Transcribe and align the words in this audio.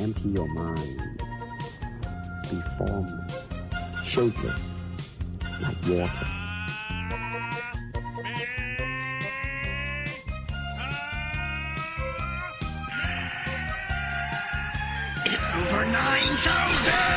empty 0.00 0.30
your 0.30 0.48
mind. 0.48 1.02
Be 2.50 2.58
formless, 2.78 3.48
shapeless, 4.04 4.60
like 5.60 5.76
water. 5.88 6.26
It's 15.26 15.54
over 15.54 15.84
9,000! 15.84 17.10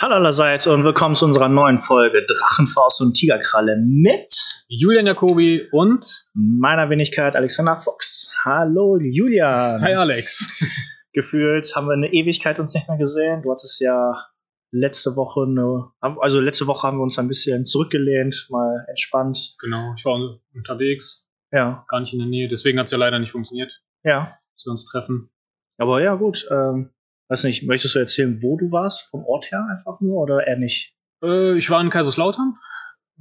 Hallo 0.00 0.16
allerseits 0.16 0.66
und 0.66 0.84
willkommen 0.84 1.14
zu 1.14 1.24
unserer 1.24 1.48
neuen 1.48 1.78
Folge 1.78 2.24
Drachenfaust 2.26 3.00
und 3.00 3.14
Tigerkralle 3.14 3.76
mit 3.78 4.47
Julian 4.70 5.06
Jacobi 5.06 5.66
und 5.72 6.28
meiner 6.34 6.90
Wenigkeit 6.90 7.34
Alexander 7.34 7.74
Fuchs. 7.74 8.36
Hallo 8.44 8.98
Julian. 8.98 9.80
Hi 9.80 9.94
Alex. 9.94 10.62
Gefühlt 11.14 11.74
haben 11.74 11.86
wir 11.86 11.94
eine 11.94 12.12
Ewigkeit 12.12 12.58
uns 12.58 12.74
nicht 12.74 12.86
mehr 12.86 12.98
gesehen. 12.98 13.40
Du 13.40 13.50
hattest 13.50 13.80
ja 13.80 14.26
letzte 14.70 15.16
Woche 15.16 15.44
eine, 15.48 15.90
also 16.20 16.40
letzte 16.40 16.66
Woche 16.66 16.86
haben 16.86 16.98
wir 16.98 17.02
uns 17.02 17.18
ein 17.18 17.28
bisschen 17.28 17.64
zurückgelehnt, 17.64 18.48
mal 18.50 18.84
entspannt. 18.88 19.56
Genau, 19.58 19.94
ich 19.96 20.04
war 20.04 20.38
unterwegs, 20.54 21.26
Ja, 21.50 21.86
gar 21.88 22.00
nicht 22.00 22.12
in 22.12 22.18
der 22.18 22.28
Nähe, 22.28 22.48
deswegen 22.48 22.78
hat 22.78 22.88
es 22.88 22.92
ja 22.92 22.98
leider 22.98 23.18
nicht 23.18 23.32
funktioniert, 23.32 23.82
ja. 24.04 24.36
dass 24.52 24.66
wir 24.66 24.70
uns 24.72 24.84
treffen. 24.84 25.30
Aber 25.78 26.02
ja, 26.02 26.14
gut. 26.14 26.46
Ähm, 26.50 26.90
weiß 27.30 27.44
nicht, 27.44 27.66
möchtest 27.66 27.94
du 27.94 28.00
erzählen, 28.00 28.42
wo 28.42 28.58
du 28.58 28.70
warst? 28.70 29.08
Vom 29.08 29.24
Ort 29.24 29.50
her 29.50 29.66
einfach 29.70 29.98
nur 30.02 30.24
oder 30.24 30.46
eher 30.46 30.58
nicht? 30.58 30.94
Äh, 31.22 31.56
ich 31.56 31.70
war 31.70 31.80
in 31.80 31.88
Kaiserslautern, 31.88 32.58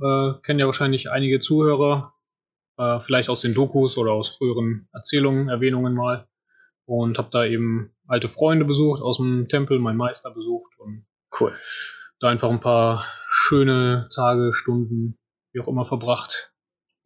äh, 0.01 0.33
kennen 0.43 0.59
ja 0.59 0.65
wahrscheinlich 0.65 1.11
einige 1.11 1.39
Zuhörer, 1.39 2.13
äh, 2.77 2.99
vielleicht 2.99 3.29
aus 3.29 3.41
den 3.41 3.53
Dokus 3.53 3.97
oder 3.97 4.11
aus 4.11 4.29
früheren 4.29 4.87
Erzählungen, 4.93 5.49
Erwähnungen 5.49 5.93
mal. 5.93 6.27
Und 6.85 7.17
habe 7.17 7.29
da 7.31 7.43
eben 7.43 7.93
alte 8.07 8.29
Freunde 8.29 8.63
besucht 8.63 9.01
aus 9.01 9.17
dem 9.17 9.49
Tempel, 9.49 9.79
meinen 9.79 9.97
Meister 9.97 10.33
besucht 10.33 10.71
und 10.79 11.05
Cool. 11.37 11.53
da 12.19 12.29
einfach 12.29 12.49
ein 12.49 12.61
paar 12.61 13.05
schöne 13.29 14.07
Tage, 14.15 14.53
Stunden, 14.53 15.17
wie 15.51 15.59
auch 15.59 15.67
immer 15.67 15.85
verbracht 15.85 16.53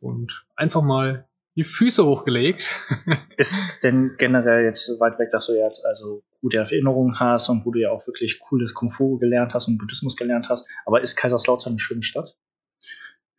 und 0.02 0.46
einfach 0.56 0.84
mal 0.84 1.28
die 1.56 1.64
Füße 1.64 2.06
hochgelegt. 2.06 2.80
Ist 3.38 3.64
denn 3.84 4.16
generell 4.18 4.66
jetzt 4.66 4.86
so 4.86 5.00
weit 5.00 5.20
weg, 5.20 5.30
dass 5.32 5.48
du 5.48 5.54
jetzt 5.54 5.86
also 5.86 6.24
gute 6.42 6.58
Erinnerungen 6.58 7.20
hast 7.20 7.50
und 7.50 7.66
wo 7.66 7.72
du 7.72 7.80
ja 7.80 7.90
auch 7.90 8.06
wirklich 8.08 8.40
cooles 8.40 8.74
Kung 8.74 8.90
Fu 8.92 9.18
gelernt 9.18 9.54
hast 9.54 9.68
und 9.68 9.78
Buddhismus 9.78 10.16
gelernt 10.16 10.48
hast, 10.50 10.70
aber 10.86 11.02
ist 11.02 11.16
Kaiserslautern 11.16 11.74
eine 11.74 11.80
schöne 11.80 12.04
Stadt? 12.04 12.38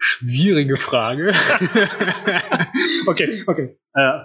Schwierige 0.05 0.77
Frage. 0.78 1.33
Okay, 3.06 3.42
okay. 3.47 3.78
Äh, 3.95 4.20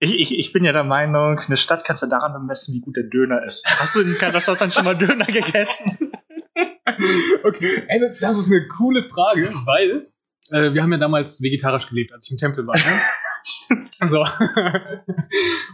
ich, 0.00 0.18
ich, 0.18 0.38
ich 0.38 0.52
bin 0.52 0.64
ja 0.64 0.72
der 0.72 0.82
Meinung, 0.84 1.38
eine 1.38 1.56
Stadt 1.56 1.84
kannst 1.84 2.02
du 2.02 2.06
daran 2.08 2.32
bemessen, 2.32 2.74
wie 2.74 2.80
gut 2.80 2.96
der 2.96 3.04
Döner 3.04 3.44
ist. 3.44 3.64
Hast 3.66 3.94
du 3.94 4.00
in 4.00 4.16
Kaiserslautern 4.18 4.70
schon 4.72 4.84
mal 4.84 4.96
Döner 4.96 5.26
gegessen? 5.26 6.10
okay, 7.44 7.82
ey, 7.86 8.00
das 8.20 8.38
ist 8.38 8.48
eine 8.50 8.66
coole 8.68 9.04
Frage, 9.04 9.52
weil 9.66 10.06
äh, 10.50 10.72
wir 10.74 10.82
haben 10.82 10.92
ja 10.92 10.98
damals 10.98 11.40
vegetarisch 11.42 11.88
gelebt, 11.88 12.12
als 12.12 12.26
ich 12.26 12.32
im 12.32 12.38
Tempel 12.38 12.66
war. 12.66 12.76
Ne? 12.76 13.80
so. 14.08 14.20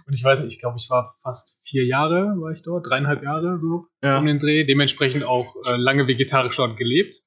Und 0.06 0.12
ich 0.12 0.22
weiß 0.24 0.40
nicht, 0.40 0.54
ich 0.54 0.60
glaube, 0.60 0.76
ich 0.78 0.90
war 0.90 1.14
fast 1.22 1.58
vier 1.62 1.86
Jahre, 1.86 2.34
war 2.38 2.50
ich 2.52 2.62
dort, 2.62 2.86
dreieinhalb 2.88 3.22
Jahre 3.22 3.58
so 3.58 3.86
Ja. 4.02 4.18
um 4.18 4.26
den 4.26 4.38
Dreh. 4.38 4.64
Dementsprechend 4.64 5.24
auch 5.24 5.54
äh, 5.66 5.76
lange 5.76 6.06
vegetarisch 6.08 6.56
dort 6.56 6.76
gelebt. 6.76 7.22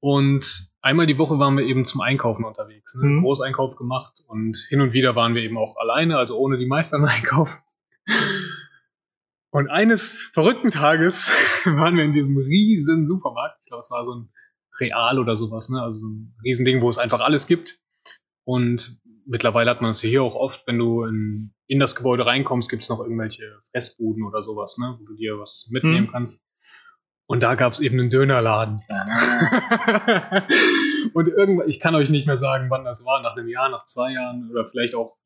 Und 0.00 0.68
einmal 0.80 1.06
die 1.06 1.18
Woche 1.18 1.38
waren 1.38 1.56
wir 1.56 1.64
eben 1.64 1.84
zum 1.84 2.00
Einkaufen 2.00 2.44
unterwegs. 2.44 2.94
Ne? 2.94 3.06
Mhm. 3.08 3.22
Großeinkauf 3.22 3.76
gemacht 3.76 4.22
und 4.28 4.56
hin 4.68 4.80
und 4.80 4.92
wieder 4.92 5.16
waren 5.16 5.34
wir 5.34 5.42
eben 5.42 5.58
auch 5.58 5.76
alleine, 5.76 6.18
also 6.18 6.38
ohne 6.38 6.56
die 6.56 6.66
Meister 6.66 6.98
im 6.98 7.04
Einkauf. 7.04 7.60
Und 9.50 9.68
eines 9.70 10.30
verrückten 10.34 10.70
Tages 10.70 11.28
waren 11.64 11.96
wir 11.96 12.04
in 12.04 12.12
diesem 12.12 12.36
riesen 12.36 13.06
Supermarkt. 13.06 13.58
Ich 13.62 13.68
glaube, 13.68 13.80
es 13.80 13.90
war 13.90 14.04
so 14.04 14.14
ein 14.14 14.28
Real 14.80 15.18
oder 15.18 15.34
sowas, 15.36 15.68
ne? 15.70 15.82
Also 15.82 16.00
so 16.00 16.06
ein 16.06 16.34
Riesending, 16.44 16.80
wo 16.82 16.88
es 16.88 16.98
einfach 16.98 17.20
alles 17.20 17.46
gibt. 17.46 17.80
Und 18.44 19.00
mittlerweile 19.26 19.70
hat 19.70 19.80
man 19.80 19.90
es 19.90 20.00
hier 20.00 20.22
auch 20.22 20.34
oft, 20.34 20.66
wenn 20.66 20.78
du 20.78 21.04
in, 21.04 21.50
in 21.66 21.80
das 21.80 21.96
Gebäude 21.96 22.24
reinkommst, 22.26 22.70
gibt 22.70 22.82
es 22.82 22.88
noch 22.88 23.00
irgendwelche 23.00 23.58
Fressbuden 23.72 24.24
oder 24.24 24.42
sowas, 24.42 24.78
ne? 24.78 24.96
Wo 25.00 25.04
du 25.06 25.14
dir 25.16 25.38
was 25.38 25.68
mitnehmen 25.72 26.06
Mhm. 26.06 26.10
kannst. 26.12 26.44
Und 27.28 27.40
da 27.40 27.56
gab 27.56 27.74
es 27.74 27.80
eben 27.80 28.00
einen 28.00 28.08
Dönerladen. 28.08 28.76
und 31.12 31.28
irgendwann, 31.28 31.68
ich 31.68 31.78
kann 31.78 31.94
euch 31.94 32.08
nicht 32.08 32.26
mehr 32.26 32.38
sagen, 32.38 32.70
wann 32.70 32.84
das 32.84 33.04
war, 33.04 33.20
nach 33.20 33.36
einem 33.36 33.48
Jahr, 33.48 33.68
nach 33.68 33.84
zwei 33.84 34.12
Jahren 34.12 34.50
oder 34.50 34.64
vielleicht 34.64 34.94
auch 34.94 35.18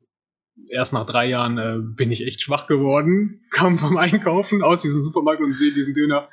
erst 0.69 0.93
nach 0.93 1.07
drei 1.07 1.27
Jahren 1.27 1.59
äh, 1.59 1.79
bin 1.81 2.11
ich 2.11 2.27
echt 2.27 2.43
schwach 2.43 2.67
geworden, 2.67 3.45
kam 3.51 3.79
vom 3.79 3.97
Einkaufen 3.97 4.63
aus 4.63 4.83
diesem 4.83 5.05
Supermarkt 5.05 5.41
und 5.41 5.57
sehe 5.57 5.73
diesen 5.73 5.95
Döner. 5.95 6.29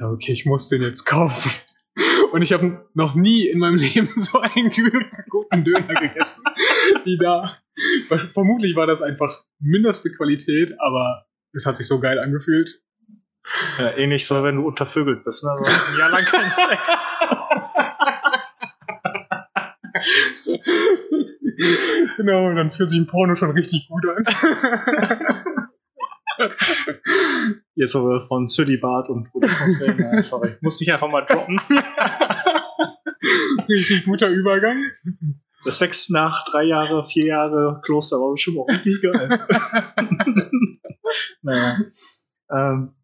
Ja, 0.00 0.08
okay, 0.08 0.32
ich 0.32 0.46
muss 0.46 0.70
den 0.70 0.80
jetzt 0.80 1.04
kaufen. 1.04 1.50
Und 2.32 2.40
ich 2.40 2.54
habe 2.54 2.88
noch 2.94 3.14
nie 3.14 3.46
in 3.46 3.58
meinem 3.58 3.76
Leben 3.76 4.06
so 4.06 4.40
einen 4.40 4.70
guten 5.28 5.64
Döner 5.64 6.00
gegessen 6.00 6.44
wie 7.04 7.18
da. 7.18 7.54
Vermutlich 8.32 8.74
war 8.74 8.86
das 8.86 9.02
einfach 9.02 9.30
mindeste 9.60 10.10
Qualität, 10.12 10.74
aber 10.80 11.26
es 11.52 11.66
hat 11.66 11.76
sich 11.76 11.86
so 11.86 12.00
geil 12.00 12.18
angefühlt. 12.18 12.80
Ja, 13.78 13.90
ähnlich 13.96 14.26
so, 14.26 14.42
wenn 14.42 14.56
du 14.56 14.66
untervögelt 14.66 15.24
bist, 15.24 15.44
ne? 15.44 15.50
So 15.60 15.70
ein 15.70 15.98
Jahr 15.98 16.10
lang 16.10 16.24
kein 16.24 16.50
Sex. 16.50 17.06
genau, 22.16 22.46
und 22.46 22.56
dann 22.56 22.70
fühlt 22.70 22.90
sich 22.90 23.00
ein 23.00 23.06
Porno 23.06 23.36
schon 23.36 23.50
richtig 23.50 23.88
gut 23.88 24.04
an. 24.06 24.24
Jetzt, 27.74 27.94
wir 27.94 28.20
von 28.20 28.48
Zölibat 28.48 29.08
und 29.08 29.32
Buddhismus 29.32 29.80
reden, 29.80 30.00
ja, 30.00 30.22
sorry. 30.22 30.56
Musste 30.60 30.84
ich 30.84 30.92
einfach 30.92 31.08
mal 31.08 31.22
droppen. 31.22 31.60
richtig 33.68 34.04
guter 34.04 34.28
Übergang. 34.28 34.82
Das 35.64 35.78
Sex 35.78 36.10
nach 36.10 36.44
drei 36.44 36.64
Jahre, 36.64 37.04
vier 37.04 37.26
Jahre 37.26 37.80
Kloster 37.82 38.16
war 38.16 38.32
bestimmt 38.32 38.58
auch 38.58 38.68
richtig 38.68 39.00
geil. 39.02 39.28
naja. 41.42 41.76
Ähm, 42.50 42.94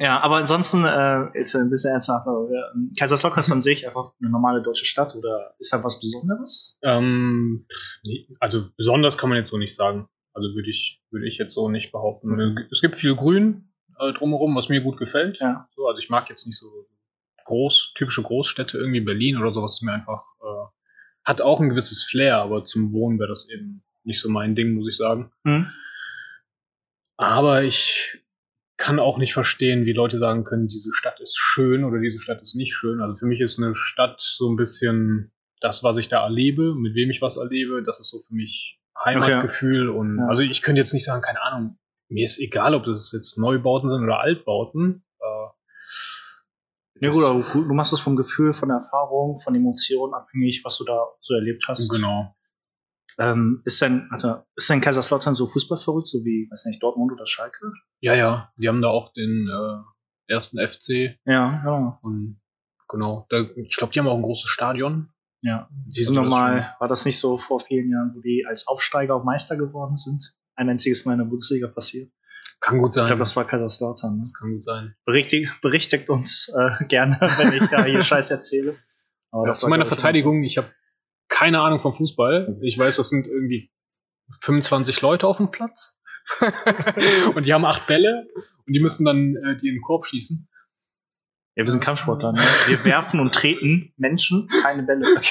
ja, 0.00 0.20
aber 0.20 0.36
ansonsten, 0.36 0.84
äh, 0.84 1.38
jetzt 1.38 1.54
ein 1.56 1.70
bisschen 1.70 1.92
ernsthafter. 1.92 2.30
ähm, 2.74 2.92
Kaiserslautern 2.98 3.40
ist 3.40 3.52
an 3.52 3.60
sich 3.60 3.86
einfach 3.86 4.12
eine 4.20 4.30
normale 4.30 4.62
deutsche 4.62 4.84
Stadt 4.84 5.14
oder 5.14 5.54
ist 5.58 5.72
da 5.72 5.82
was 5.82 6.00
Besonderes? 6.00 6.78
Ähm, 6.82 7.66
nee, 8.02 8.28
also 8.40 8.66
besonders 8.76 9.18
kann 9.18 9.28
man 9.28 9.38
jetzt 9.38 9.50
so 9.50 9.58
nicht 9.58 9.74
sagen. 9.74 10.08
Also 10.32 10.54
würde 10.54 10.70
ich, 10.70 11.02
würde 11.10 11.26
ich 11.26 11.38
jetzt 11.38 11.54
so 11.54 11.68
nicht 11.68 11.90
behaupten. 11.90 12.68
Es 12.70 12.80
gibt 12.80 12.94
viel 12.94 13.14
Grün 13.14 13.72
äh, 13.98 14.12
drumherum, 14.12 14.54
was 14.54 14.68
mir 14.68 14.80
gut 14.80 14.96
gefällt. 14.96 15.38
Ja. 15.38 15.68
So, 15.74 15.86
also 15.86 16.00
ich 16.00 16.10
mag 16.10 16.28
jetzt 16.28 16.46
nicht 16.46 16.58
so 16.58 16.70
groß, 17.44 17.92
typische 17.94 18.22
Großstädte, 18.22 18.78
irgendwie 18.78 19.00
Berlin 19.00 19.38
oder 19.38 19.52
sowas, 19.52 19.74
ist 19.74 19.82
mir 19.82 19.92
einfach, 19.92 20.22
äh, 20.40 20.66
hat 21.24 21.40
auch 21.40 21.60
ein 21.60 21.70
gewisses 21.70 22.02
Flair, 22.02 22.38
aber 22.38 22.64
zum 22.64 22.92
Wohnen 22.92 23.18
wäre 23.18 23.28
das 23.28 23.48
eben 23.48 23.82
nicht 24.04 24.20
so 24.20 24.28
mein 24.28 24.54
Ding, 24.54 24.74
muss 24.74 24.88
ich 24.88 24.96
sagen. 24.96 25.32
Hm? 25.44 25.66
Aber 27.16 27.64
ich 27.64 28.22
kann 28.78 28.98
auch 28.98 29.18
nicht 29.18 29.34
verstehen, 29.34 29.84
wie 29.84 29.92
Leute 29.92 30.18
sagen 30.18 30.44
können, 30.44 30.66
diese 30.68 30.92
Stadt 30.94 31.20
ist 31.20 31.36
schön 31.36 31.84
oder 31.84 31.98
diese 32.00 32.18
Stadt 32.20 32.40
ist 32.40 32.54
nicht 32.54 32.74
schön. 32.74 33.00
Also 33.02 33.16
für 33.16 33.26
mich 33.26 33.40
ist 33.40 33.60
eine 33.62 33.74
Stadt 33.76 34.20
so 34.20 34.48
ein 34.50 34.56
bisschen 34.56 35.32
das, 35.60 35.82
was 35.84 35.98
ich 35.98 36.08
da 36.08 36.22
erlebe, 36.24 36.74
mit 36.74 36.94
wem 36.94 37.10
ich 37.10 37.20
was 37.20 37.36
erlebe. 37.36 37.82
Das 37.82 38.00
ist 38.00 38.08
so 38.10 38.20
für 38.20 38.34
mich 38.34 38.80
Heimatgefühl. 39.04 39.88
Und 39.90 40.16
Ja. 40.18 40.26
also 40.28 40.42
ich 40.42 40.62
könnte 40.62 40.80
jetzt 40.80 40.94
nicht 40.94 41.04
sagen, 41.04 41.20
keine 41.22 41.42
Ahnung, 41.42 41.78
mir 42.08 42.24
ist 42.24 42.38
egal, 42.40 42.74
ob 42.74 42.84
das 42.84 43.12
jetzt 43.12 43.36
Neubauten 43.38 43.90
sind 43.90 44.02
oder 44.02 44.20
Altbauten. 44.20 45.04
Ja 47.00 47.10
das- 47.10 47.52
gut, 47.52 47.68
du 47.68 47.74
machst 47.74 47.92
es 47.92 48.00
vom 48.00 48.16
Gefühl, 48.16 48.52
von 48.52 48.68
der 48.70 48.78
Erfahrung, 48.78 49.38
von 49.38 49.54
Emotionen 49.54 50.14
abhängig, 50.14 50.62
was 50.64 50.78
du 50.78 50.84
da 50.84 51.06
so 51.20 51.34
erlebt 51.34 51.64
hast. 51.68 51.88
Genau. 51.90 52.34
Ähm, 53.20 53.62
ist 53.64 53.82
denn, 53.82 54.06
warte, 54.10 54.46
ist 54.54 54.70
denn 54.70 54.80
Kaiserslautern 54.80 55.34
so 55.34 55.46
fußballverrückt, 55.46 56.08
so 56.08 56.24
wie, 56.24 56.48
weiß 56.50 56.66
nicht, 56.66 56.82
Dortmund 56.82 57.12
oder 57.12 57.26
Schalke? 57.26 57.72
Ja, 58.00 58.14
ja. 58.14 58.52
Die 58.56 58.68
haben 58.68 58.80
da 58.80 58.88
auch 58.88 59.12
den 59.12 59.48
äh, 59.48 60.32
ersten 60.32 60.58
FC 60.58 61.18
Ja, 61.24 61.62
ja. 61.64 61.98
und 62.02 62.40
genau. 62.88 63.26
Da, 63.28 63.44
ich 63.56 63.76
glaube, 63.76 63.92
die 63.92 63.98
haben 63.98 64.06
auch 64.06 64.16
ein 64.16 64.22
großes 64.22 64.48
Stadion. 64.48 65.08
Ja. 65.42 65.68
Die 65.86 66.02
So 66.02 66.12
normal 66.12 66.74
war 66.78 66.88
das 66.88 67.04
nicht 67.04 67.18
so 67.18 67.38
vor 67.38 67.60
vielen 67.60 67.90
Jahren, 67.90 68.12
wo 68.14 68.20
die 68.20 68.44
als 68.46 68.66
Aufsteiger 68.68 69.16
auch 69.16 69.24
Meister 69.24 69.56
geworden 69.56 69.96
sind? 69.96 70.34
Ein 70.54 70.68
einziges 70.68 71.04
Mal 71.04 71.12
in 71.12 71.18
der 71.18 71.26
Bundesliga 71.26 71.68
passiert. 71.68 72.10
Kann 72.60 72.78
gut 72.78 72.92
sein. 72.92 73.04
Ich 73.04 73.08
glaube, 73.08 73.20
das 73.20 73.36
war 73.36 73.46
Kaiserslautern. 73.46 74.14
Ne? 74.14 74.20
das 74.22 74.34
kann 74.34 74.52
gut 74.52 74.64
sein. 74.64 74.94
Berichtigt, 75.04 75.60
berichtigt 75.60 76.08
uns 76.08 76.52
äh, 76.56 76.84
gerne, 76.86 77.18
wenn 77.20 77.52
ich 77.52 77.68
da 77.68 77.84
hier 77.84 78.02
Scheiß 78.04 78.30
erzähle. 78.30 78.76
Aber 79.30 79.44
Ja, 79.44 79.48
das 79.48 79.60
zu 79.60 79.68
meiner 79.68 79.86
Verteidigung, 79.86 80.42
ich 80.42 80.58
habe 80.58 80.68
keine 81.38 81.60
Ahnung 81.60 81.78
vom 81.78 81.92
Fußball. 81.92 82.58
Ich 82.62 82.76
weiß, 82.78 82.96
das 82.96 83.10
sind 83.10 83.28
irgendwie 83.28 83.70
25 84.42 85.00
Leute 85.02 85.26
auf 85.26 85.36
dem 85.36 85.50
Platz. 85.50 85.96
und 87.34 87.44
die 87.44 87.54
haben 87.54 87.64
acht 87.64 87.86
Bälle 87.86 88.26
und 88.66 88.72
die 88.74 88.80
müssen 88.80 89.04
dann 89.04 89.36
äh, 89.36 89.56
die 89.56 89.68
in 89.68 89.76
den 89.76 89.82
Korb 89.82 90.04
schießen. 90.04 90.48
Ja, 91.54 91.64
wir 91.64 91.70
sind 91.70 91.82
Kampfsportler, 91.82 92.32
ne? 92.32 92.40
Wir 92.66 92.84
werfen 92.84 93.18
und 93.18 93.34
treten 93.34 93.92
Menschen, 93.96 94.48
keine 94.62 94.82
Bälle. 94.82 95.06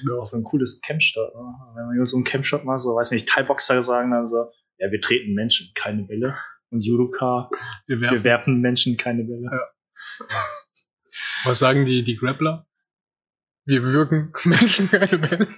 Genau. 0.00 0.20
auch 0.20 0.24
so 0.24 0.36
ein 0.36 0.44
cooles 0.44 0.80
Campshot. 0.80 1.34
Ne? 1.34 1.40
Wenn 1.74 1.96
man 1.96 2.04
so 2.06 2.16
einen 2.16 2.24
Campshot 2.24 2.64
macht, 2.64 2.80
so, 2.80 2.94
weiß 2.94 3.10
nicht, 3.10 3.28
Thai-Boxer 3.28 3.82
sagen 3.82 4.12
dann 4.12 4.26
so, 4.26 4.50
ja, 4.78 4.90
wir 4.90 5.00
treten 5.00 5.34
Menschen, 5.34 5.72
keine 5.74 6.04
Bälle. 6.04 6.36
Und 6.70 6.84
Judoka, 6.84 7.50
Wir 7.86 8.00
wir 8.00 8.10
werfen. 8.10 8.24
werfen 8.24 8.60
Menschen, 8.60 8.96
keine 8.96 9.24
Bälle. 9.24 9.50
Was 11.44 11.58
sagen 11.58 11.84
die, 11.84 12.04
die 12.04 12.16
Grappler? 12.16 12.66
Wir 13.66 13.82
wirken 13.82 14.32
Menschen 14.44 14.88
keine 14.88 15.18
Bälle. 15.18 15.48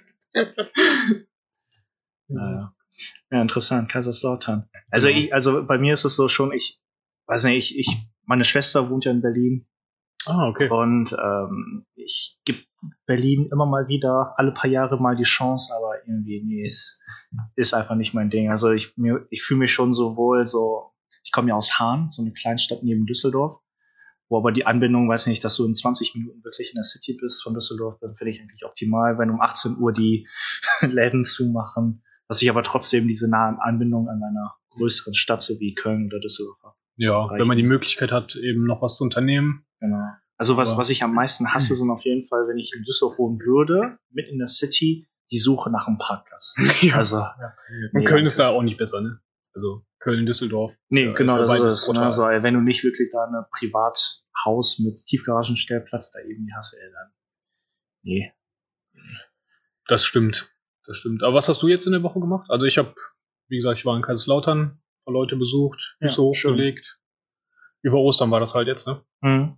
Ja, 2.28 2.74
ja, 3.30 3.42
interessant, 3.42 3.88
Kaiserslautern. 3.90 4.68
Also 4.90 5.08
Genau. 5.08 5.18
ich, 5.20 5.34
also 5.34 5.66
bei 5.66 5.78
mir 5.78 5.92
ist 5.92 6.04
es 6.04 6.16
so 6.16 6.28
schon, 6.28 6.52
ich 6.52 6.80
weiß 7.26 7.44
nicht, 7.44 7.76
ich, 7.76 7.78
ich, 7.88 7.96
meine 8.24 8.44
Schwester 8.44 8.90
wohnt 8.90 9.04
ja 9.04 9.10
in 9.12 9.22
Berlin 9.22 9.66
Ah, 10.26 10.48
okay. 10.48 10.68
und 10.68 11.12
ähm, 11.22 11.86
ich 11.94 12.38
gebe 12.44 12.58
Berlin 13.06 13.48
immer 13.52 13.66
mal 13.66 13.88
wieder, 13.88 14.34
alle 14.36 14.52
paar 14.52 14.70
Jahre 14.70 15.00
mal 15.00 15.16
die 15.16 15.22
Chance, 15.24 15.72
aber 15.76 16.06
irgendwie, 16.06 16.42
nee, 16.44 16.64
ist, 16.64 17.00
ist 17.56 17.74
einfach 17.74 17.94
nicht 17.96 18.14
mein 18.14 18.30
Ding. 18.30 18.50
Also 18.50 18.72
ich, 18.72 18.96
mir, 18.96 19.26
ich 19.30 19.42
fühle 19.42 19.60
mich 19.60 19.72
schon 19.72 19.92
so 19.92 20.16
wohl, 20.16 20.44
so, 20.46 20.92
ich 21.24 21.32
komme 21.32 21.48
ja 21.48 21.54
aus 21.56 21.78
Hahn, 21.78 22.10
so 22.10 22.22
eine 22.22 22.32
Kleinstadt 22.32 22.82
neben 22.82 23.06
Düsseldorf, 23.06 23.60
wo 24.28 24.36
aber 24.38 24.52
die 24.52 24.66
Anbindung, 24.66 25.08
weiß 25.08 25.26
nicht, 25.26 25.42
dass 25.44 25.56
du 25.56 25.64
in 25.66 25.74
20 25.74 26.14
Minuten 26.14 26.44
wirklich 26.44 26.70
in 26.70 26.76
der 26.76 26.84
City 26.84 27.16
bist 27.20 27.42
von 27.42 27.54
Düsseldorf, 27.54 27.98
dann 28.00 28.14
finde 28.14 28.30
ich 28.32 28.40
eigentlich 28.40 28.64
optimal, 28.64 29.18
wenn 29.18 29.30
um 29.30 29.40
18 29.40 29.76
Uhr 29.78 29.92
die 29.92 30.26
Läden 30.80 31.24
zumachen, 31.24 32.02
dass 32.28 32.42
ich 32.42 32.50
aber 32.50 32.62
trotzdem 32.62 33.08
diese 33.08 33.30
nahe 33.30 33.56
Anbindung 33.60 34.08
an 34.08 34.20
einer 34.22 34.54
größeren 34.70 35.14
Stadt, 35.14 35.42
so 35.42 35.58
wie 35.60 35.74
Köln 35.74 36.06
oder 36.06 36.20
Düsseldorf 36.20 36.58
habe. 36.62 36.74
Ja, 36.96 37.24
reicht. 37.24 37.40
wenn 37.40 37.48
man 37.48 37.56
die 37.56 37.62
Möglichkeit 37.62 38.12
hat, 38.12 38.36
eben 38.36 38.64
noch 38.64 38.82
was 38.82 38.96
zu 38.96 39.04
unternehmen. 39.04 39.64
Genau. 39.80 40.04
Also 40.36 40.56
was, 40.56 40.70
Aber- 40.72 40.78
was 40.80 40.90
ich 40.90 41.02
am 41.02 41.14
meisten 41.14 41.52
hasse, 41.52 41.74
sind 41.76 41.90
auf 41.90 42.04
jeden 42.04 42.24
Fall, 42.24 42.46
wenn 42.48 42.58
ich 42.58 42.72
in 42.76 42.82
Düsseldorf 42.84 43.18
wohnen 43.18 43.38
würde, 43.40 43.98
mit 44.10 44.28
in 44.28 44.38
der 44.38 44.46
City, 44.48 45.06
die 45.30 45.38
Suche 45.38 45.70
nach 45.70 45.86
einem 45.86 45.98
Parkplatz. 45.98 46.54
Also, 46.94 47.18
Und 47.18 47.24
Nee, 47.92 48.04
Köln 48.04 48.26
ist 48.26 48.38
da 48.38 48.48
auch 48.50 48.62
nicht 48.62 48.78
besser, 48.78 49.00
ne? 49.00 49.20
Also 49.54 49.82
Köln, 50.00 50.26
Düsseldorf. 50.26 50.74
nee, 50.88 51.06
Ja, 51.06 51.12
genau, 51.12 51.36
ja 51.36 51.46
das 51.46 51.60
ist 51.60 51.88
es. 51.88 51.92
Ne? 51.92 52.00
Also, 52.00 52.22
wenn 52.22 52.54
du 52.54 52.60
nicht 52.60 52.84
wirklich 52.84 53.10
da 53.12 53.24
eine 53.24 53.46
Privathaus 53.50 54.78
mit 54.78 55.04
Tiefgaragenstellplatz 55.06 56.12
da 56.12 56.20
irgendwie 56.20 56.52
hast, 56.56 56.74
ey, 56.74 56.90
dann, 56.92 57.12
nee. 58.02 58.32
Das 59.86 60.04
stimmt. 60.04 60.54
Das 60.86 60.98
stimmt. 60.98 61.22
Aber 61.22 61.34
was 61.34 61.48
hast 61.48 61.62
du 61.62 61.68
jetzt 61.68 61.86
in 61.86 61.92
der 61.92 62.02
Woche 62.02 62.20
gemacht? 62.20 62.48
Also 62.50 62.66
ich 62.66 62.78
habe, 62.78 62.94
wie 63.48 63.56
gesagt, 63.56 63.78
ich 63.78 63.84
war 63.86 63.96
in 63.96 64.02
Kaiserslautern, 64.02 64.60
ein 64.60 64.80
paar 65.04 65.14
Leute 65.14 65.36
besucht, 65.36 65.96
Ja, 66.00 66.08
Füße 66.08 66.22
hochgelegt. 66.22 67.00
Über 67.82 67.98
Ostern 67.98 68.30
war 68.30 68.40
das 68.40 68.54
halt 68.54 68.68
jetzt, 68.68 68.86
ne? 68.86 69.02
Hm. 69.22 69.56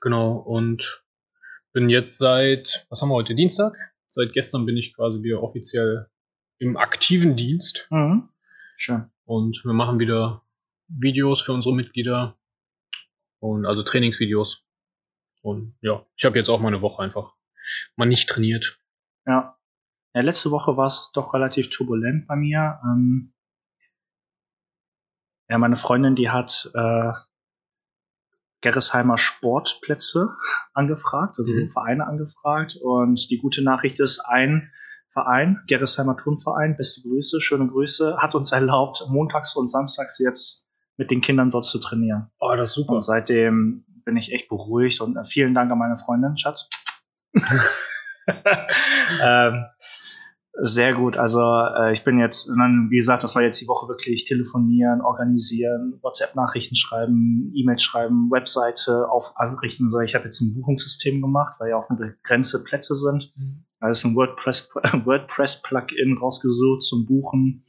Genau. 0.00 0.36
Und 0.36 1.04
bin 1.72 1.88
jetzt 1.88 2.18
seit, 2.18 2.86
was 2.88 3.00
haben 3.00 3.08
wir 3.10 3.14
heute? 3.14 3.34
Dienstag? 3.34 3.74
Seit 4.06 4.32
gestern 4.32 4.66
bin 4.66 4.76
ich 4.76 4.94
quasi 4.94 5.22
wieder 5.22 5.42
offiziell 5.42 6.08
im 6.58 6.76
aktiven 6.76 7.36
Dienst. 7.36 7.86
Mhm. 7.90 8.28
Schön. 8.76 9.10
Und 9.30 9.64
wir 9.64 9.74
machen 9.74 10.00
wieder 10.00 10.42
Videos 10.88 11.40
für 11.40 11.52
unsere 11.52 11.72
Mitglieder. 11.72 12.36
Und 13.38 13.64
also 13.64 13.84
Trainingsvideos. 13.84 14.66
Und 15.40 15.76
ja, 15.82 16.04
ich 16.16 16.24
habe 16.24 16.36
jetzt 16.36 16.48
auch 16.48 16.58
mal 16.58 16.66
eine 16.66 16.82
Woche 16.82 17.00
einfach 17.04 17.36
mal 17.94 18.06
nicht 18.06 18.28
trainiert. 18.28 18.80
Ja. 19.26 19.56
Ja, 20.14 20.22
letzte 20.22 20.50
Woche 20.50 20.76
war 20.76 20.86
es 20.86 21.12
doch 21.12 21.32
relativ 21.32 21.70
turbulent 21.70 22.26
bei 22.26 22.34
mir. 22.34 22.80
Ähm, 22.82 23.32
ja, 25.48 25.58
meine 25.58 25.76
Freundin, 25.76 26.16
die 26.16 26.30
hat 26.30 26.68
äh, 26.74 27.12
Gerresheimer 28.62 29.16
Sportplätze 29.16 30.36
angefragt, 30.74 31.36
also 31.38 31.52
Mhm. 31.52 31.68
Vereine 31.68 32.08
angefragt. 32.08 32.76
Und 32.82 33.30
die 33.30 33.38
gute 33.38 33.62
Nachricht 33.62 34.00
ist, 34.00 34.18
ein 34.26 34.72
Verein, 35.12 35.60
Gerresheimer 35.66 36.16
Turnverein, 36.16 36.76
beste 36.76 37.02
Grüße, 37.02 37.40
schöne 37.40 37.66
Grüße, 37.66 38.16
hat 38.18 38.34
uns 38.34 38.52
erlaubt, 38.52 39.04
montags 39.08 39.56
und 39.56 39.68
samstags 39.68 40.18
jetzt 40.18 40.68
mit 40.96 41.10
den 41.10 41.20
Kindern 41.20 41.50
dort 41.50 41.64
zu 41.64 41.78
trainieren. 41.78 42.30
Oh, 42.38 42.54
das 42.56 42.70
ist 42.70 42.74
super. 42.74 42.92
Und 42.94 43.00
seitdem 43.00 43.82
bin 44.04 44.16
ich 44.16 44.32
echt 44.32 44.48
beruhigt 44.48 45.00
und 45.00 45.16
äh, 45.16 45.24
vielen 45.24 45.54
Dank 45.54 45.70
an 45.70 45.78
meine 45.78 45.96
Freundin, 45.96 46.36
Schatz. 46.36 46.68
ähm, 49.22 49.66
sehr 50.52 50.94
gut. 50.94 51.16
Also 51.16 51.40
äh, 51.40 51.92
ich 51.92 52.04
bin 52.04 52.18
jetzt, 52.18 52.48
wie 52.48 52.96
gesagt, 52.96 53.22
das 53.22 53.34
war 53.34 53.42
jetzt 53.42 53.60
die 53.60 53.68
Woche 53.68 53.88
wirklich 53.88 54.24
telefonieren, 54.24 55.00
organisieren, 55.00 55.98
WhatsApp-Nachrichten 56.02 56.76
schreiben, 56.76 57.52
E-Mails 57.54 57.82
schreiben, 57.82 58.30
Webseite 58.30 59.08
auf 59.08 59.36
anrichten. 59.36 59.90
So, 59.90 60.00
ich 60.00 60.14
habe 60.14 60.24
jetzt 60.24 60.40
ein 60.40 60.54
Buchungssystem 60.54 61.22
gemacht, 61.22 61.54
weil 61.58 61.70
ja 61.70 61.76
auch 61.76 61.88
eine 61.88 61.98
begrenzte 61.98 62.58
Plätze 62.64 62.94
sind. 62.94 63.32
Also 63.78 64.08
ein 64.08 64.16
WordPress 64.16 64.70
WordPress 65.04 65.62
Plugin 65.62 66.18
rausgesucht 66.18 66.82
zum 66.82 67.06
Buchen, 67.06 67.64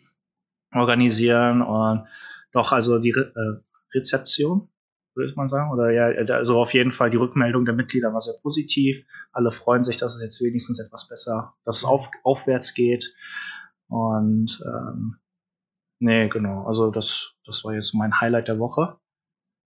organisieren 0.74 1.62
und 1.62 2.06
doch 2.52 2.72
also 2.72 3.00
die 3.00 3.12
Re 3.12 3.32
äh, 3.36 3.98
Rezeption 3.98 4.71
würde 5.16 5.34
man 5.36 5.50
sagen. 5.50 5.72
Oder 5.72 5.92
ja, 5.92 6.06
also 6.36 6.60
auf 6.60 6.74
jeden 6.74 6.92
Fall 6.92 7.10
die 7.10 7.18
Rückmeldung 7.18 7.66
der 7.66 7.76
Mitglieder 7.76 8.14
war 8.14 8.22
sehr 8.22 8.36
positiv. 8.42 9.06
Alle 9.32 9.52
freuen 9.52 9.84
sich, 9.84 9.98
dass 9.98 10.16
es 10.16 10.22
jetzt 10.22 10.42
wenigstens 10.42 10.80
etwas 10.80 11.08
besser, 11.08 11.56
dass 11.66 11.78
es 11.78 11.86
auf, 11.86 12.10
aufwärts 12.24 12.74
geht. 12.74 13.16
Und 13.88 14.64
ähm, 14.66 15.18
nee, 16.00 16.28
genau. 16.30 16.66
Also 16.66 16.92
das, 16.92 17.36
das 17.46 17.64
war 17.64 17.74
jetzt 17.74 17.94
mein 17.94 18.20
Highlight 18.22 18.48
der 18.48 18.60
Woche. 18.60 18.98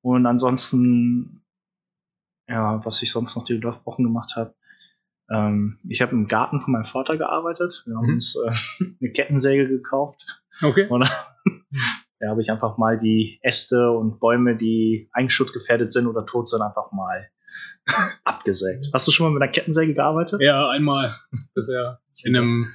Und 0.04 0.26
ansonsten, 0.26 1.44
ja, 2.48 2.84
was 2.86 3.02
ich 3.02 3.12
sonst 3.12 3.36
noch 3.36 3.44
die 3.44 3.64
Wochen 3.64 4.04
gemacht 4.04 4.36
habe, 4.36 4.56
ähm, 5.30 5.78
ich 5.88 6.02
habe 6.02 6.12
im 6.12 6.28
Garten 6.28 6.60
von 6.60 6.74
meinem 6.74 6.86
Vater 6.86 7.18
gearbeitet. 7.18 7.84
Wir 7.86 7.96
haben 7.96 8.06
Mhm. 8.08 8.14
uns 8.14 8.36
äh, 8.36 8.86
eine 9.02 9.12
Kettensäge 9.12 9.68
gekauft. 9.68 10.24
Okay. 10.62 10.88
Und 10.88 11.10
da 12.20 12.30
habe 12.30 12.42
ich 12.42 12.52
einfach 12.52 12.78
mal 12.78 12.98
die 12.98 13.40
Äste 13.42 13.92
und 13.92 14.20
Bäume, 14.20 14.56
die 14.56 15.10
einschutzgefährdet 15.12 15.92
sind 15.92 16.08
oder 16.08 16.26
tot 16.26 16.48
sind, 16.48 16.62
einfach 16.62 16.92
mal 16.92 17.30
abgesägt. 18.24 18.90
Hast 18.94 19.08
du 19.08 19.12
schon 19.12 19.28
mal 19.28 19.34
mit 19.34 19.42
einer 19.42 19.52
Kettensäge 19.52 19.94
gearbeitet? 19.94 20.42
Ja, 20.42 20.70
einmal 20.70 21.14
bisher 21.54 22.00
in 22.24 22.36
einem, 22.36 22.74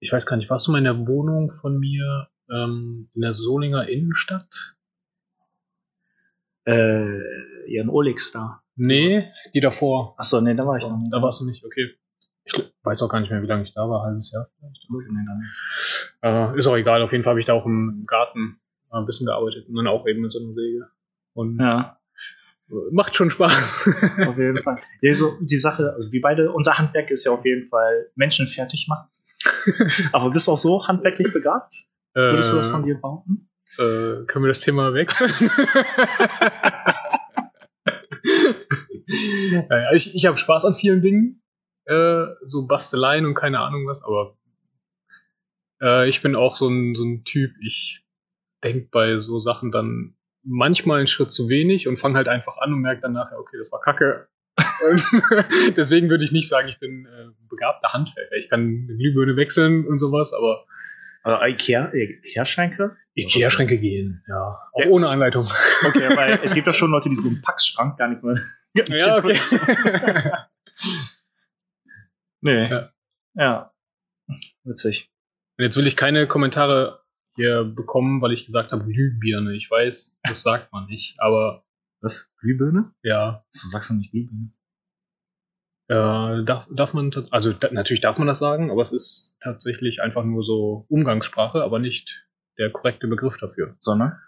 ich 0.00 0.12
weiß 0.12 0.26
gar 0.26 0.36
nicht, 0.36 0.50
warst 0.50 0.66
du 0.66 0.72
mal 0.72 0.78
in 0.78 0.84
der 0.84 1.06
Wohnung 1.06 1.52
von 1.52 1.78
mir 1.78 2.28
ähm, 2.50 3.08
in 3.14 3.20
der 3.20 3.32
Solinger 3.32 3.88
Innenstadt? 3.88 4.76
Äh, 6.66 7.18
ja, 7.72 7.82
in 7.82 7.88
Olix 7.88 8.32
da. 8.32 8.62
Nee, 8.76 9.30
die 9.52 9.60
davor. 9.60 10.14
Achso, 10.16 10.40
nee, 10.40 10.54
da 10.54 10.66
war 10.66 10.76
ich 10.76 10.84
noch 10.84 10.96
nicht. 10.96 11.12
Da 11.12 11.20
warst 11.20 11.40
du 11.40 11.46
nicht, 11.46 11.64
okay. 11.64 11.94
Ich 12.44 12.54
weiß 12.82 13.02
auch 13.02 13.08
gar 13.08 13.20
nicht 13.20 13.30
mehr, 13.30 13.42
wie 13.42 13.46
lange 13.46 13.62
ich 13.62 13.74
da 13.74 13.88
war, 13.88 14.02
halbes 14.02 14.32
Jahr 14.32 14.48
vielleicht. 14.58 14.88
Nee, 14.90 15.26
dann. 15.26 16.54
Äh, 16.54 16.58
ist 16.58 16.66
auch 16.66 16.76
egal, 16.76 17.02
auf 17.02 17.12
jeden 17.12 17.22
Fall 17.22 17.32
habe 17.32 17.40
ich 17.40 17.46
da 17.46 17.52
auch 17.52 17.66
im 17.66 18.04
Garten 18.06 18.60
ein 19.00 19.06
bisschen 19.06 19.26
gearbeitet 19.26 19.68
und 19.68 19.74
dann 19.74 19.86
auch 19.86 20.06
eben 20.06 20.20
mit 20.20 20.32
so 20.32 20.40
einer 20.40 20.52
Säge. 20.52 20.88
Und 21.34 21.58
Ja, 21.58 21.98
äh, 22.70 22.74
macht 22.92 23.14
schon 23.14 23.30
Spaß. 23.30 23.86
auf 24.26 24.38
jeden 24.38 24.58
Fall. 24.58 24.78
Ja, 25.00 25.14
so, 25.14 25.32
die 25.40 25.58
Sache, 25.58 25.92
also 25.94 26.12
wie 26.12 26.20
beide, 26.20 26.52
unser 26.52 26.78
Handwerk 26.78 27.10
ist 27.10 27.24
ja 27.24 27.32
auf 27.32 27.44
jeden 27.44 27.64
Fall 27.64 28.10
Menschen 28.14 28.46
fertig 28.46 28.86
machen. 28.88 29.08
Aber 30.12 30.30
bist 30.30 30.46
du 30.46 30.52
auch 30.52 30.58
so 30.58 30.86
handwerklich 30.86 31.32
begabt? 31.32 31.74
Würdest 32.14 32.52
du 32.52 32.56
das 32.56 32.68
von 32.68 32.84
dir 32.84 33.00
behaupten? 33.00 33.48
Äh, 33.78 34.26
können 34.26 34.44
wir 34.44 34.48
das 34.48 34.60
Thema 34.60 34.92
wechseln? 34.92 35.30
äh, 39.70 39.96
ich 39.96 40.14
ich 40.14 40.26
habe 40.26 40.36
Spaß 40.36 40.66
an 40.66 40.74
vielen 40.74 41.00
Dingen. 41.00 41.42
Äh, 41.86 42.24
so 42.42 42.66
Basteleien 42.66 43.24
und 43.24 43.34
keine 43.34 43.60
Ahnung 43.60 43.86
was, 43.86 44.04
aber 44.04 44.36
äh, 45.80 46.08
ich 46.08 46.22
bin 46.22 46.36
auch 46.36 46.54
so 46.54 46.68
ein, 46.68 46.94
so 46.94 47.02
ein 47.02 47.24
Typ, 47.24 47.50
ich 47.60 48.01
denk 48.64 48.90
bei 48.90 49.18
so 49.18 49.38
Sachen 49.38 49.70
dann 49.70 50.14
manchmal 50.44 50.98
einen 50.98 51.06
Schritt 51.06 51.30
zu 51.32 51.48
wenig 51.48 51.88
und 51.88 51.96
fange 51.96 52.16
halt 52.16 52.28
einfach 52.28 52.58
an 52.58 52.72
und 52.72 52.80
merke 52.80 53.02
dann 53.02 53.12
nachher, 53.12 53.38
okay, 53.38 53.56
das 53.58 53.70
war 53.72 53.80
kacke. 53.80 54.28
Deswegen 55.76 56.10
würde 56.10 56.24
ich 56.24 56.32
nicht 56.32 56.48
sagen, 56.48 56.68
ich 56.68 56.78
bin 56.78 57.06
äh, 57.06 57.28
begabter 57.48 57.92
Handwerker. 57.92 58.36
Ich 58.36 58.50
kann 58.50 58.60
eine 58.88 58.96
Glühbirne 58.98 59.36
wechseln 59.36 59.86
und 59.86 59.98
sowas, 59.98 60.32
aber 60.34 60.66
Also 61.22 61.42
Ikea, 61.44 61.92
Ikea-Schränke? 61.94 62.96
Ikea-Schränke 63.14 63.78
gehen, 63.78 64.22
ja. 64.28 64.56
Auch 64.72 64.80
Ja. 64.80 64.88
ohne 64.88 65.08
Anleitung. 65.08 65.44
Okay, 65.86 66.16
weil 66.16 66.38
es 66.42 66.54
gibt 66.54 66.66
ja 66.66 66.72
schon 66.72 66.90
Leute, 66.90 67.08
die 67.08 67.16
so 67.16 67.28
einen 67.28 67.40
Packschrank 67.40 67.96
gar 67.98 68.08
nicht 68.08 68.22
mehr. 68.22 68.36
Ja, 68.88 69.18
okay. 69.18 69.38
Nee. 72.40 72.68
Ja. 72.70 72.90
Ja. 73.34 73.72
Witzig. 74.64 75.10
Und 75.58 75.64
jetzt 75.64 75.76
will 75.76 75.86
ich 75.86 75.94
keine 75.96 76.26
Kommentare 76.26 77.01
hier 77.36 77.64
bekommen, 77.64 78.20
weil 78.20 78.32
ich 78.32 78.44
gesagt 78.46 78.72
habe 78.72 78.84
Glühbirne. 78.84 79.54
Ich 79.54 79.70
weiß, 79.70 80.18
das 80.22 80.42
sagt 80.42 80.72
man 80.72 80.86
nicht, 80.86 81.20
aber 81.20 81.64
Was? 82.00 82.32
Glühbirne? 82.40 82.92
ja, 83.02 83.44
So 83.50 83.68
sagst 83.68 83.90
du 83.90 83.94
nicht 83.94 84.10
Glühbirne. 84.10 84.50
äh, 85.88 86.44
darf, 86.44 86.68
darf 86.74 86.94
man, 86.94 87.10
also 87.30 87.52
da, 87.52 87.70
natürlich 87.72 88.00
darf 88.00 88.18
man 88.18 88.26
das 88.28 88.38
sagen, 88.38 88.70
aber 88.70 88.80
es 88.82 88.92
ist 88.92 89.36
tatsächlich 89.40 90.02
einfach 90.02 90.24
nur 90.24 90.42
so 90.44 90.86
Umgangssprache, 90.88 91.62
aber 91.62 91.78
nicht 91.78 92.26
der 92.58 92.70
korrekte 92.70 93.08
Begriff 93.08 93.38
dafür. 93.38 93.76
Sondern? 93.80 94.18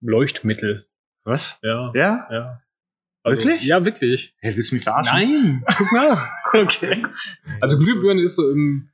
Leuchtmittel. 0.00 0.86
Was? 1.24 1.58
Ja. 1.62 1.90
Ja? 1.94 2.28
ja. 2.30 2.62
Wirklich? 3.24 3.64
Ja, 3.64 3.84
wirklich. 3.84 4.34
Hey, 4.38 4.54
willst 4.56 4.70
du 4.70 4.76
mich 4.76 4.84
verarschen? 4.84 5.12
Nein, 5.14 5.64
guck 5.76 5.92
mal. 5.92 6.16
Okay. 6.54 7.04
Also 7.60 7.76
Glühbirne 7.78 8.22
ist 8.22 8.36
so 8.36 8.50
im. 8.50 8.90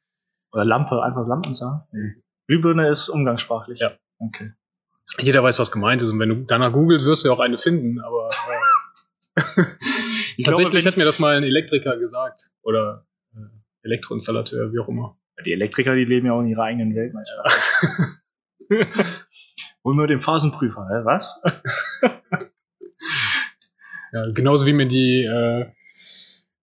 Oder 0.50 0.64
Lampe, 0.64 1.00
einfach 1.04 1.24
Lampen 1.28 1.54
sagen? 1.54 1.82
Nee. 1.92 2.14
Glühbirne 2.46 2.88
ist 2.88 3.08
umgangssprachlich. 3.08 3.80
Ja. 3.80 3.92
Okay. 4.18 4.52
Jeder 5.18 5.42
weiß, 5.42 5.58
was 5.58 5.70
gemeint 5.70 6.02
ist. 6.02 6.08
Und 6.08 6.18
wenn 6.18 6.28
du 6.28 6.34
danach 6.46 6.72
googelst, 6.72 7.06
wirst 7.06 7.24
du 7.24 7.28
ja 7.28 7.34
auch 7.34 7.40
eine 7.40 7.58
finden. 7.58 8.00
Aber 8.00 8.30
äh, 8.30 9.40
Ich 10.36 10.46
tatsächlich 10.46 10.82
glaube, 10.82 10.92
hat 10.92 10.96
mir 10.96 11.04
das 11.04 11.18
mal 11.18 11.36
ein 11.36 11.44
Elektriker 11.44 11.96
gesagt. 11.96 12.50
Oder 12.62 13.06
äh, 13.34 13.38
Elektroinstallateur, 13.82 14.72
wie 14.72 14.78
auch 14.78 14.88
immer. 14.88 15.16
die 15.44 15.52
Elektriker, 15.52 15.94
die 15.94 16.04
leben 16.04 16.26
ja 16.26 16.32
auch 16.32 16.40
in 16.40 16.48
ihrer 16.48 16.64
eigenen 16.64 16.94
Welt 16.94 17.14
manchmal. 17.14 17.44
Holen 19.84 19.98
wir 19.98 20.06
den 20.06 20.20
Phasenprüfer, 20.20 20.88
hä? 20.90 21.04
was? 21.04 21.42
Ja, 24.14 24.30
genauso 24.30 24.64
wie 24.64 24.72
mir 24.72 24.86
die 24.86 25.24
äh, 25.24 25.66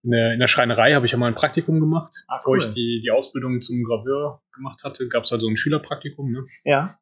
in, 0.04 0.12
der, 0.12 0.34
in 0.34 0.40
der 0.40 0.48
Schreinerei 0.48 0.94
habe 0.94 1.06
ich 1.06 1.12
ja 1.12 1.18
mal 1.18 1.28
ein 1.28 1.36
Praktikum 1.36 1.80
gemacht. 1.80 2.14
Ah, 2.28 2.38
Bevor 2.38 2.54
cool. 2.54 2.60
ich 2.60 2.70
die, 2.72 3.02
die 3.04 3.12
Ausbildung 3.12 3.62
zum 3.62 3.84
Graveur 3.84 4.42
gemacht 4.54 4.84
hatte, 4.84 5.08
gab 5.08 5.24
es 5.24 5.32
halt 5.32 5.42
so 5.42 5.48
ein 5.48 5.58
Schülerpraktikum. 5.58 6.32
Ne? 6.32 6.46
Ja. 6.64 6.96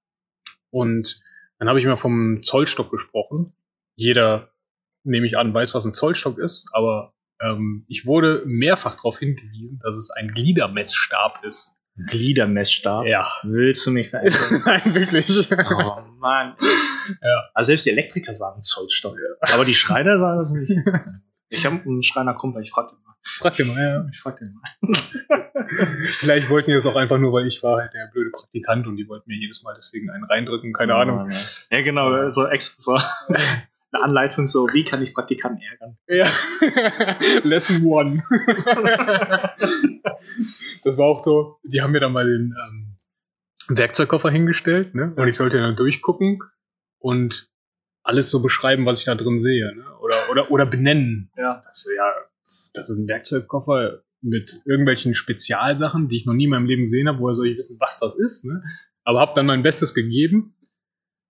Und 0.69 1.21
dann 1.59 1.69
habe 1.69 1.79
ich 1.79 1.85
mal 1.85 1.97
vom 1.97 2.43
Zollstock 2.43 2.91
gesprochen. 2.91 3.53
Jeder, 3.95 4.51
nehme 5.03 5.27
ich 5.27 5.37
an, 5.37 5.53
weiß, 5.53 5.73
was 5.73 5.85
ein 5.85 5.93
Zollstock 5.93 6.37
ist, 6.37 6.69
aber 6.73 7.13
ähm, 7.41 7.85
ich 7.87 8.05
wurde 8.05 8.43
mehrfach 8.45 8.95
darauf 8.95 9.19
hingewiesen, 9.19 9.79
dass 9.81 9.95
es 9.95 10.09
ein 10.11 10.29
Gliedermessstab 10.29 11.43
ist. 11.43 11.77
Gliedermessstab. 12.07 13.05
Ja. 13.05 13.27
Willst 13.43 13.85
du 13.85 13.91
mich 13.91 14.09
verärgern? 14.09 14.61
Nein, 14.65 14.95
wirklich. 14.95 15.51
oh 15.51 16.01
Mann. 16.17 16.55
Ja. 17.21 17.49
Also 17.53 17.67
selbst 17.67 17.85
die 17.85 17.89
Elektriker 17.91 18.33
sagen 18.33 18.61
Zollstock. 18.61 19.17
Aber 19.41 19.65
die 19.65 19.75
Schreiner 19.75 20.17
sagen 20.19 20.39
das 20.39 20.51
nicht. 20.51 20.71
Ich 21.49 21.65
habe 21.65 21.81
einen 21.83 22.03
Schreinerkumpel, 22.03 22.61
ich 22.61 22.71
frag 22.71 22.89
den 22.89 22.99
mal. 23.03 23.15
Frag 23.21 23.55
dir 23.55 23.65
mal, 23.65 23.77
ja. 23.77 24.07
Ich 24.11 24.19
frag 24.19 24.37
den 24.37 24.53
mal. 24.53 24.63
Vielleicht 26.07 26.49
wollten 26.49 26.71
die 26.71 26.75
das 26.75 26.85
auch 26.85 26.95
einfach 26.95 27.17
nur, 27.17 27.33
weil 27.33 27.47
ich 27.47 27.61
war 27.63 27.77
halt 27.77 27.93
der 27.93 28.07
blöde 28.11 28.31
Praktikant 28.31 28.87
und 28.87 28.97
die 28.97 29.07
wollten 29.07 29.29
mir 29.29 29.37
jedes 29.37 29.63
Mal 29.63 29.73
deswegen 29.75 30.09
einen 30.09 30.23
reindrücken, 30.23 30.73
keine 30.73 30.95
Ahnung. 30.95 31.29
Ja, 31.69 31.81
genau, 31.81 32.27
so 32.29 32.47
extra 32.47 32.81
so 32.81 33.33
eine 33.91 34.03
Anleitung, 34.03 34.47
so 34.47 34.67
wie 34.73 34.83
kann 34.83 35.01
ich 35.01 35.13
Praktikanten 35.13 35.61
ärgern. 35.61 35.97
Ja. 36.07 36.27
Lesson 37.43 37.83
one. 37.85 38.23
das 40.83 40.97
war 40.97 41.05
auch 41.05 41.19
so, 41.19 41.59
die 41.63 41.81
haben 41.81 41.91
mir 41.91 41.99
dann 41.99 42.13
mal 42.13 42.25
den 42.25 42.55
ähm, 42.67 42.95
Werkzeugkoffer 43.67 44.29
hingestellt, 44.29 44.95
ne? 44.95 45.13
Und 45.15 45.27
ich 45.27 45.35
sollte 45.35 45.59
dann 45.59 45.75
durchgucken 45.75 46.39
und 46.99 47.51
alles 48.09 48.31
so 48.31 48.41
beschreiben, 48.41 48.85
was 48.85 48.99
ich 48.99 49.05
da 49.05 49.15
drin 49.15 49.39
sehe, 49.39 49.73
ne? 49.75 49.85
Oder, 50.01 50.17
oder, 50.31 50.51
oder 50.51 50.65
benennen. 50.65 51.31
Ja. 51.37 51.61
Das, 51.63 51.87
ja, 51.95 52.11
das 52.73 52.89
ist 52.89 52.97
ein 52.97 53.07
Werkzeugkoffer 53.07 54.01
mit 54.21 54.61
irgendwelchen 54.65 55.13
Spezialsachen, 55.13 56.09
die 56.09 56.17
ich 56.17 56.25
noch 56.25 56.33
nie 56.33 56.45
in 56.45 56.49
meinem 56.49 56.65
Leben 56.65 56.83
gesehen 56.83 57.07
habe. 57.07 57.19
Woher 57.19 57.35
soll 57.35 57.47
ich 57.47 57.57
wissen, 57.57 57.77
was 57.79 57.99
das 57.99 58.17
ist, 58.17 58.45
ne? 58.45 58.63
Aber 59.03 59.19
habe 59.19 59.33
dann 59.35 59.45
mein 59.45 59.63
Bestes 59.63 59.93
gegeben. 59.93 60.55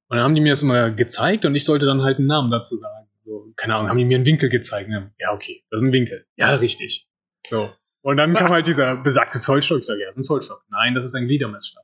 Und 0.08 0.18
dann 0.18 0.24
haben 0.24 0.34
die 0.34 0.42
mir 0.42 0.54
das 0.54 0.62
immer 0.62 0.90
gezeigt 0.90 1.46
und 1.46 1.54
ich 1.54 1.66
sollte 1.66 1.86
dann 1.86 2.02
halt 2.02 2.18
einen 2.18 2.28
Namen 2.28 2.50
dazu 2.50 2.76
sagen. 2.76 3.08
So, 3.24 3.54
keine 3.58 3.76
Ahnung, 3.76 3.90
haben 3.90 3.98
die 3.98 4.06
mir 4.06 4.16
einen 4.16 4.26
Winkel 4.26 4.50
gezeigt. 4.50 4.90
Ne? 4.90 5.14
Ja, 5.20 5.34
okay, 5.34 5.64
das 5.70 5.82
ist 5.82 5.88
ein 5.88 5.94
Winkel. 5.94 6.26
Ja, 6.36 6.54
richtig. 6.56 7.08
So. 7.46 7.70
Und 8.02 8.18
dann 8.18 8.34
kam 8.34 8.52
halt 8.52 8.66
dieser 8.66 8.96
besagte 8.96 9.40
Zollstock. 9.40 9.80
Ich 9.80 9.86
sage, 9.86 10.00
ja, 10.00 10.08
das 10.08 10.16
ist 10.16 10.22
ein 10.22 10.24
Zollstock. 10.24 10.64
Nein, 10.70 10.96
das 10.96 11.06
ist 11.06 11.14
ein 11.14 11.28
Gliedermessstab. 11.28 11.84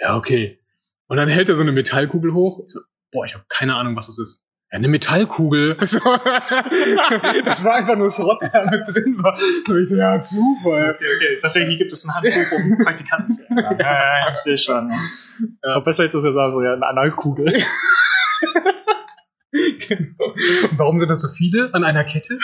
Ja, 0.00 0.16
okay. 0.16 0.58
Und 1.06 1.18
dann 1.18 1.28
hält 1.28 1.48
er 1.48 1.54
so 1.54 1.62
eine 1.62 1.72
Metallkugel 1.72 2.32
hoch. 2.32 2.64
So, 2.66 2.80
boah, 3.16 3.24
ich 3.24 3.34
habe 3.34 3.44
keine 3.48 3.74
Ahnung, 3.74 3.96
was 3.96 4.06
das 4.06 4.18
ist. 4.18 4.42
Ja, 4.70 4.76
eine 4.78 4.88
Metallkugel. 4.88 5.78
So. 5.86 6.00
das 6.00 7.64
war 7.64 7.74
einfach 7.74 7.96
nur 7.96 8.12
Schrott, 8.12 8.42
der 8.42 8.50
da 8.50 8.64
mit 8.70 8.86
drin 8.86 9.16
war. 9.22 9.38
Und 9.68 9.80
ich 9.80 9.88
so, 9.88 9.96
ja, 9.96 10.20
Zufall. 10.20 10.94
Okay, 10.94 11.06
okay. 11.16 11.38
Tatsächlich 11.40 11.78
gibt 11.78 11.92
es 11.92 12.04
ein 12.04 12.14
Handbuch, 12.14 12.52
um 12.58 12.78
Praktikanten 12.84 13.30
zu 13.30 13.48
ärgern. 13.48 13.78
Ja, 13.78 13.92
ja, 13.92 14.26
ja, 14.26 14.32
ich 14.32 14.38
sehe 14.38 14.58
schon. 14.58 14.90
Ja. 14.90 15.74
Aber 15.74 15.84
besser 15.84 16.04
hätte 16.04 16.18
das 16.18 16.24
ja 16.24 16.32
sagen, 16.32 16.52
so 16.52 16.62
ja, 16.62 16.74
eine 16.74 16.86
Analkugel. 16.86 17.46
genau. 19.52 20.24
Und 20.70 20.78
warum 20.78 20.98
sind 20.98 21.08
das 21.08 21.22
so 21.22 21.28
viele 21.28 21.72
an 21.72 21.84
einer 21.84 22.04
Kette? 22.04 22.38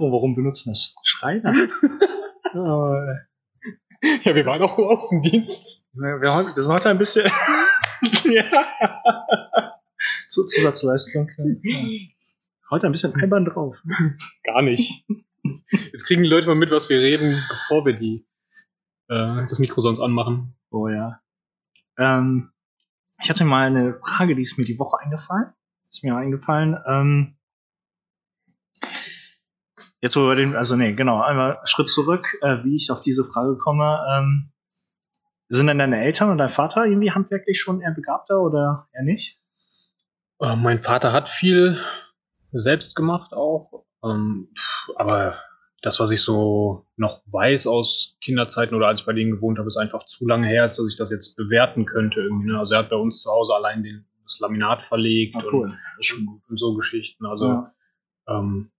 Oh, 0.00 0.10
warum 0.10 0.34
benutzen 0.34 0.72
das 0.72 0.96
Schreiner? 1.04 1.54
Ja, 4.22 4.34
wir 4.34 4.46
waren 4.46 4.62
auch 4.62 4.78
im 4.78 4.84
Außendienst. 4.84 5.90
wir 5.92 6.52
sind 6.56 6.72
heute 6.72 6.88
ein 6.88 6.96
bisschen 6.96 7.30
ja. 8.24 9.74
Zu 10.28 10.44
Zusatzleistung. 10.44 11.28
Heute 12.70 12.86
ein 12.86 12.92
bisschen 12.92 13.14
albern 13.20 13.44
drauf. 13.44 13.76
Gar 14.44 14.62
nicht. 14.62 15.04
Jetzt 15.92 16.04
kriegen 16.04 16.22
die 16.22 16.28
Leute 16.28 16.46
mal 16.46 16.54
mit, 16.54 16.70
was 16.70 16.88
wir 16.88 17.00
reden, 17.00 17.42
bevor 17.48 17.84
wir 17.84 17.94
die 17.94 18.26
äh, 19.08 19.42
das 19.46 19.58
Mikro 19.58 19.80
sonst 19.80 20.00
anmachen. 20.00 20.56
Oh 20.70 20.88
ja. 20.88 21.20
Ähm, 21.98 22.52
ich 23.22 23.28
hatte 23.28 23.44
mal 23.44 23.66
eine 23.66 23.94
Frage, 23.94 24.34
die 24.34 24.42
ist 24.42 24.56
mir 24.56 24.64
die 24.64 24.78
Woche 24.78 24.98
eingefallen. 25.00 25.52
Ist 25.90 26.04
mir 26.04 26.16
eingefallen. 26.16 26.78
Ähm, 26.86 27.36
jetzt 30.00 30.16
wo 30.16 30.28
wir 30.28 30.36
den, 30.36 30.56
also 30.56 30.76
nee, 30.76 30.92
genau, 30.92 31.20
einmal 31.20 31.58
Schritt 31.64 31.88
zurück, 31.88 32.38
äh, 32.40 32.64
wie 32.64 32.76
ich 32.76 32.90
auf 32.90 33.00
diese 33.00 33.24
Frage 33.24 33.58
komme. 33.58 33.98
Ähm, 34.10 34.52
sind 35.56 35.66
denn 35.66 35.78
deine 35.78 36.02
Eltern 36.02 36.30
und 36.30 36.38
dein 36.38 36.50
Vater 36.50 36.86
irgendwie 36.86 37.10
handwerklich 37.10 37.60
schon 37.60 37.80
eher 37.80 37.92
begabter 37.92 38.40
oder 38.40 38.86
eher 38.92 39.02
nicht? 39.02 39.40
Äh, 40.40 40.56
mein 40.56 40.80
Vater 40.80 41.12
hat 41.12 41.28
viel 41.28 41.78
selbst 42.52 42.94
gemacht 42.96 43.32
auch. 43.32 43.84
Ähm, 44.04 44.48
aber 44.96 45.36
das, 45.82 45.98
was 46.00 46.10
ich 46.10 46.20
so 46.22 46.86
noch 46.96 47.20
weiß 47.26 47.66
aus 47.66 48.16
Kinderzeiten 48.22 48.74
oder 48.74 48.86
als 48.86 49.00
ich 49.00 49.06
bei 49.06 49.12
denen 49.12 49.30
gewohnt 49.32 49.58
habe, 49.58 49.68
ist 49.68 49.76
einfach 49.76 50.04
zu 50.06 50.26
lange 50.26 50.46
her, 50.46 50.62
als 50.62 50.76
dass 50.76 50.88
ich 50.88 50.96
das 50.96 51.10
jetzt 51.10 51.36
bewerten 51.36 51.84
könnte. 51.84 52.20
Irgendwie, 52.20 52.48
ne? 52.50 52.58
Also 52.58 52.74
er 52.74 52.80
hat 52.80 52.90
bei 52.90 52.96
uns 52.96 53.22
zu 53.22 53.30
Hause 53.30 53.54
allein 53.54 53.82
den, 53.82 54.06
das 54.24 54.38
Laminat 54.40 54.82
verlegt 54.82 55.34
Ah, 55.36 55.42
cool. 55.52 55.76
und, 56.18 56.42
und 56.48 56.56
so 56.58 56.72
Geschichten. 56.72 57.26
Also 57.26 57.46
Ja. 57.46 57.74
Ähm, 58.28 58.70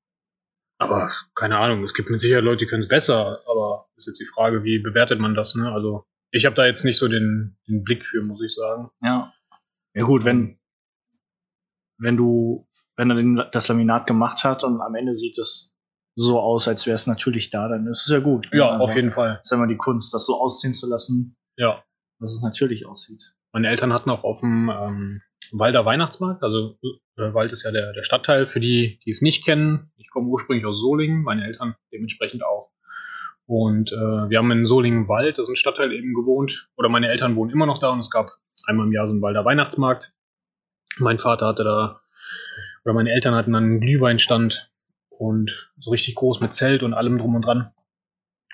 aber 0.77 1.11
keine 1.35 1.57
Ahnung, 1.57 1.83
es 1.83 1.93
gibt 1.93 2.09
mit 2.09 2.19
Sicherheit 2.19 2.43
Leute, 2.43 2.59
die 2.59 2.65
können 2.65 2.81
es 2.81 2.87
besser, 2.87 3.39
aber 3.47 3.87
ist 3.97 4.07
jetzt 4.07 4.19
die 4.19 4.25
Frage, 4.25 4.63
wie 4.63 4.79
bewertet 4.79 5.19
man 5.19 5.35
das, 5.35 5.53
ne? 5.53 5.71
Also 5.71 6.05
ich 6.31 6.45
habe 6.45 6.55
da 6.55 6.65
jetzt 6.65 6.83
nicht 6.85 6.97
so 6.97 7.07
den, 7.07 7.57
den 7.67 7.83
Blick 7.83 8.05
für, 8.05 8.21
muss 8.23 8.41
ich 8.41 8.53
sagen. 8.53 8.89
Ja. 9.01 9.33
Ja 9.93 10.03
gut, 10.03 10.23
wenn, 10.25 10.59
wenn 11.97 12.17
du, 12.17 12.67
wenn 12.95 13.09
er 13.09 13.15
den, 13.15 13.41
das 13.51 13.67
Laminat 13.67 14.07
gemacht 14.07 14.43
hat 14.43 14.63
und 14.63 14.81
am 14.81 14.95
Ende 14.95 15.13
sieht 15.15 15.37
es 15.37 15.75
so 16.15 16.39
aus, 16.39 16.67
als 16.67 16.85
wäre 16.87 16.95
es 16.95 17.07
natürlich 17.07 17.49
da, 17.51 17.67
dann 17.67 17.87
ist 17.87 18.05
es 18.05 18.11
ja 18.11 18.19
gut. 18.19 18.47
Ja, 18.51 18.71
Also, 18.71 18.85
auf 18.85 18.95
jeden 18.95 19.11
Fall. 19.11 19.39
ist 19.41 19.51
ja 19.51 19.57
immer 19.57 19.67
die 19.67 19.77
Kunst, 19.77 20.13
das 20.13 20.25
so 20.25 20.39
aussehen 20.39 20.73
zu 20.73 20.89
lassen, 20.89 21.35
Ja. 21.57 21.83
dass 22.19 22.33
es 22.33 22.41
natürlich 22.41 22.85
aussieht. 22.85 23.33
Meine 23.53 23.67
Eltern 23.69 23.93
hatten 23.93 24.09
auch 24.09 24.23
auf 24.23 24.39
dem 24.41 24.69
ähm, 24.69 25.21
Walder 25.51 25.85
Weihnachtsmarkt, 25.85 26.43
also 26.43 26.77
äh, 27.17 27.33
Wald 27.33 27.51
ist 27.51 27.63
ja 27.63 27.71
der, 27.71 27.91
der 27.93 28.03
Stadtteil, 28.03 28.45
für 28.45 28.59
die, 28.61 28.99
die 29.05 29.09
es 29.09 29.21
nicht 29.21 29.43
kennen. 29.45 29.91
Ich 29.97 30.09
komme 30.09 30.27
ursprünglich 30.29 30.65
aus 30.65 30.79
Solingen, 30.79 31.23
meine 31.23 31.45
Eltern 31.45 31.75
dementsprechend 31.93 32.43
auch. 32.45 32.70
Und 33.51 33.91
äh, 33.91 34.29
wir 34.29 34.37
haben 34.37 34.49
in 34.51 34.65
Solingen-Wald, 34.65 35.37
das 35.37 35.43
ist 35.43 35.51
ein 35.51 35.55
Stadtteil 35.57 35.91
eben 35.91 36.13
gewohnt, 36.13 36.69
oder 36.77 36.87
meine 36.87 37.09
Eltern 37.09 37.35
wohnen 37.35 37.51
immer 37.51 37.65
noch 37.65 37.79
da 37.79 37.89
und 37.89 37.99
es 37.99 38.09
gab 38.09 38.31
einmal 38.65 38.87
im 38.87 38.93
Jahr 38.93 39.07
so 39.07 39.11
einen 39.11 39.21
Walder 39.21 39.43
Weihnachtsmarkt. 39.43 40.15
Mein 40.99 41.19
Vater 41.19 41.47
hatte 41.47 41.65
da, 41.65 41.99
oder 42.85 42.93
meine 42.93 43.11
Eltern 43.11 43.35
hatten 43.35 43.51
dann 43.51 43.63
einen 43.65 43.81
Glühweinstand 43.81 44.71
und 45.09 45.69
so 45.77 45.91
richtig 45.91 46.15
groß 46.15 46.39
mit 46.39 46.53
Zelt 46.53 46.81
und 46.81 46.93
allem 46.93 47.17
drum 47.17 47.35
und 47.35 47.41
dran. 47.41 47.73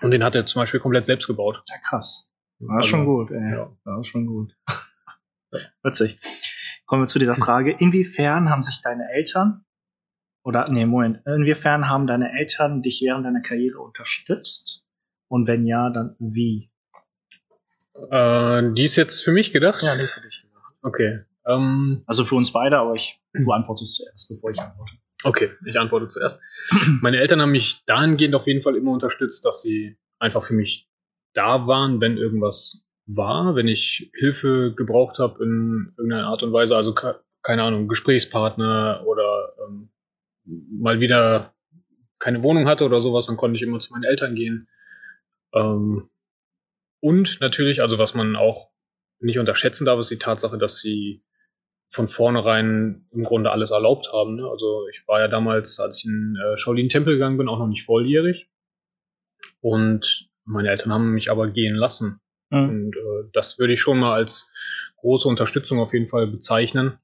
Und 0.01 0.09
den 0.09 0.23
hat 0.23 0.33
er 0.33 0.47
zum 0.47 0.63
Beispiel 0.63 0.79
komplett 0.79 1.05
selbst 1.05 1.27
gebaut. 1.27 1.61
Ja, 1.69 1.75
krass. 1.87 2.31
Ist 2.59 2.67
Also, 2.67 2.89
schon 2.89 3.05
gut, 3.05 3.29
ey. 3.29 3.51
ja. 3.51 3.99
Ist 3.99 4.07
schon 4.07 4.25
gut. 4.25 4.57
Witzig. 5.83 6.17
Kommen 6.87 7.03
wir 7.03 7.07
zu 7.07 7.19
dieser 7.19 7.35
Frage. 7.35 7.71
Inwiefern 7.71 8.49
haben 8.49 8.63
sich 8.63 8.81
deine 8.81 9.07
Eltern, 9.11 9.63
oder, 10.43 10.67
nee, 10.69 10.87
Moment, 10.87 11.21
inwiefern 11.27 11.87
haben 11.87 12.07
deine 12.07 12.31
Eltern 12.31 12.81
dich 12.81 13.03
während 13.03 13.27
deiner 13.27 13.41
Karriere 13.41 13.79
unterstützt? 13.79 14.86
Und 15.29 15.47
wenn 15.47 15.65
ja, 15.65 15.89
dann 15.89 16.15
wie? 16.19 16.69
Äh, 18.11 18.73
die 18.73 18.83
ist 18.83 18.95
jetzt 18.95 19.23
für 19.23 19.31
mich 19.31 19.51
gedacht? 19.51 19.81
das 19.81 19.97
ist 19.99 20.13
für 20.13 20.21
dich 20.21 20.41
gedacht. 20.43 20.73
Okay. 20.81 21.19
Ähm, 21.45 22.03
Also 22.05 22.23
für 22.23 22.35
uns 22.35 22.51
beide, 22.51 22.77
aber 22.77 22.93
ich, 22.93 23.19
du 23.33 23.51
antwortest 23.51 23.95
zuerst, 23.95 24.29
bevor 24.29 24.51
ich 24.51 24.59
antworte. 24.59 24.93
okay, 25.23 25.51
ich 25.65 25.79
antworte 25.79 26.07
zuerst. 26.07 26.41
Meine 27.01 27.17
Eltern 27.17 27.41
haben 27.41 27.51
mich 27.51 27.83
dahingehend 27.85 28.35
auf 28.35 28.47
jeden 28.47 28.61
Fall 28.61 28.75
immer 28.75 28.91
unterstützt, 28.91 29.45
dass 29.45 29.61
sie 29.61 29.97
einfach 30.19 30.43
für 30.43 30.53
mich 30.53 30.89
da 31.33 31.67
waren, 31.67 32.01
wenn 32.01 32.17
irgendwas 32.17 32.85
war, 33.05 33.55
wenn 33.55 33.67
ich 33.67 34.11
Hilfe 34.15 34.73
gebraucht 34.75 35.19
habe 35.19 35.43
in 35.43 35.93
irgendeiner 35.97 36.27
Art 36.27 36.43
und 36.43 36.51
Weise, 36.51 36.75
also 36.75 36.93
ke- 36.93 37.19
keine 37.41 37.63
Ahnung, 37.63 37.87
Gesprächspartner 37.87 39.03
oder 39.05 39.53
ähm, 39.65 39.89
mal 40.45 40.99
wieder 40.99 41.53
keine 42.19 42.43
Wohnung 42.43 42.67
hatte 42.67 42.83
oder 42.85 42.99
sowas, 42.99 43.27
dann 43.27 43.37
konnte 43.37 43.55
ich 43.55 43.61
immer 43.63 43.79
zu 43.79 43.93
meinen 43.93 44.03
Eltern 44.03 44.35
gehen. 44.35 44.67
Ähm, 45.53 46.09
und 46.99 47.39
natürlich, 47.41 47.81
also 47.81 47.97
was 47.97 48.13
man 48.13 48.35
auch 48.35 48.69
nicht 49.19 49.39
unterschätzen 49.39 49.85
darf, 49.85 49.99
ist 49.99 50.11
die 50.11 50.19
Tatsache, 50.19 50.57
dass 50.57 50.79
sie 50.79 51.23
von 51.89 52.07
vornherein 52.07 53.07
im 53.11 53.23
Grunde 53.23 53.51
alles 53.51 53.71
erlaubt 53.71 54.11
haben. 54.11 54.35
Ne? 54.35 54.47
Also 54.49 54.87
ich 54.89 55.07
war 55.07 55.19
ja 55.19 55.27
damals, 55.27 55.79
als 55.79 55.99
ich 55.99 56.05
in 56.05 56.35
äh, 56.35 56.57
Shaolin-Tempel 56.57 57.13
gegangen 57.13 57.37
bin, 57.37 57.47
auch 57.47 57.59
noch 57.59 57.67
nicht 57.67 57.85
volljährig. 57.85 58.49
Und 59.61 60.29
meine 60.43 60.69
Eltern 60.69 60.91
haben 60.91 61.13
mich 61.13 61.31
aber 61.31 61.49
gehen 61.49 61.75
lassen. 61.75 62.19
Mhm. 62.49 62.69
Und 62.69 62.95
äh, 62.95 63.29
das 63.33 63.59
würde 63.59 63.73
ich 63.73 63.81
schon 63.81 63.99
mal 63.99 64.15
als 64.15 64.51
große 64.97 65.27
Unterstützung 65.27 65.79
auf 65.79 65.93
jeden 65.93 66.07
Fall 66.07 66.27
bezeichnen. 66.27 66.97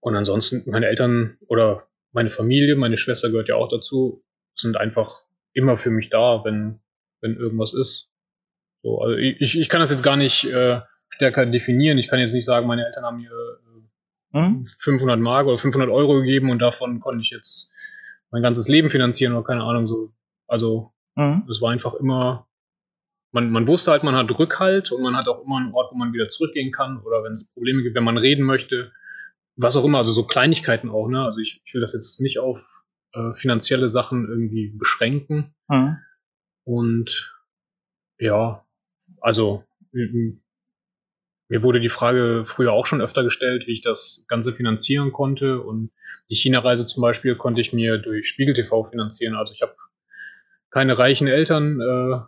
Und 0.00 0.16
ansonsten, 0.16 0.62
meine 0.70 0.86
Eltern 0.86 1.36
oder 1.46 1.86
meine 2.12 2.30
Familie, 2.30 2.76
meine 2.76 2.96
Schwester 2.96 3.30
gehört 3.30 3.48
ja 3.48 3.56
auch 3.56 3.68
dazu, 3.68 4.24
sind 4.54 4.76
einfach 4.76 5.24
immer 5.52 5.76
für 5.76 5.90
mich 5.90 6.10
da, 6.10 6.42
wenn, 6.44 6.80
wenn 7.20 7.36
irgendwas 7.36 7.74
ist. 7.74 8.10
So, 8.82 9.00
also 9.00 9.16
ich, 9.16 9.58
ich 9.58 9.68
kann 9.68 9.80
das 9.80 9.90
jetzt 9.90 10.02
gar 10.02 10.16
nicht 10.16 10.44
äh, 10.44 10.80
stärker 11.08 11.44
definieren. 11.46 11.98
Ich 11.98 12.08
kann 12.08 12.18
jetzt 12.20 12.32
nicht 12.32 12.44
sagen, 12.44 12.66
meine 12.66 12.86
Eltern 12.86 13.04
haben 13.04 13.18
mir 13.18 13.30
äh, 13.30 13.70
Mhm. 14.32 14.64
500 14.78 15.18
Mark 15.18 15.48
oder 15.48 15.58
500 15.58 15.90
Euro 15.90 16.20
gegeben 16.20 16.50
und 16.50 16.60
davon 16.60 17.00
konnte 17.00 17.20
ich 17.22 17.30
jetzt 17.30 17.72
mein 18.30 18.42
ganzes 18.44 18.68
Leben 18.68 18.88
finanzieren 18.88 19.32
oder 19.32 19.42
keine 19.44 19.64
Ahnung 19.64 19.88
so. 19.88 20.12
Also 20.46 20.92
Mhm. 21.16 21.48
es 21.50 21.60
war 21.60 21.72
einfach 21.72 21.94
immer, 21.94 22.46
man, 23.32 23.50
man 23.50 23.66
wusste 23.66 23.90
halt, 23.90 24.04
man 24.04 24.14
hat 24.14 24.30
Rückhalt 24.38 24.92
und 24.92 25.02
man 25.02 25.16
hat 25.16 25.26
auch 25.26 25.44
immer 25.44 25.56
einen 25.56 25.72
Ort, 25.74 25.90
wo 25.90 25.96
man 25.96 26.12
wieder 26.12 26.28
zurückgehen 26.28 26.70
kann 26.70 27.00
oder 27.00 27.24
wenn 27.24 27.32
es 27.32 27.52
Probleme 27.52 27.82
gibt, 27.82 27.96
wenn 27.96 28.04
man 28.04 28.18
reden 28.18 28.44
möchte, 28.44 28.92
was 29.56 29.76
auch 29.76 29.84
immer, 29.84 29.98
also 29.98 30.12
so 30.12 30.24
Kleinigkeiten 30.24 30.88
auch, 30.90 31.08
ne? 31.08 31.24
Also 31.24 31.40
ich, 31.40 31.60
ich 31.64 31.74
will 31.74 31.80
das 31.80 31.92
jetzt 31.92 32.20
nicht 32.20 32.38
auf 32.38 32.84
äh, 33.14 33.32
finanzielle 33.32 33.88
Sachen 33.88 34.28
irgendwie 34.28 34.68
beschränken 34.78 35.54
Mhm. 35.68 35.96
Und 36.70 37.34
ja, 38.20 38.64
also 39.20 39.64
mir 39.92 41.64
wurde 41.64 41.80
die 41.80 41.88
Frage 41.88 42.42
früher 42.44 42.72
auch 42.72 42.86
schon 42.86 43.00
öfter 43.00 43.24
gestellt, 43.24 43.66
wie 43.66 43.72
ich 43.72 43.82
das 43.82 44.24
Ganze 44.28 44.52
finanzieren 44.52 45.10
konnte. 45.10 45.60
Und 45.60 45.90
die 46.28 46.36
China-Reise 46.36 46.86
zum 46.86 47.00
Beispiel 47.00 47.34
konnte 47.34 47.60
ich 47.60 47.72
mir 47.72 47.98
durch 47.98 48.28
Spiegel 48.28 48.54
TV 48.54 48.84
finanzieren. 48.84 49.34
Also 49.34 49.52
ich 49.52 49.62
habe 49.62 49.74
keine 50.70 50.96
reichen 50.96 51.26
Eltern, 51.26 51.80
äh, 51.80 52.20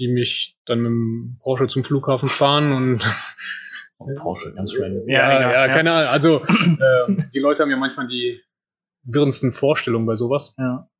die 0.00 0.08
mich 0.08 0.58
dann 0.66 0.80
mit 0.80 0.90
dem 0.90 1.38
Porsche 1.40 1.68
zum 1.68 1.84
Flughafen 1.84 2.28
fahren 2.28 2.72
und 2.72 3.00
Porsche, 4.16 4.54
ganz 4.54 4.74
random. 4.76 5.08
ja, 5.08 5.40
ja, 5.40 5.50
egal, 5.50 5.70
keine 5.70 5.92
Ahnung. 5.92 6.08
Also 6.10 6.42
ähm, 6.48 7.30
die 7.32 7.38
Leute 7.38 7.62
haben 7.62 7.70
ja 7.70 7.76
manchmal 7.76 8.08
die 8.08 8.40
wirrendsten 9.04 9.52
Vorstellungen 9.52 10.06
bei 10.06 10.16
sowas. 10.16 10.56
Ja. 10.58 10.90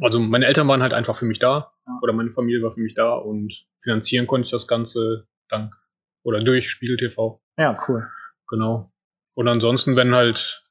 Also 0.00 0.20
meine 0.20 0.46
Eltern 0.46 0.68
waren 0.68 0.82
halt 0.82 0.92
einfach 0.92 1.16
für 1.16 1.24
mich 1.26 1.38
da 1.38 1.72
Ja. 1.86 1.98
oder 2.02 2.12
meine 2.12 2.30
Familie 2.30 2.62
war 2.62 2.70
für 2.70 2.80
mich 2.80 2.94
da 2.94 3.14
und 3.14 3.66
finanzieren 3.82 4.26
konnte 4.26 4.46
ich 4.46 4.50
das 4.52 4.66
Ganze 4.68 5.26
dank 5.48 5.74
oder 6.22 6.42
durch 6.42 6.70
Spiegel 6.70 6.96
TV. 6.96 7.42
ja, 7.56 7.78
cool. 7.88 8.08
Genau. 8.48 8.92
Und 9.34 9.48
ansonsten, 9.48 9.96
wenn 9.96 10.14
halt 10.14 10.62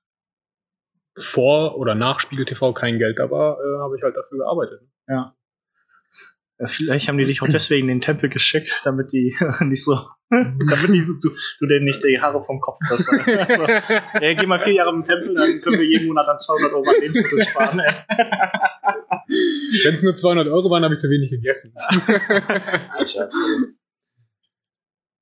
vor 1.18 1.78
oder 1.78 1.96
nach 1.96 2.20
Spiegel 2.20 2.46
TV 2.46 2.74
kein 2.74 2.98
Geld 3.00 3.20
da 3.20 3.30
war, 3.32 3.58
äh, 3.58 3.80
habe 3.82 3.98
ich 3.98 4.04
halt 4.04 4.16
dafür 4.16 4.38
gearbeitet. 4.40 4.82
Ja. 5.08 5.36
Ja, 6.60 6.68
Vielleicht 6.68 7.08
haben 7.08 7.18
die 7.18 7.26
dich 7.26 7.42
auch 7.42 7.48
deswegen 7.52 7.88
in 7.90 7.96
den 7.96 8.02
Tempel 8.02 8.30
geschickt, 8.30 8.82
damit 8.84 9.12
die 9.14 9.36
nicht 9.62 9.84
so, 9.84 9.98
damit 10.30 10.90
die, 10.94 11.06
du, 11.22 11.30
du 11.60 11.66
denen 11.68 11.86
nicht 11.86 12.04
die 12.04 12.20
Haare 12.22 12.44
vom 12.44 12.60
Kopf 12.60 12.78
hast. 12.90 13.10
Also, 13.28 13.64
ey, 14.20 14.36
geh 14.36 14.46
mal 14.46 14.60
vier 14.60 14.74
Jahre 14.74 14.92
im 14.92 15.04
Tempel, 15.04 15.34
dann 15.36 15.60
können 15.62 15.80
wir 15.80 15.86
jeden 15.86 16.08
Monat 16.08 16.28
dann 16.28 16.38
200 16.38 16.74
Euro 16.74 16.84
an 16.90 16.96
Lebensmittel 17.02 17.42
sparen. 17.44 17.80
Ey. 17.80 17.96
Wenn 19.30 19.94
es 19.94 20.04
nur 20.04 20.16
200 20.16 20.48
Euro 20.48 20.70
waren, 20.70 20.84
habe 20.84 20.94
ich 20.96 21.00
zu 21.00 21.10
wenig 21.10 21.30
gegessen. 21.30 21.74
Alter. 21.78 23.30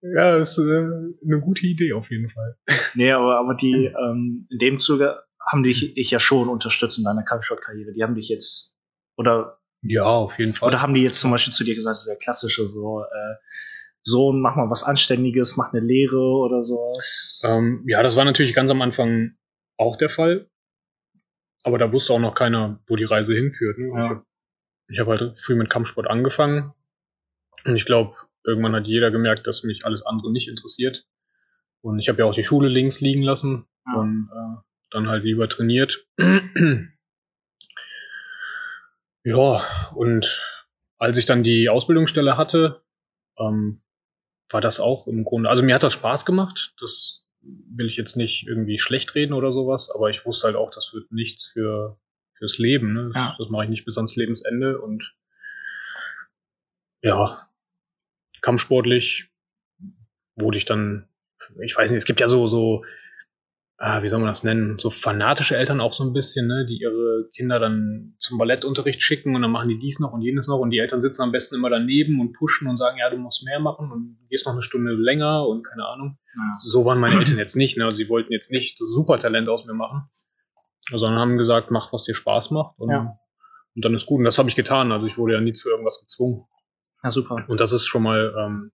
ja, 0.02 0.38
das 0.38 0.58
ist 0.58 0.60
äh, 0.60 0.88
eine 1.26 1.42
gute 1.42 1.66
Idee 1.68 1.94
auf 1.94 2.10
jeden 2.10 2.30
Fall. 2.30 2.58
Nee, 2.96 3.12
aber, 3.12 3.40
aber 3.40 3.56
die, 3.56 3.86
ähm, 3.86 4.38
in 4.50 4.60
dem 4.60 4.80
Zuge 4.80 5.20
haben 5.46 5.64
die 5.64 5.74
dich, 5.74 5.94
dich 5.94 6.12
ja 6.12 6.20
schon 6.20 6.50
unterstützt 6.50 6.98
in 6.98 7.04
deiner 7.04 7.24
Kampfsportkarriere. 7.24 7.94
Die 7.94 8.04
haben 8.04 8.16
dich 8.16 8.30
jetzt, 8.30 8.78
oder, 9.18 9.60
Ja, 9.82 10.06
auf 10.06 10.40
jeden 10.40 10.54
Fall. 10.54 10.70
oder 10.70 10.82
haben 10.82 10.94
die 10.94 11.04
jetzt 11.04 11.20
zum 11.20 11.32
Beispiel 11.32 11.54
zu 11.54 11.64
dir 11.64 11.76
gesagt, 11.76 11.98
so 11.98 12.10
der 12.10 12.18
klassische, 12.18 12.68
so, 12.68 13.02
äh, 13.02 13.36
Sohn, 14.04 14.40
mach 14.40 14.56
mal 14.56 14.70
was 14.70 14.84
Anständiges, 14.84 15.58
mach 15.58 15.74
eine 15.74 15.86
Lehre 15.86 16.18
oder 16.18 16.64
so. 16.64 16.98
Ähm, 17.44 17.84
ja, 17.88 18.02
das 18.04 18.16
war 18.16 18.24
natürlich 18.24 18.54
ganz 18.54 18.70
am 18.70 18.82
Anfang 18.82 19.32
auch 19.78 19.98
der 19.98 20.08
Fall. 20.10 20.50
Aber 21.68 21.78
da 21.78 21.92
wusste 21.92 22.14
auch 22.14 22.20
noch 22.20 22.34
keiner, 22.34 22.80
wo 22.88 22.96
die 22.96 23.04
Reise 23.04 23.36
hinführt. 23.36 23.78
Ne? 23.78 23.90
Ja. 23.94 24.24
Ich 24.88 25.00
habe 25.00 25.12
hab 25.12 25.20
halt 25.20 25.38
früh 25.38 25.54
mit 25.56 25.70
Kampfsport 25.70 26.08
angefangen. 26.10 26.74
Und 27.66 27.76
ich 27.76 27.84
glaube, 27.86 28.16
irgendwann 28.46 28.74
hat 28.74 28.88
jeder 28.88 29.12
gemerkt, 29.12 29.46
dass 29.48 29.64
mich 29.64 29.86
alles 29.86 30.02
andere 30.02 30.32
nicht 30.32 30.48
interessiert. 30.48 31.06
Und 31.82 32.00
ich 32.00 32.08
habe 32.08 32.20
ja 32.20 32.26
auch 32.26 32.34
die 32.34 32.46
Schule 32.46 32.70
links 32.70 33.02
liegen 33.02 33.22
lassen 33.22 33.68
Ja. 33.86 34.00
und 34.00 34.30
äh, 34.32 34.62
dann 34.92 35.10
halt 35.10 35.26
lieber 35.26 35.50
trainiert. 35.50 36.08
ja, 39.26 39.62
und 39.94 40.42
als 40.98 41.18
ich 41.18 41.26
dann 41.26 41.44
die 41.44 41.68
Ausbildungsstelle 41.68 42.38
hatte, 42.38 42.82
ähm, 43.38 43.82
war 44.50 44.62
das 44.62 44.80
auch 44.80 45.06
im 45.08 45.26
Grunde, 45.26 45.50
also 45.50 45.64
mir 45.64 45.76
hat 45.76 45.84
das 45.84 45.92
Spaß 45.92 46.26
gemacht. 46.26 46.74
Das 46.80 47.26
will 47.70 47.88
ich 47.88 47.98
jetzt 47.98 48.18
nicht 48.18 48.48
irgendwie 48.48 48.78
schlecht 48.78 49.16
reden 49.16 49.34
oder 49.34 49.52
sowas, 49.52 49.92
aber 49.94 50.10
ich 50.10 50.26
wusste 50.26 50.48
halt 50.48 50.56
auch, 50.56 50.72
das 50.72 50.94
wird 50.94 51.12
nichts 51.12 51.46
für 51.46 52.00
fürs 52.34 52.58
Leben. 52.58 52.94
Ne? 52.94 53.12
Das, 53.14 53.16
Ja. 53.16 53.36
das 53.38 53.50
mache 53.50 53.64
ich 53.64 53.70
nicht 53.70 53.86
bis 53.86 53.98
ans 53.98 54.16
Lebensende 54.16 54.80
und 54.80 55.16
ja, 57.02 57.50
kampfsportlich 58.42 59.30
wurde 60.36 60.58
ich 60.58 60.66
dann, 60.66 61.08
ich 61.62 61.76
weiß 61.76 61.92
nicht, 61.92 61.98
es 62.00 62.06
gibt 62.06 62.20
ja 62.20 62.28
so, 62.28 62.48
so, 62.48 62.86
ah, 63.80 64.02
wie 64.02 64.10
soll 64.10 64.20
man 64.20 64.28
das 64.28 64.44
nennen, 64.44 64.80
so 64.80 64.90
fanatische 64.90 65.56
Eltern 65.56 65.82
auch 65.82 65.94
so 65.94 66.04
ein 66.04 66.14
bisschen, 66.14 66.48
ne, 66.48 66.66
die 66.68 66.80
ihre 66.82 67.30
Kinder 67.36 67.60
dann 67.60 68.16
zum 68.18 68.38
Ballettunterricht 68.40 69.02
schicken 69.02 69.36
und 69.36 69.44
dann 69.44 69.52
machen 69.52 69.70
die 69.70 69.78
dies 69.78 70.00
noch 70.00 70.14
und 70.14 70.22
jenes 70.22 70.48
noch 70.48 70.58
und 70.60 70.72
die 70.72 70.80
Eltern 70.80 71.00
sitzen 71.00 71.22
am 71.22 71.32
besten 71.32 71.56
immer 71.56 71.70
daneben 71.70 72.20
und 72.20 72.34
pushen 72.34 72.68
und 72.68 72.78
sagen, 72.78 72.98
ja, 72.98 73.10
du 73.10 73.18
musst 73.18 73.46
mehr 73.46 73.60
machen 73.60 73.92
und 73.92 74.18
gehst 74.30 74.46
noch 74.48 74.54
eine 74.54 74.64
Stunde 74.64 74.94
länger 74.94 75.48
und 75.48 75.64
keine 75.64 75.86
Ahnung. 75.86 76.18
Ja. 76.36 76.42
So 76.60 76.86
waren 76.86 77.00
meine 77.00 77.16
Eltern 77.20 77.38
jetzt 77.38 77.56
nicht, 77.56 77.78
ne, 77.78 77.86
also 77.86 77.98
sie 77.98 78.10
wollten 78.10 78.34
jetzt 78.34 78.52
nicht 78.52 78.82
das 78.82 78.90
Supertalent 78.90 79.48
aus 79.48 79.66
mir 79.68 79.74
machen, 79.76 80.10
sondern 80.92 81.20
haben 81.20 81.38
gesagt, 81.38 81.70
mach, 81.70 81.94
was 81.94 82.04
dir 82.04 82.16
Spaß 82.16 82.52
macht 82.52 82.80
und, 82.80 82.90
Ja. 82.90 83.18
und 83.76 83.86
dann 83.86 83.94
ist 83.94 84.06
gut. 84.08 84.18
Und 84.20 84.26
das 84.26 84.40
habe 84.40 84.50
ich 84.50 84.56
getan, 84.56 84.92
also 84.92 85.06
ich 85.06 85.18
wurde 85.18 85.34
ja 85.36 85.42
nie 85.42 85.54
zu 85.54 85.70
irgendwas 85.70 86.00
gezwungen. 86.00 86.46
Ja, 87.04 87.12
super. 87.12 87.46
Und 87.48 87.60
das 87.60 87.74
ist 87.74 87.86
schon 87.86 88.02
mal, 88.04 88.34
ähm, 88.40 88.72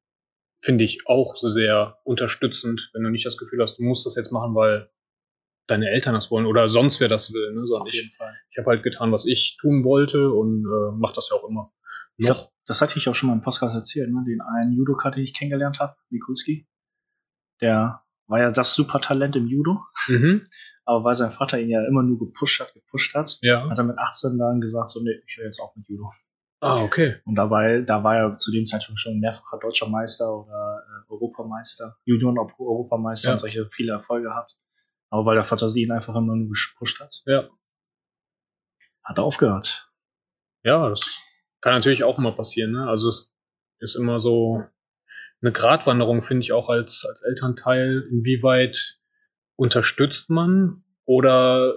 finde 0.63 0.83
ich, 0.85 1.07
auch 1.07 1.35
sehr 1.41 1.99
unterstützend, 2.05 2.89
wenn 2.93 3.03
du 3.03 3.09
nicht 3.09 3.25
das 3.25 3.37
Gefühl 3.37 3.61
hast, 3.61 3.77
du 3.79 3.83
musst 3.83 4.05
das 4.05 4.15
jetzt 4.15 4.31
machen, 4.31 4.55
weil 4.55 4.89
deine 5.67 5.89
Eltern 5.89 6.13
das 6.13 6.31
wollen 6.31 6.45
oder 6.45 6.67
sonst 6.69 6.99
wer 6.99 7.09
das 7.09 7.33
will. 7.33 7.53
Ne? 7.53 7.65
Sondern 7.65 7.81
Auf 7.83 7.89
ich, 7.89 7.95
jeden 7.95 8.09
Fall. 8.09 8.33
ich 8.49 8.57
habe 8.57 8.69
halt 8.69 8.83
getan, 8.83 9.11
was 9.11 9.25
ich 9.25 9.57
tun 9.59 9.83
wollte 9.83 10.31
und 10.31 10.65
äh, 10.65 10.91
mache 10.97 11.15
das 11.15 11.29
ja 11.31 11.37
auch 11.37 11.47
immer. 11.49 11.73
Noch. 12.17 12.27
glaub, 12.27 12.51
das 12.65 12.81
hatte 12.81 12.97
ich 12.97 13.09
auch 13.09 13.15
schon 13.15 13.27
mal 13.29 13.33
im 13.35 13.41
Podcast 13.41 13.75
erzählt, 13.75 14.09
ne? 14.11 14.23
Den 14.27 14.39
einen 14.41 14.73
Judoka, 14.73 15.09
den 15.11 15.23
ich 15.23 15.33
kennengelernt 15.33 15.79
habe, 15.79 15.95
Mikulski. 16.09 16.67
Der 17.61 18.03
war 18.27 18.39
ja 18.39 18.51
das 18.51 18.75
Supertalent 18.75 19.35
im 19.35 19.47
Judo, 19.47 19.81
Mhm. 20.07 20.47
aber 20.85 21.03
weil 21.03 21.15
sein 21.15 21.31
Vater 21.31 21.59
ihn 21.59 21.69
ja 21.69 21.85
immer 21.87 22.03
nur 22.03 22.19
gepusht 22.19 22.59
hat, 22.61 22.73
gepusht 22.73 23.13
hat, 23.15 23.37
Ja. 23.41 23.69
hat 23.69 23.77
er 23.77 23.83
mit 23.83 23.97
18 23.97 24.37
dann 24.37 24.61
gesagt, 24.61 24.91
so, 24.91 25.01
nee, 25.01 25.21
ich 25.27 25.37
höre 25.37 25.45
jetzt 25.45 25.59
auf 25.59 25.75
mit 25.75 25.87
Judo. 25.87 26.09
Ah, 26.63 26.81
okay. 26.83 27.17
Und 27.25 27.35
dabei, 27.35 27.81
da 27.81 28.03
war 28.03 28.15
er 28.17 28.37
zu 28.39 28.51
dem 28.51 28.65
Zeitpunkt 28.65 28.99
schon 28.99 29.19
mehrfacher 29.19 29.59
deutscher 29.59 29.89
Meister 29.89 30.33
oder 30.33 30.83
äh, 31.07 31.11
Europameister, 31.11 31.97
Junioren-Europameister 32.05 33.27
Ja. 33.29 33.33
und 33.33 33.39
solche 33.39 33.67
viele 33.69 33.91
Erfolge 33.93 34.27
gehabt. 34.29 34.57
Aber 35.09 35.25
weil 35.25 35.35
der 35.35 35.43
Vater 35.43 35.69
sie 35.69 35.83
ihn 35.83 35.91
einfach 35.91 36.15
immer 36.15 36.35
nur 36.35 36.47
gepusht 36.53 36.99
hat, 36.99 37.21
Ja. 37.25 37.49
hat 39.03 39.17
er 39.17 39.23
aufgehört. 39.23 39.91
Ja, 40.63 40.89
das 40.89 41.21
kann 41.61 41.73
natürlich 41.73 42.03
auch 42.03 42.17
mal 42.17 42.33
passieren. 42.33 42.71
Ne? 42.71 42.87
Also 42.89 43.09
es 43.09 43.33
ist 43.79 43.95
immer 43.95 44.19
so 44.19 44.63
eine 45.41 45.51
Gratwanderung, 45.51 46.21
finde 46.21 46.43
ich 46.43 46.53
auch 46.53 46.69
als, 46.69 47.05
als 47.07 47.21
Elternteil. 47.23 48.07
Inwieweit 48.09 48.99
unterstützt 49.57 50.29
man 50.29 50.83
oder 51.05 51.75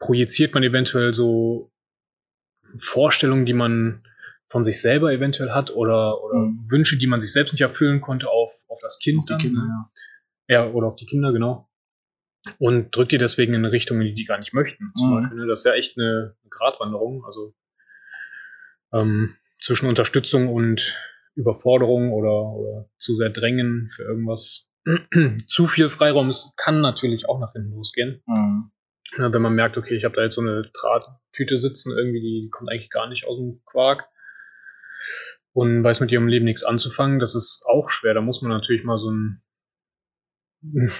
projiziert 0.00 0.54
man 0.54 0.62
eventuell 0.64 1.14
so 1.14 1.70
Vorstellungen, 2.76 3.46
die 3.46 3.54
man 3.54 4.02
von 4.48 4.64
sich 4.64 4.80
selber 4.80 5.12
eventuell 5.12 5.50
hat 5.50 5.70
oder, 5.70 6.22
oder 6.22 6.38
Mhm. 6.38 6.64
Wünsche, 6.70 6.96
die 6.98 7.06
man 7.06 7.20
sich 7.20 7.32
selbst 7.32 7.52
nicht 7.52 7.60
erfüllen 7.62 8.00
konnte, 8.00 8.28
auf, 8.30 8.50
auf 8.68 8.78
das 8.82 8.98
Kind 8.98 9.18
Auf 9.18 9.24
die 9.26 9.32
dann, 9.32 9.40
Kinder, 9.40 9.62
ne? 9.62 9.68
ja. 10.48 10.64
Ja, 10.64 10.70
oder 10.72 10.86
auf 10.86 10.96
die 10.96 11.04
Kinder, 11.06 11.32
genau. 11.32 11.68
Und 12.58 12.96
drückt 12.96 13.12
die 13.12 13.18
deswegen 13.18 13.52
in 13.52 13.62
eine 13.64 13.72
Richtung, 13.72 14.00
in 14.00 14.06
die 14.06 14.14
die 14.14 14.24
gar 14.24 14.38
nicht 14.38 14.54
möchten. 14.54 14.92
Zum 14.96 15.10
Mhm. 15.10 15.14
Beispiel. 15.16 15.36
Ne? 15.38 15.46
Das 15.46 15.58
ist 15.60 15.64
ja 15.66 15.74
echt 15.74 15.98
eine 15.98 16.34
Gratwanderung. 16.48 17.24
Also 17.26 17.54
ähm, 18.92 19.34
zwischen 19.60 19.88
Unterstützung 19.88 20.48
und 20.48 20.98
Überforderung 21.34 22.12
oder, 22.12 22.30
oder 22.52 22.90
zu 22.98 23.14
sehr 23.14 23.30
drängen 23.30 23.88
für 23.90 24.02
irgendwas. 24.04 24.70
zu 25.46 25.66
viel 25.66 25.90
Freiraum 25.90 26.30
ist, 26.30 26.54
kann 26.56 26.80
natürlich 26.80 27.28
auch 27.28 27.38
nach 27.40 27.52
hinten 27.52 27.72
losgehen. 27.72 28.22
Mhm. 28.26 28.70
Ja, 29.16 29.32
wenn 29.32 29.42
man 29.42 29.54
merkt, 29.54 29.78
okay, 29.78 29.96
ich 29.96 30.04
habe 30.04 30.14
da 30.16 30.22
jetzt 30.22 30.34
so 30.34 30.40
eine 30.42 30.70
Drahttüte 30.72 31.56
sitzen, 31.56 31.96
irgendwie, 31.96 32.20
die 32.20 32.48
kommt 32.50 32.70
eigentlich 32.70 32.90
gar 32.90 33.08
nicht 33.08 33.26
aus 33.26 33.38
dem 33.38 33.62
Quark 33.64 34.08
und 35.52 35.82
weiß 35.82 36.00
mit 36.00 36.12
ihrem 36.12 36.28
Leben 36.28 36.44
nichts 36.44 36.62
anzufangen, 36.64 37.18
das 37.18 37.34
ist 37.34 37.64
auch 37.66 37.88
schwer. 37.90 38.14
Da 38.14 38.20
muss 38.20 38.42
man 38.42 38.50
natürlich 38.52 38.84
mal 38.84 38.98
so 38.98 39.10
ein 39.10 39.42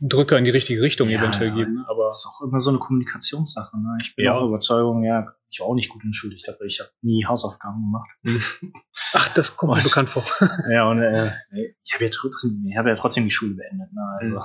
Drücker 0.00 0.36
in 0.36 0.44
die 0.44 0.50
richtige 0.50 0.82
Richtung 0.82 1.08
Ja, 1.08 1.18
eventuell 1.20 1.50
ja. 1.50 1.54
geben. 1.54 1.84
Aber 1.88 2.06
Das 2.06 2.16
ist 2.18 2.26
auch 2.26 2.42
immer 2.46 2.58
so 2.58 2.70
eine 2.70 2.78
Kommunikationssache. 2.80 3.76
Ne? 3.78 3.96
Ich 4.02 4.14
bin 4.16 4.24
Ja. 4.26 4.34
auch 4.34 4.40
der 4.40 4.48
Überzeugung, 4.48 5.04
ja, 5.04 5.32
ich 5.48 5.60
war 5.60 5.68
auch 5.68 5.74
nicht 5.74 5.88
gut 5.90 6.02
in 6.04 6.12
Schule. 6.12 6.34
Ich 6.34 6.42
glaube, 6.44 6.66
ich 6.66 6.80
habe 6.80 6.90
nie 7.02 7.24
Hausaufgaben 7.24 7.80
gemacht. 7.80 8.10
ach, 9.14 9.28
das 9.30 9.56
kommt 9.56 9.76
mir 9.76 9.82
bekannt 9.82 10.10
vor. 10.10 10.24
Ja, 10.70 10.90
und 10.90 11.00
äh, 11.02 11.30
ich 11.84 11.94
habe 11.94 12.04
ja, 12.04 12.10
trotzdem- 12.12 12.64
ich 12.68 12.76
hab 12.76 12.86
ja 12.86 12.94
trotzdem 12.96 13.24
die 13.24 13.30
Schule 13.30 13.54
beendet. 13.54 13.92
Ne? 13.92 14.02
Also, 14.20 14.40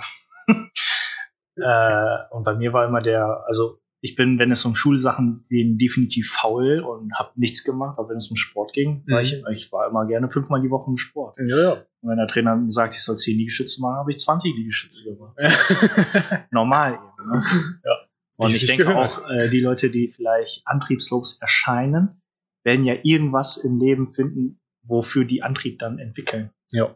äh, 1.55 2.17
und 2.31 2.43
bei 2.43 2.55
mir 2.55 2.73
war 2.73 2.85
immer 2.87 3.01
der, 3.01 3.43
also 3.47 3.77
ich 4.03 4.15
bin, 4.15 4.39
wenn 4.39 4.49
es 4.49 4.65
um 4.65 4.73
Schulsachen 4.75 5.43
ging, 5.47 5.77
definitiv 5.77 6.31
faul 6.31 6.79
und 6.79 7.13
habe 7.19 7.31
nichts 7.35 7.63
gemacht, 7.63 7.99
auch 7.99 8.09
wenn 8.09 8.17
es 8.17 8.31
um 8.31 8.35
Sport 8.35 8.73
ging. 8.73 9.03
War 9.07 9.19
Mhm. 9.19 9.21
ich, 9.21 9.43
ich 9.51 9.71
war 9.71 9.87
immer 9.87 10.07
gerne 10.07 10.27
fünfmal 10.27 10.59
die 10.61 10.71
Woche 10.71 10.89
im 10.89 10.97
Sport. 10.97 11.37
ja, 11.39 11.57
ja. 11.61 11.71
Und 12.01 12.09
wenn 12.09 12.17
der 12.17 12.25
Trainer 12.25 12.63
sagt, 12.67 12.95
ich 12.95 13.03
soll 13.03 13.17
10 13.17 13.37
Liegestütze 13.37 13.79
machen, 13.79 13.97
habe 13.97 14.09
ich 14.09 14.19
20 14.19 14.55
Liegestütze 14.55 15.13
gemacht. 15.13 15.37
Normal 16.51 16.93
eben. 16.95 17.29
Ne? 17.31 17.43
Ja. 17.85 17.97
Und 18.37 18.49
ich 18.55 18.65
denke 18.65 18.85
gehört. 18.85 19.19
auch, 19.19 19.29
äh, 19.29 19.49
die 19.49 19.59
Leute, 19.59 19.91
die 19.91 20.07
vielleicht 20.07 20.63
antriebslos 20.65 21.39
erscheinen, 21.39 22.21
werden 22.63 22.85
ja 22.85 22.95
irgendwas 23.03 23.57
im 23.57 23.77
Leben 23.79 24.07
finden, 24.07 24.59
wofür 24.83 25.25
die 25.25 25.43
Antrieb 25.43 25.77
dann 25.79 25.99
entwickeln. 25.99 26.49
ja. 26.71 26.95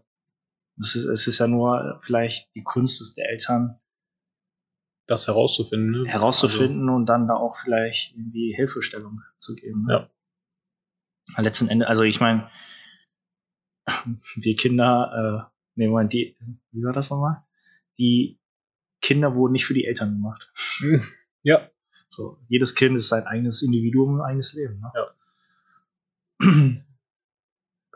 Es 0.78 0.96
ist, 0.96 1.06
es 1.06 1.28
ist 1.28 1.39
ja 1.39 1.48
nur 1.48 2.02
vielleicht 2.04 2.54
die 2.56 2.63
Kunst 2.63 3.00
des 3.00 3.13
der 3.13 3.30
Eltern 3.30 3.80
Das 5.08 5.28
herauszufinden. 5.28 6.04
Ne? 6.04 6.08
herauszufinden 6.08 6.89
und 6.89 7.06
dann 7.06 7.28
da 7.28 7.36
auch 7.36 7.56
vielleicht 7.56 8.15
irgendwie 8.15 8.54
Hilfestellung 8.56 9.22
zu 9.39 9.56
geben. 9.56 9.88
Ja. 9.89 10.10
Letzten 11.38 11.70
Endes, 11.70 11.88
also 11.88 12.04
ich 12.04 12.20
meine, 12.20 12.50
wir 14.36 14.56
Kinder, 14.56 15.50
äh, 15.50 15.60
nee, 15.76 15.88
Moment, 15.88 16.13
die, 16.13 16.38
wie 16.72 16.84
war 16.84 16.94
das 16.94 17.10
nochmal? 17.10 17.44
Die 17.98 18.39
Kinder 19.02 19.36
wurden 19.36 19.54
nicht 19.54 19.65
für 19.65 19.74
die 19.74 19.86
Eltern 19.86 20.13
gemacht. 20.13 20.50
Also, 20.82 20.98
ja. 21.44 21.70
So, 22.10 22.39
jedes 22.48 22.76
Kind 22.76 22.96
ist 22.96 23.10
sein 23.10 23.26
eigenes 23.26 23.62
Individuum, 23.62 24.22
ein 24.22 24.30
eigenes 24.30 24.54
Leben. 24.54 24.80
Ne? 24.80 24.91
Ja. 24.96 26.76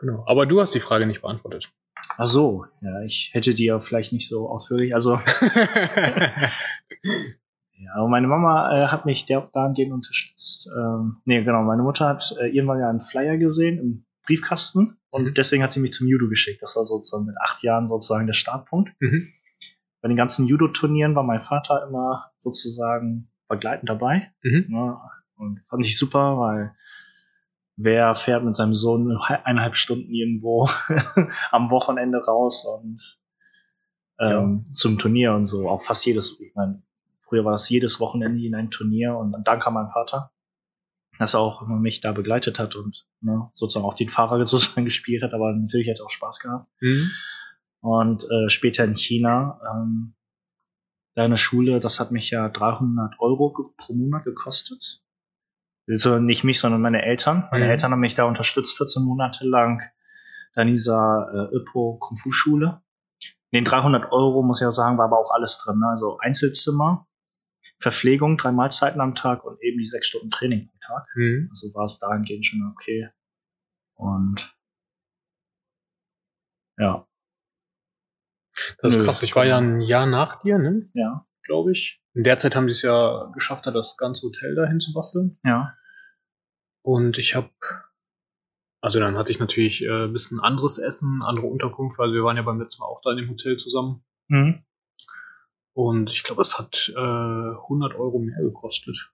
Genau. 0.00 0.24
Aber 0.26 0.46
du 0.46 0.62
hast 0.62 0.74
die 0.74 0.80
Frage 0.80 1.06
nicht 1.06 1.20
beantwortet. 1.20 1.74
Ach 2.22 2.26
so, 2.26 2.66
ja, 2.82 3.00
ich 3.00 3.30
hätte 3.32 3.54
die 3.54 3.64
ja 3.64 3.78
vielleicht 3.78 4.12
nicht 4.12 4.28
so 4.28 4.50
ausführlich. 4.50 4.92
Also, 4.94 5.14
ja, 7.78 7.94
aber 7.94 8.08
meine 8.08 8.26
Mama 8.26 8.72
äh, 8.74 8.88
hat 8.88 9.06
mich 9.06 9.24
der, 9.24 9.48
dahingehend 9.52 9.94
unterstützt. 9.94 10.68
Ähm, 10.76 11.22
nee, 11.24 11.42
genau, 11.42 11.62
meine 11.62 11.82
Mutter 11.82 12.08
hat 12.08 12.36
äh, 12.38 12.48
irgendwann 12.48 12.80
ja 12.80 12.90
einen 12.90 13.00
Flyer 13.00 13.38
gesehen 13.38 13.78
im 13.78 14.04
Briefkasten 14.26 14.98
und 15.08 15.24
Mhm. 15.24 15.34
deswegen 15.34 15.62
hat 15.62 15.72
sie 15.72 15.80
mich 15.80 15.92
zum 15.92 16.08
Judo 16.08 16.28
geschickt. 16.28 16.60
Das 16.60 16.76
war 16.76 16.84
sozusagen 16.84 17.24
mit 17.24 17.36
acht 17.40 17.62
Jahren 17.62 17.88
sozusagen 17.88 18.26
der 18.26 18.34
Startpunkt. 18.34 18.92
Mhm. 19.00 19.26
Bei 20.02 20.08
den 20.08 20.16
ganzen 20.18 20.46
Judo-Turnieren 20.46 21.14
war 21.14 21.22
mein 21.22 21.40
Vater 21.40 21.86
immer 21.88 22.32
sozusagen 22.38 23.30
begleitend 23.48 23.88
dabei. 23.88 24.30
Mhm. 24.42 24.66
Ne? 24.68 24.98
Und 25.36 25.62
fand 25.70 25.86
ich 25.86 25.96
super, 25.96 26.38
weil 26.38 26.74
wer 27.82 28.14
fährt 28.14 28.44
mit 28.44 28.56
seinem 28.56 28.74
Sohn 28.74 29.16
eineinhalb 29.16 29.74
Stunden 29.74 30.12
irgendwo 30.12 30.68
am 31.50 31.70
Wochenende 31.70 32.18
raus 32.18 32.66
und 32.66 33.18
ähm, 34.18 34.64
zum 34.70 34.98
Turnier 34.98 35.34
und 35.34 35.46
so. 35.46 35.68
Auch 35.68 35.82
fast 35.82 36.04
jedes, 36.04 36.38
ich 36.40 36.54
meine, 36.54 36.82
früher 37.20 37.44
war 37.44 37.52
das 37.52 37.68
jedes 37.70 37.98
Wochenende 37.98 38.44
in 38.44 38.54
ein 38.54 38.70
Turnier 38.70 39.16
und 39.16 39.34
dann 39.44 39.58
kam 39.58 39.74
mein 39.74 39.88
Vater, 39.88 40.30
dass 41.18 41.34
er 41.34 41.40
auch 41.40 41.62
immer 41.62 41.76
mich 41.76 42.00
da 42.00 42.12
begleitet 42.12 42.58
hat 42.58 42.76
und 42.76 43.06
ne, 43.22 43.50
sozusagen 43.54 43.86
auch 43.86 43.94
den 43.94 44.10
Fahrer 44.10 44.38
sozusagen 44.46 44.84
gespielt 44.84 45.22
hat, 45.22 45.32
aber 45.32 45.52
natürlich 45.54 45.88
hat 45.88 46.00
er 46.00 46.04
auch 46.04 46.10
Spaß 46.10 46.40
gehabt. 46.40 46.70
Mhm. 46.80 47.10
Und 47.80 48.24
äh, 48.30 48.50
später 48.50 48.84
in 48.84 48.94
China, 48.94 49.58
ähm, 49.72 50.14
da 51.14 51.24
in 51.24 51.30
der 51.30 51.38
Schule, 51.38 51.80
das 51.80 51.98
hat 51.98 52.12
mich 52.12 52.30
ja 52.30 52.46
300 52.48 53.18
Euro 53.20 53.72
pro 53.76 53.94
Monat 53.94 54.24
gekostet. 54.24 55.02
Also 55.90 56.18
nicht 56.18 56.44
mich, 56.44 56.60
sondern 56.60 56.80
meine 56.80 57.02
Eltern. 57.02 57.48
Meine 57.50 57.64
Mhm. 57.64 57.70
Eltern 57.70 57.92
haben 57.92 58.00
mich 58.00 58.14
da 58.14 58.24
unterstützt 58.24 58.76
14 58.76 59.02
Monate 59.04 59.46
lang 59.46 59.82
da 60.54 60.62
in 60.62 60.68
dieser 60.68 61.28
äh, 61.32 61.56
Öpo 61.56 61.96
Kung 61.98 62.16
Fu 62.16 62.30
Schule. 62.32 62.82
In 63.50 63.58
den 63.58 63.64
300 63.64 64.12
Euro, 64.12 64.42
muss 64.42 64.60
ich 64.60 64.64
ja 64.64 64.70
sagen, 64.70 64.98
war 64.98 65.06
aber 65.06 65.18
auch 65.18 65.32
alles 65.32 65.58
drin. 65.58 65.78
Ne? 65.80 65.88
Also 65.88 66.18
Einzelzimmer, 66.18 67.08
Verpflegung, 67.78 68.36
drei 68.36 68.52
Mahlzeiten 68.52 69.00
am 69.00 69.14
Tag 69.14 69.44
und 69.44 69.60
eben 69.62 69.78
die 69.78 69.84
sechs 69.84 70.06
Stunden 70.06 70.30
Training 70.30 70.70
am 70.72 70.80
Tag. 70.80 71.08
Mhm. 71.16 71.48
Also 71.50 71.74
war 71.74 71.84
es 71.84 71.98
dahingehend 71.98 72.46
schon 72.46 72.62
okay. 72.72 73.08
Und 73.94 74.54
ja, 76.78 77.06
Das 78.78 78.96
ist 78.96 79.04
krass. 79.04 79.22
Ich 79.22 79.34
war 79.36 79.44
ja 79.44 79.58
ein 79.58 79.80
Jahr 79.80 80.06
nach 80.06 80.42
dir, 80.42 80.58
ne? 80.58 80.88
ja, 80.94 81.26
glaube 81.44 81.72
ich. 81.72 82.00
In 82.14 82.24
der 82.24 82.38
Zeit 82.38 82.56
haben 82.56 82.66
die 82.66 82.72
es 82.72 82.82
ja 82.82 83.30
geschafft, 83.34 83.66
da 83.66 83.70
das 83.70 83.96
ganze 83.96 84.26
Hotel 84.26 84.54
dahin 84.54 84.80
zu 84.80 84.92
basteln. 84.92 85.38
ja. 85.44 85.74
Und 86.82 87.18
ich 87.18 87.34
habe, 87.34 87.50
also 88.80 89.00
dann 89.00 89.16
hatte 89.16 89.32
ich 89.32 89.38
natürlich 89.38 89.84
äh, 89.84 90.04
ein 90.06 90.12
bisschen 90.12 90.40
anderes 90.40 90.78
Essen, 90.78 91.22
andere 91.22 91.46
Unterkunft. 91.46 92.00
Also 92.00 92.14
wir 92.14 92.24
waren 92.24 92.36
ja 92.36 92.42
beim 92.42 92.60
letzten 92.60 92.80
Mal 92.80 92.88
auch 92.88 93.00
da 93.02 93.10
in 93.10 93.18
dem 93.18 93.30
Hotel 93.30 93.56
zusammen. 93.56 94.04
Mhm. 94.28 94.64
Und 95.72 96.10
ich 96.10 96.24
glaube, 96.24 96.42
es 96.42 96.58
hat 96.58 96.92
äh, 96.94 96.98
100 96.98 97.94
Euro 97.94 98.18
mehr 98.18 98.38
gekostet. 98.40 99.12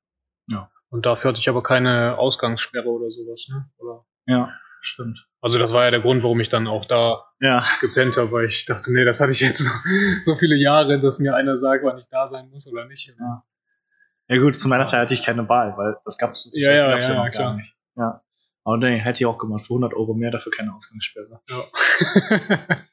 Ja. 0.49 0.71
Und 0.89 1.07
dafür 1.07 1.29
hatte 1.29 1.41
ich 1.41 1.49
aber 1.49 1.63
keine 1.63 2.17
Ausgangssperre 2.19 2.89
oder 2.89 3.11
sowas, 3.11 3.49
ne? 3.51 3.69
Oder? 3.79 4.07
Ja, 4.27 4.53
stimmt. 4.81 5.29
Also 5.41 5.59
das 5.59 5.73
war 5.73 5.85
ja 5.85 5.91
der 5.91 6.01
Grund, 6.01 6.23
warum 6.23 6.41
ich 6.41 6.49
dann 6.49 6.67
auch 6.67 6.85
da 6.85 7.25
Ja, 7.41 7.63
gepennt 7.81 8.17
habe, 8.17 8.33
weil 8.33 8.47
ich 8.47 8.65
dachte, 8.65 8.93
nee, 8.93 9.05
das 9.05 9.21
hatte 9.21 9.33
ich 9.33 9.41
jetzt 9.41 9.59
so, 9.59 9.71
so 10.23 10.35
viele 10.37 10.57
Jahre, 10.57 10.99
dass 10.99 11.19
mir 11.19 11.35
einer 11.35 11.57
sagt, 11.57 11.85
wann 11.85 11.99
ich 11.99 12.09
da 12.11 12.29
sein 12.29 12.49
muss 12.51 12.71
oder 12.73 12.87
nicht. 12.87 13.15
Ja. 13.19 13.45
Ja 14.29 14.39
gut, 14.41 14.59
zu 14.59 14.69
meiner 14.69 14.87
Zeit 14.87 15.01
hatte 15.03 15.15
ich 15.15 15.23
keine 15.23 15.49
Wahl, 15.49 15.77
weil 15.77 15.97
das 16.05 16.19
gab's 16.19 16.45
das 16.45 16.53
Ja, 16.61 16.73
ja, 16.73 16.99
ja, 16.99 17.09
noch 17.09 17.17
gar 17.17 17.31
klar. 17.31 17.57
nicht. 17.57 17.75
Ja. 17.97 18.23
Aber 18.65 18.77
nee, 18.79 18.99
hätte 18.99 19.21
ich 19.21 19.27
auch 19.27 19.39
gemacht, 19.39 19.65
für 19.65 19.75
100 19.75 19.95
Euro 19.95 20.15
mehr, 20.15 20.31
dafür 20.31 20.53
keine 20.53 20.75
Ausgangssperre. 20.75 21.41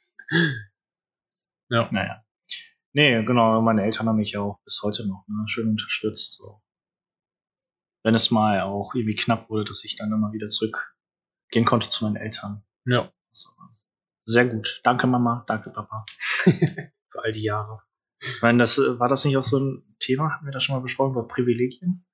Ja. 1.69 1.87
Naja. 1.91 2.23
Nee, 2.93 3.23
genau, 3.23 3.59
meine 3.61 3.83
Eltern 3.83 4.07
haben 4.07 4.17
mich 4.17 4.33
ja 4.33 4.41
auch 4.41 4.59
bis 4.63 4.81
heute 4.83 5.07
noch 5.07 5.25
ne, 5.27 5.43
schön 5.47 5.69
unterstützt. 5.69 6.35
So. 6.35 6.61
Wenn 8.03 8.13
es 8.13 8.29
mal 8.29 8.61
auch 8.61 8.93
irgendwie 8.93 9.15
knapp 9.15 9.49
wurde, 9.49 9.63
dass 9.63 9.83
ich 9.83 9.95
dann 9.95 10.11
immer 10.11 10.31
wieder 10.31 10.49
zurückgehen 10.49 11.65
konnte 11.65 11.89
zu 11.89 12.05
meinen 12.05 12.17
Eltern. 12.17 12.63
ja. 12.85 13.11
So. 13.31 13.49
Sehr 14.25 14.45
gut. 14.45 14.81
Danke 14.83 15.07
Mama, 15.07 15.43
danke 15.47 15.71
Papa. 15.71 16.05
Für 17.09 17.23
all 17.23 17.33
die 17.33 17.41
Jahre. 17.43 17.81
Ich 18.23 18.41
meine, 18.41 18.59
das, 18.59 18.77
äh, 18.77 18.99
war 18.99 19.09
das 19.09 19.25
nicht 19.25 19.37
auch 19.37 19.43
so 19.43 19.59
ein 19.59 19.95
Thema, 19.99 20.33
hatten 20.33 20.45
wir 20.45 20.51
das 20.51 20.63
schon 20.63 20.75
mal 20.75 20.81
besprochen, 20.81 21.11
über 21.11 21.27
Privilegien? 21.27 22.05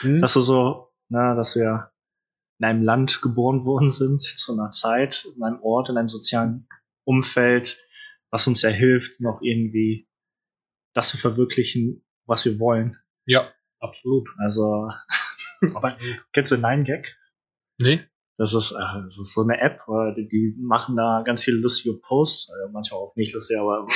Hm? 0.00 0.20
Dass 0.20 0.34
du 0.34 0.40
so, 0.40 0.92
na, 1.08 1.34
dass 1.34 1.56
wir 1.56 1.92
in 2.58 2.66
einem 2.66 2.82
Land 2.82 3.22
geboren 3.22 3.64
worden 3.64 3.90
sind, 3.90 4.20
zu 4.22 4.52
einer 4.52 4.70
Zeit, 4.70 5.26
in 5.36 5.42
einem 5.42 5.60
Ort, 5.62 5.88
in 5.88 5.98
einem 5.98 6.08
sozialen 6.08 6.68
Umfeld, 7.04 7.82
was 8.30 8.46
uns 8.46 8.62
ja 8.62 8.70
hilft, 8.70 9.20
noch 9.20 9.40
irgendwie 9.42 10.08
das 10.94 11.10
zu 11.10 11.18
verwirklichen, 11.18 12.04
was 12.26 12.44
wir 12.44 12.58
wollen. 12.58 12.96
ja, 13.26 13.50
absolut. 13.80 14.28
Also, 14.38 14.88
aber 15.74 15.92
absolut. 15.94 16.26
kennst 16.32 16.52
du 16.52 16.56
Nine 16.56 16.84
Gag? 16.84 17.16
Nee? 17.78 18.00
Das 18.38 18.54
ist, 18.54 18.72
äh, 18.72 19.02
das 19.02 19.18
ist 19.18 19.34
so 19.34 19.42
eine 19.42 19.60
App, 19.60 19.80
äh, 19.88 20.14
die, 20.26 20.56
machen 20.58 20.96
da 20.96 21.22
ganz 21.24 21.44
viele 21.44 21.58
lustige 21.58 21.98
Posts, 21.98 22.50
äh, 22.50 22.72
manchmal 22.72 23.00
auch 23.00 23.14
nicht 23.16 23.34
lustig, 23.34 23.58
aber 23.58 23.86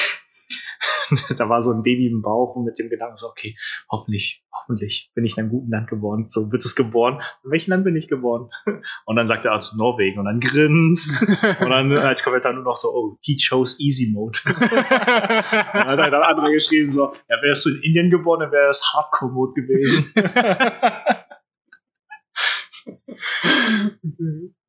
da 1.37 1.49
war 1.49 1.63
so 1.63 1.73
ein 1.73 1.83
Baby 1.83 2.07
im 2.07 2.23
Bauch 2.23 2.57
und 2.57 2.65
mit 2.65 2.79
dem 2.79 2.89
Gedanken 2.89 3.17
so, 3.17 3.27
okay, 3.29 3.57
hoffentlich, 3.91 4.45
hoffentlich 4.53 5.11
bin 5.15 5.25
ich 5.25 5.37
in 5.37 5.45
einem 5.45 5.51
guten 5.51 5.71
Land 5.71 5.89
geboren. 5.89 6.27
So 6.29 6.51
wird 6.53 6.65
es 6.65 6.75
geboren. 6.75 7.21
In 7.45 7.51
welchem 7.51 7.71
Land 7.71 7.85
bin 7.85 7.97
ich 7.97 8.09
geboren? 8.09 8.51
Und 9.07 9.17
dann 9.17 9.27
sagt 9.27 9.45
er, 9.45 9.59
zu 9.61 9.77
Norwegen. 9.77 10.19
Und 10.19 10.27
dann 10.27 10.41
grinst. 10.41 11.23
Und 11.61 11.71
dann 11.71 11.93
als 11.93 12.23
Kommentar 12.23 12.53
nur 12.53 12.65
noch 12.65 12.77
so, 12.77 12.89
oh, 12.89 13.19
he 13.21 13.37
chose 13.37 13.77
easy 13.81 14.13
mode. 14.13 14.39
Und 14.45 14.61
dann 14.61 15.99
hat 15.99 16.01
ein 16.01 16.15
anderer 16.15 16.51
geschrieben 16.51 16.91
so, 16.91 17.13
ja, 17.29 17.37
wärst 17.43 17.67
du 17.67 17.71
in 17.71 17.83
Indien 17.83 18.11
geboren, 18.11 18.41
dann 18.41 18.53
wäre 18.53 18.69
es 18.69 18.83
Hardcore 18.95 19.33
Mode 19.33 19.53
gewesen. 19.55 20.13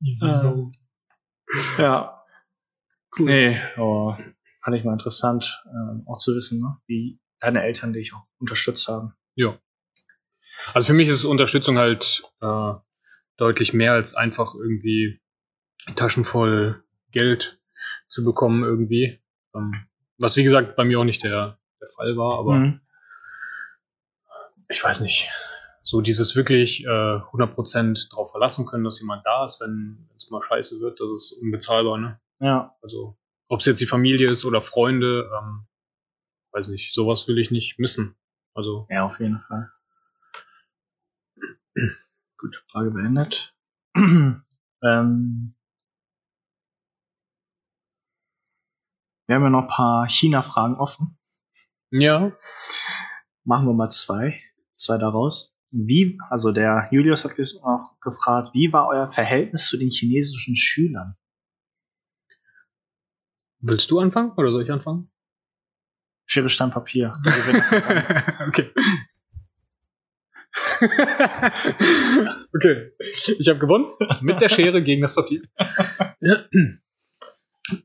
Easy. 0.02 0.28
Mode. 0.28 0.72
Ja. 1.78 2.24
Nee, 3.20 3.58
aber 3.76 4.18
fand 4.67 4.75
ich 4.77 4.84
mal 4.84 4.91
interessant, 4.91 5.63
ähm, 5.67 6.03
auch 6.08 6.17
zu 6.17 6.36
wissen, 6.36 6.60
ne? 6.60 6.75
wie 6.88 7.21
deine 7.39 7.63
Eltern 7.63 7.93
dich 7.93 8.13
auch 8.13 8.25
unterstützt 8.38 8.89
haben. 8.89 9.13
Ja. 9.36 9.58
Also 10.73 10.88
für 10.88 10.93
mich 10.93 11.08
ist 11.08 11.23
Unterstützung 11.23 11.77
halt 11.77 12.21
äh, 12.41 12.73
deutlich 13.38 13.73
mehr 13.73 13.93
als 13.93 14.13
einfach 14.13 14.56
irgendwie 14.56 15.21
Taschen 15.95 16.25
voll 16.25 16.84
Geld 17.12 17.62
zu 18.10 18.25
bekommen 18.25 18.65
irgendwie. 18.65 19.23
Ähm, 19.56 19.88
was 20.17 20.36
wie 20.36 20.43
gesagt 20.43 20.75
bei 20.75 20.84
mir 20.84 20.99
auch 20.99 21.06
nicht 21.06 21.23
der, 21.23 21.60
der 21.80 21.88
Fall 21.95 22.17
war, 22.17 22.38
aber 22.38 22.56
Mhm. 22.56 22.82
ich 24.67 24.84
weiß 24.84 24.99
nicht. 24.99 25.30
So 25.82 26.01
dieses 26.01 26.36
wirklich 26.36 26.84
äh, 26.84 26.89
100% 26.89 28.10
darauf 28.10 28.32
verlassen 28.32 28.65
können, 28.65 28.84
dass 28.84 28.99
jemand 28.99 29.25
da 29.25 29.45
ist, 29.45 29.62
wenn 29.62 30.10
es 30.17 30.30
mal 30.30 30.41
scheiße 30.43 30.82
wird, 30.82 30.99
das 30.99 31.08
ist 31.08 31.39
unbezahlbar, 31.41 31.97
ne? 31.97 32.19
Ja, 32.41 32.75
Also 32.82 33.17
ob 33.49 33.60
es 33.62 33.65
jetzt 33.65 33.81
die 33.81 33.88
Familie 33.88 34.29
ist 34.29 34.45
oder 34.45 34.62
Freunde, 34.62 35.29
ähm, 35.38 35.67
weiß 36.51 36.67
nicht, 36.69 36.93
sowas 36.93 37.27
will 37.27 37.38
ich 37.39 37.51
nicht 37.51 37.79
missen. 37.79 38.15
Also, 38.53 38.88
Ja, 38.89 39.05
auf 39.05 39.19
jeden 39.19 39.39
Fall. 39.41 39.71
Gut, 42.38 42.63
Frage 42.69 42.91
beendet. 42.91 43.55
ähm, 43.95 44.43
wir 49.25 49.36
haben 49.36 49.43
ja 49.43 49.49
noch 49.49 49.63
ein 49.63 49.67
paar 49.67 50.07
China-Fragen 50.07 50.75
offen. 50.75 51.17
ja, 51.91 52.31
Machen 53.43 53.67
wir 53.67 53.73
mal 53.73 53.89
zwei. 53.89 54.41
Zwei 54.75 54.97
daraus. 54.97 55.55
Wie, 55.71 56.19
also 56.29 56.51
der 56.51 56.88
Julius 56.91 57.23
hat 57.25 57.38
auch 57.63 57.99
gefragt, 57.99 58.53
wie 58.53 58.71
war 58.73 58.88
euer 58.88 59.07
Verhältnis 59.07 59.67
zu 59.67 59.77
den 59.77 59.89
chinesischen 59.89 60.55
Schülern? 60.55 61.17
Willst 63.60 63.89
du 63.91 64.00
anfangen 64.00 64.32
oder 64.38 64.52
soll 64.52 64.63
ich 64.63 64.72
anfangen? 64.72 65.10
Schere, 66.26 66.50
Stein, 66.50 66.72
Papier. 66.72 67.12
Gewinner. 67.24 68.48
okay. 68.48 68.72
okay. 72.54 72.91
Ich 73.00 73.48
habe 73.48 73.60
gewonnen 73.60 73.88
mit 74.22 74.41
der 74.41 74.50
Schere 74.50 74.84
gegen 74.84 75.02
das 75.02 75.15
Papier. 75.15 75.41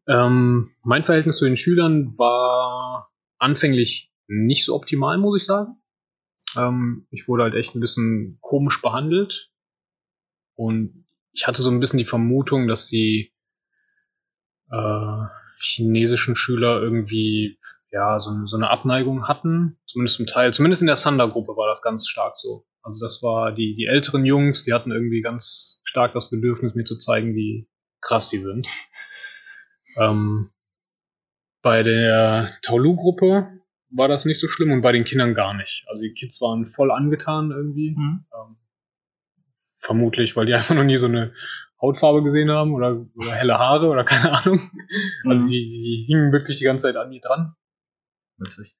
ähm, 0.08 0.68
mein 0.82 1.04
Verhältnis 1.04 1.36
zu 1.36 1.44
den 1.44 1.56
Schülern 1.56 2.06
war 2.18 3.10
anfänglich 3.38 4.12
nicht 4.26 4.64
so 4.64 4.74
optimal, 4.74 5.18
muss 5.18 5.42
ich 5.42 5.46
sagen. 5.46 5.76
Ähm, 6.56 7.06
ich 7.10 7.28
wurde 7.28 7.44
halt 7.44 7.54
echt 7.54 7.74
ein 7.74 7.80
bisschen 7.80 8.38
komisch 8.40 8.82
behandelt. 8.82 9.50
Und 10.54 11.06
ich 11.32 11.46
hatte 11.46 11.62
so 11.62 11.70
ein 11.70 11.80
bisschen 11.80 11.98
die 11.98 12.04
Vermutung, 12.04 12.68
dass 12.68 12.88
die 12.88 13.32
äh, 14.70 15.24
chinesischen 15.62 16.36
Schüler 16.36 16.82
irgendwie 16.82 17.58
ja 17.90 18.18
so, 18.18 18.46
so 18.46 18.56
eine 18.56 18.70
Abneigung 18.70 19.28
hatten, 19.28 19.78
zumindest 19.86 20.16
zum 20.16 20.26
Teil, 20.26 20.52
zumindest 20.52 20.82
in 20.82 20.86
der 20.86 20.96
Sander-Gruppe 20.96 21.56
war 21.56 21.68
das 21.68 21.82
ganz 21.82 22.08
stark 22.08 22.36
so. 22.36 22.66
Also 22.82 22.98
das 23.00 23.22
war 23.22 23.52
die 23.52 23.74
die 23.76 23.86
älteren 23.86 24.24
Jungs, 24.24 24.64
die 24.64 24.72
hatten 24.72 24.90
irgendwie 24.90 25.22
ganz 25.22 25.80
stark 25.84 26.14
das 26.14 26.30
Bedürfnis, 26.30 26.74
mir 26.74 26.84
zu 26.84 26.98
zeigen, 26.98 27.34
wie 27.34 27.68
krass 28.00 28.28
die 28.28 28.38
sind. 28.38 28.66
ähm, 29.98 30.50
bei 31.62 31.82
der 31.82 32.50
Taolu-Gruppe 32.62 33.60
war 33.90 34.08
das 34.08 34.24
nicht 34.24 34.40
so 34.40 34.48
schlimm 34.48 34.72
und 34.72 34.82
bei 34.82 34.92
den 34.92 35.04
Kindern 35.04 35.34
gar 35.34 35.54
nicht. 35.54 35.84
Also 35.88 36.02
die 36.02 36.14
Kids 36.14 36.40
waren 36.40 36.64
voll 36.64 36.90
angetan 36.90 37.50
irgendwie. 37.50 37.94
Mhm. 37.96 38.24
Ähm, 38.34 38.56
vermutlich, 39.78 40.36
weil 40.36 40.46
die 40.46 40.54
einfach 40.54 40.74
noch 40.74 40.84
nie 40.84 40.96
so 40.96 41.06
eine 41.06 41.32
Hautfarbe 41.82 42.22
gesehen 42.22 42.50
haben 42.50 42.72
oder, 42.74 43.04
oder 43.16 43.32
helle 43.32 43.58
Haare 43.58 43.88
oder 43.88 44.04
keine 44.04 44.32
Ahnung. 44.38 44.60
Also 45.26 45.46
Mhm. 45.46 45.50
die, 45.50 45.58
die 45.68 46.04
hingen 46.06 46.32
wirklich 46.32 46.56
die 46.58 46.64
ganze 46.64 46.86
Zeit 46.86 46.96
an 46.96 47.08
mir 47.10 47.20
dran. 47.20 47.54
Witzig. 48.38 48.76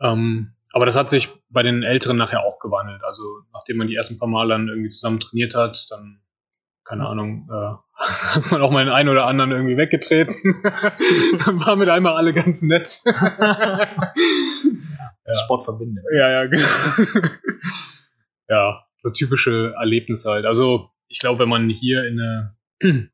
Ähm, 0.00 0.54
aber 0.72 0.86
das 0.86 0.96
hat 0.96 1.08
sich 1.08 1.28
bei 1.50 1.62
den 1.62 1.82
Älteren 1.84 2.16
nachher 2.16 2.42
auch 2.44 2.58
gewandelt. 2.58 3.02
Also 3.04 3.22
nachdem 3.52 3.76
man 3.76 3.86
die 3.86 3.94
ersten 3.94 4.18
paar 4.18 4.28
Mal 4.28 4.48
dann 4.48 4.68
irgendwie 4.68 4.88
zusammen 4.90 5.20
trainiert 5.20 5.54
hat, 5.54 5.86
dann, 5.90 6.20
keine 6.84 7.06
Ahnung, 7.06 7.48
äh, 7.50 7.74
hat 8.34 8.50
man 8.50 8.60
auch 8.62 8.70
mal 8.72 8.84
den 8.84 8.92
einen 8.92 9.08
oder 9.08 9.26
anderen 9.26 9.52
irgendwie 9.52 9.76
weggetreten. 9.76 10.34
dann 11.46 11.60
waren 11.64 11.78
mit 11.78 11.88
einmal 11.88 12.14
alle 12.14 12.32
ganz 12.32 12.62
nett. 12.62 13.00
Ja. 15.26 15.34
Sport 15.36 15.64
verbindet. 15.64 16.04
Ja, 16.14 16.28
ja, 16.30 16.44
genau. 16.46 16.66
ja, 18.48 18.84
so 19.02 19.08
typische 19.10 19.72
Erlebnisse 19.78 20.30
halt. 20.30 20.44
Also, 20.44 20.90
ich 21.08 21.18
glaube, 21.18 21.40
wenn 21.40 21.48
man 21.48 21.68
hier 21.68 22.06
in 22.06 22.20
eine, 22.20 22.56
in 22.80 23.10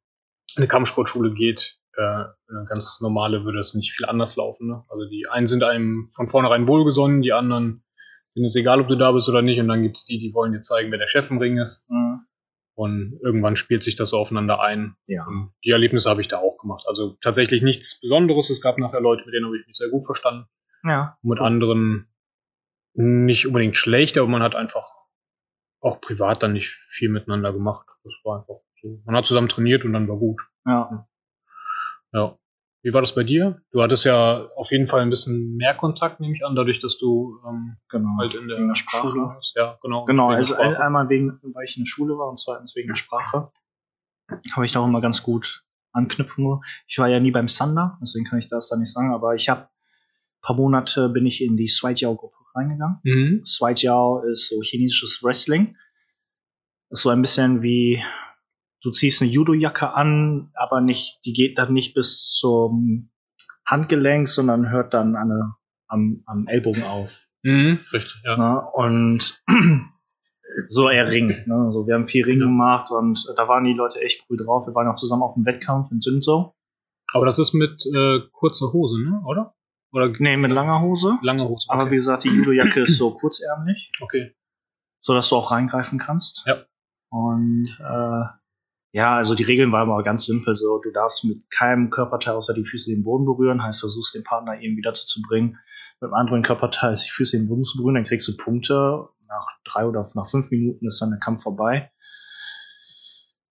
eine 0.56 0.66
Kampfsportschule 0.66 1.32
geht, 1.32 1.78
äh, 1.96 2.02
eine 2.02 2.64
ganz 2.68 3.00
normale, 3.00 3.44
würde 3.44 3.58
es 3.58 3.74
nicht 3.74 3.92
viel 3.92 4.06
anders 4.06 4.36
laufen. 4.36 4.68
Ne? 4.68 4.84
Also, 4.88 5.08
die 5.08 5.26
einen 5.28 5.46
sind 5.46 5.62
einem 5.62 6.06
von 6.14 6.28
vornherein 6.28 6.68
wohlgesonnen, 6.68 7.22
die 7.22 7.32
anderen 7.32 7.84
sind 8.34 8.44
es 8.44 8.56
egal, 8.56 8.80
ob 8.80 8.88
du 8.88 8.96
da 8.96 9.12
bist 9.12 9.28
oder 9.28 9.42
nicht. 9.42 9.58
Und 9.60 9.68
dann 9.68 9.82
gibt's 9.82 10.04
die, 10.04 10.18
die 10.18 10.32
wollen 10.34 10.52
dir 10.52 10.60
zeigen, 10.60 10.90
wer 10.90 10.98
der 10.98 11.08
Chef 11.08 11.30
im 11.30 11.38
Ring 11.38 11.58
ist. 11.58 11.90
Mhm. 11.90 12.20
Und 12.74 13.18
irgendwann 13.22 13.56
spielt 13.56 13.82
sich 13.82 13.96
das 13.96 14.10
so 14.10 14.18
aufeinander 14.18 14.60
ein. 14.60 14.94
Ja. 15.06 15.26
Und 15.26 15.52
die 15.64 15.70
Erlebnisse 15.70 16.08
habe 16.08 16.20
ich 16.20 16.28
da 16.28 16.38
auch 16.38 16.56
gemacht. 16.56 16.84
Also 16.86 17.18
tatsächlich 17.20 17.60
nichts 17.60 18.00
Besonderes. 18.00 18.48
Es 18.48 18.62
gab 18.62 18.78
nachher 18.78 19.00
Leute, 19.00 19.24
mit 19.26 19.34
denen 19.34 19.46
habe 19.46 19.58
ich 19.58 19.66
mich 19.66 19.76
sehr 19.76 19.90
gut 19.90 20.06
verstanden 20.06 20.46
Ja. 20.84 21.18
mit 21.22 21.40
anderen 21.40 22.06
nicht 22.94 23.46
unbedingt 23.46 23.76
schlecht, 23.76 24.16
aber 24.16 24.28
man 24.28 24.42
hat 24.42 24.54
einfach 24.54 24.86
auch 25.80 26.00
privat 26.00 26.42
dann 26.42 26.52
nicht 26.52 26.68
viel 26.70 27.08
miteinander 27.08 27.52
gemacht. 27.52 27.86
Das 28.04 28.14
war 28.24 28.40
einfach 28.40 28.60
so. 28.80 29.00
Man 29.04 29.16
hat 29.16 29.26
zusammen 29.26 29.48
trainiert 29.48 29.84
und 29.84 29.92
dann 29.92 30.08
war 30.08 30.16
gut. 30.16 30.40
Ja. 30.66 31.06
Ja. 32.12 32.36
Wie 32.82 32.94
war 32.94 33.02
das 33.02 33.14
bei 33.14 33.24
dir? 33.24 33.60
Du 33.72 33.82
hattest 33.82 34.04
ja 34.06 34.46
auf 34.56 34.70
jeden 34.70 34.86
Fall 34.86 35.02
ein 35.02 35.10
bisschen 35.10 35.56
mehr 35.56 35.74
Kontakt, 35.74 36.18
nehme 36.18 36.34
ich 36.34 36.44
an, 36.46 36.54
dadurch, 36.54 36.80
dass 36.80 36.96
du 36.96 37.38
ähm, 37.46 37.76
Genau. 37.90 38.08
halt 38.18 38.34
in 38.34 38.48
der, 38.48 38.56
der 38.58 38.74
Sprache. 38.74 39.08
Schule 39.08 39.22
warst. 39.26 39.54
Ja, 39.54 39.78
genau. 39.82 40.06
Genau, 40.06 40.30
also 40.30 40.54
Sprache. 40.54 40.82
einmal 40.82 41.08
wegen, 41.10 41.38
weil 41.54 41.64
ich 41.64 41.76
in 41.76 41.84
der 41.84 41.88
Schule 41.88 42.16
war 42.16 42.28
und 42.28 42.38
zweitens 42.38 42.74
wegen 42.76 42.88
der 42.88 42.94
Sprache. 42.94 43.50
Habe 44.54 44.64
ich 44.64 44.72
da 44.72 44.80
auch 44.80 44.86
immer 44.86 45.00
ganz 45.02 45.22
gut 45.22 45.64
Anknüpfungen. 45.92 46.60
Ich 46.86 46.98
war 46.98 47.08
ja 47.08 47.20
nie 47.20 47.32
beim 47.32 47.48
Sander, 47.48 47.98
deswegen 48.00 48.24
kann 48.24 48.38
ich 48.38 48.48
das 48.48 48.68
da 48.70 48.76
nicht 48.76 48.92
sagen, 48.92 49.12
aber 49.12 49.34
ich 49.34 49.48
habe 49.48 49.68
paar 50.40 50.56
Monate 50.56 51.08
bin 51.10 51.26
ich 51.26 51.44
in 51.44 51.56
die 51.56 51.68
Shuaijiao-Gruppe 51.68 52.36
reingegangen. 52.54 52.98
Mhm. 53.04 53.42
Shuaijiao 53.46 54.22
ist 54.30 54.48
so 54.48 54.60
chinesisches 54.62 55.22
Wrestling. 55.22 55.76
Ist 56.90 57.02
so 57.02 57.10
ein 57.10 57.22
bisschen 57.22 57.62
wie, 57.62 58.02
du 58.82 58.90
ziehst 58.90 59.22
eine 59.22 59.30
Judo-Jacke 59.30 59.94
an, 59.94 60.50
aber 60.54 60.80
nicht, 60.80 61.20
die 61.24 61.32
geht 61.32 61.58
dann 61.58 61.72
nicht 61.72 61.94
bis 61.94 62.36
zum 62.38 63.10
Handgelenk, 63.66 64.28
sondern 64.28 64.70
hört 64.70 64.94
dann 64.94 65.14
an 65.16 65.30
eine, 65.30 65.54
am, 65.88 66.22
am 66.26 66.46
Ellbogen 66.48 66.82
auf. 66.82 67.28
Mhm. 67.42 67.80
Richtig, 67.92 68.20
ja. 68.24 68.36
Ne? 68.36 68.60
Und 68.72 69.42
so 70.68 70.90
eher 70.90 71.10
Ring. 71.10 71.28
Ne? 71.46 71.54
Also 71.66 71.86
wir 71.86 71.94
haben 71.94 72.06
viel 72.06 72.24
Ring 72.24 72.40
Ja. 72.40 72.46
gemacht 72.46 72.90
und 72.90 73.18
da 73.36 73.48
waren 73.48 73.64
die 73.64 73.72
Leute 73.72 74.00
echt 74.00 74.24
cool 74.28 74.36
drauf. 74.36 74.66
Wir 74.66 74.74
waren 74.74 74.88
auch 74.88 74.96
zusammen 74.96 75.22
auf 75.22 75.34
dem 75.34 75.46
Wettkampf 75.46 75.90
in 75.92 76.00
Sünso. 76.00 76.54
Aber 77.12 77.26
das 77.26 77.38
ist 77.38 77.54
mit 77.54 77.84
äh, 77.86 78.20
kurzer 78.32 78.72
Hose, 78.72 79.00
ne? 79.00 79.20
Oder? 79.26 79.54
Oder 79.92 80.12
Nee, 80.18 80.36
mit 80.36 80.52
langer 80.52 80.80
Hose. 80.80 81.18
lange 81.22 81.48
Hose. 81.48 81.66
Aber 81.68 81.90
wie 81.90 81.96
gesagt, 81.96 82.24
die 82.24 82.28
Judo-Jacke 82.28 82.80
ist 82.80 82.96
so 82.96 83.14
kurzärmlich, 83.14 83.92
okay. 84.00 84.34
so 85.00 85.14
dass 85.14 85.28
du 85.28 85.36
auch 85.36 85.50
reingreifen 85.50 85.98
kannst. 85.98 86.44
Ja. 86.46 86.64
Und 87.10 87.68
äh, 87.80 88.24
ja, 88.92 89.14
also 89.16 89.34
die 89.34 89.44
Regeln 89.44 89.70
waren 89.72 89.88
aber 89.88 90.02
ganz 90.02 90.26
simpel. 90.26 90.56
So, 90.56 90.78
du 90.78 90.90
darfst 90.90 91.24
mit 91.24 91.48
keinem 91.50 91.90
Körperteil 91.90 92.34
außer 92.34 92.54
die 92.54 92.64
Füße 92.64 92.90
den 92.90 93.04
Boden 93.04 93.24
berühren, 93.24 93.62
heißt 93.62 93.80
versuchst 93.80 94.14
den 94.14 94.24
Partner 94.24 94.60
eben 94.60 94.76
wieder 94.76 94.90
dazu 94.90 95.06
zu 95.06 95.22
bringen, 95.22 95.58
mit 96.00 96.08
einem 96.08 96.14
anderen 96.14 96.42
Körperteil 96.42 96.94
die 96.94 97.10
Füße 97.10 97.36
den 97.36 97.48
Boden 97.48 97.64
zu 97.64 97.78
berühren, 97.78 97.94
dann 97.94 98.04
kriegst 98.04 98.26
du 98.28 98.36
Punkte. 98.36 99.08
Nach 99.28 99.46
drei 99.64 99.86
oder 99.86 100.04
nach 100.14 100.26
fünf 100.26 100.50
Minuten 100.50 100.86
ist 100.86 101.00
dann 101.00 101.10
der 101.10 101.20
Kampf 101.20 101.42
vorbei. 101.42 101.92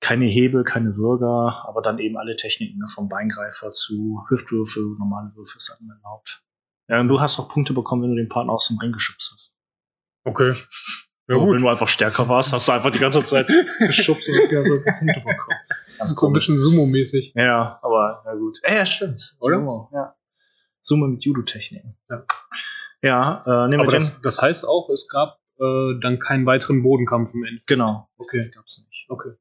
Keine 0.09 0.25
Hebel, 0.25 0.63
keine 0.63 0.97
Würger, 0.97 1.65
aber 1.67 1.83
dann 1.83 1.99
eben 1.99 2.17
alle 2.17 2.35
Techniken, 2.35 2.79
ne, 2.79 2.87
vom 2.87 3.09
Beingreifer 3.09 3.71
zu 3.71 4.25
Hüftwürfel, 4.27 4.95
normale 4.97 5.29
Würfel 5.35 5.57
ist 5.57 5.69
dann 5.69 5.87
erlaubt. 5.87 6.41
Ja, 6.87 6.99
und 6.99 7.09
du 7.09 7.21
hast 7.21 7.39
auch 7.39 7.47
Punkte 7.47 7.73
bekommen, 7.73 8.01
wenn 8.01 8.09
du 8.09 8.15
den 8.15 8.27
Partner 8.27 8.53
aus 8.53 8.69
dem 8.69 8.79
Ring 8.79 8.91
geschubst 8.91 9.31
hast. 9.31 9.53
Okay. 10.23 10.51
Ja, 11.27 11.35
gut. 11.37 11.53
Wenn 11.53 11.61
du 11.61 11.69
einfach 11.69 11.87
stärker 11.87 12.27
warst, 12.27 12.53
hast 12.53 12.67
du 12.67 12.71
einfach 12.71 12.89
die 12.89 12.97
ganze 12.97 13.23
Zeit 13.23 13.47
geschubst 13.77 14.27
und 14.29 14.39
hast 14.39 14.51
ja 14.51 14.63
so 14.63 14.81
Punkte 14.81 15.19
bekommen. 15.19 15.59
Ganz 15.67 15.97
So 15.97 16.05
ein 16.05 16.15
komisch. 16.15 16.47
bisschen 16.47 16.57
Sumo-mäßig. 16.57 17.33
Ja, 17.35 17.79
aber 17.83 18.23
na 18.25 18.33
gut. 18.33 18.57
Ja, 18.63 18.77
ja, 18.77 18.85
stimmt. 18.87 19.37
Oder? 19.41 19.57
Sumo, 19.57 19.91
ja. 19.93 20.15
Sumo 20.81 21.05
mit 21.05 21.23
Judo-Techniken. 21.23 21.95
Ja. 22.09 22.25
Ja, 23.03 23.43
äh, 23.45 23.67
nehmen 23.69 23.81
Aber 23.81 23.91
wir 23.91 23.99
das, 23.99 24.19
das 24.21 24.41
heißt 24.41 24.67
auch, 24.67 24.89
es 24.89 25.07
gab 25.07 25.39
äh, 25.59 25.99
dann 26.01 26.17
keinen 26.17 26.47
weiteren 26.47 26.81
Bodenkampf 26.81 27.35
im 27.35 27.43
Endeffekt. 27.43 27.67
Genau. 27.67 28.09
Okay. 28.17 28.49
Gab's 28.55 28.83
nicht. 28.83 29.05
Okay. 29.07 29.35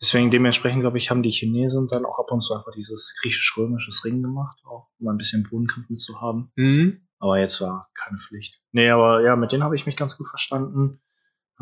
Deswegen 0.00 0.30
dementsprechend, 0.30 0.80
glaube 0.80 0.98
ich, 0.98 1.10
haben 1.10 1.22
die 1.22 1.30
Chinesen 1.30 1.88
dann 1.88 2.04
auch 2.04 2.18
ab 2.18 2.30
und 2.32 2.40
zu 2.42 2.54
einfach 2.54 2.72
dieses 2.74 3.16
griechisch-römisches 3.20 4.04
Ring 4.04 4.22
gemacht, 4.22 4.58
auch 4.64 4.88
um 4.98 5.08
ein 5.08 5.16
bisschen 5.16 5.46
Bodenkampf 5.48 5.88
mitzuhaben. 5.90 6.50
Mhm. 6.56 7.06
Aber 7.18 7.38
jetzt 7.38 7.60
war 7.60 7.90
keine 7.94 8.18
Pflicht. 8.18 8.60
Nee, 8.72 8.90
aber 8.90 9.22
ja, 9.22 9.36
mit 9.36 9.52
denen 9.52 9.62
habe 9.62 9.74
ich 9.74 9.86
mich 9.86 9.96
ganz 9.96 10.16
gut 10.16 10.26
verstanden. 10.28 11.00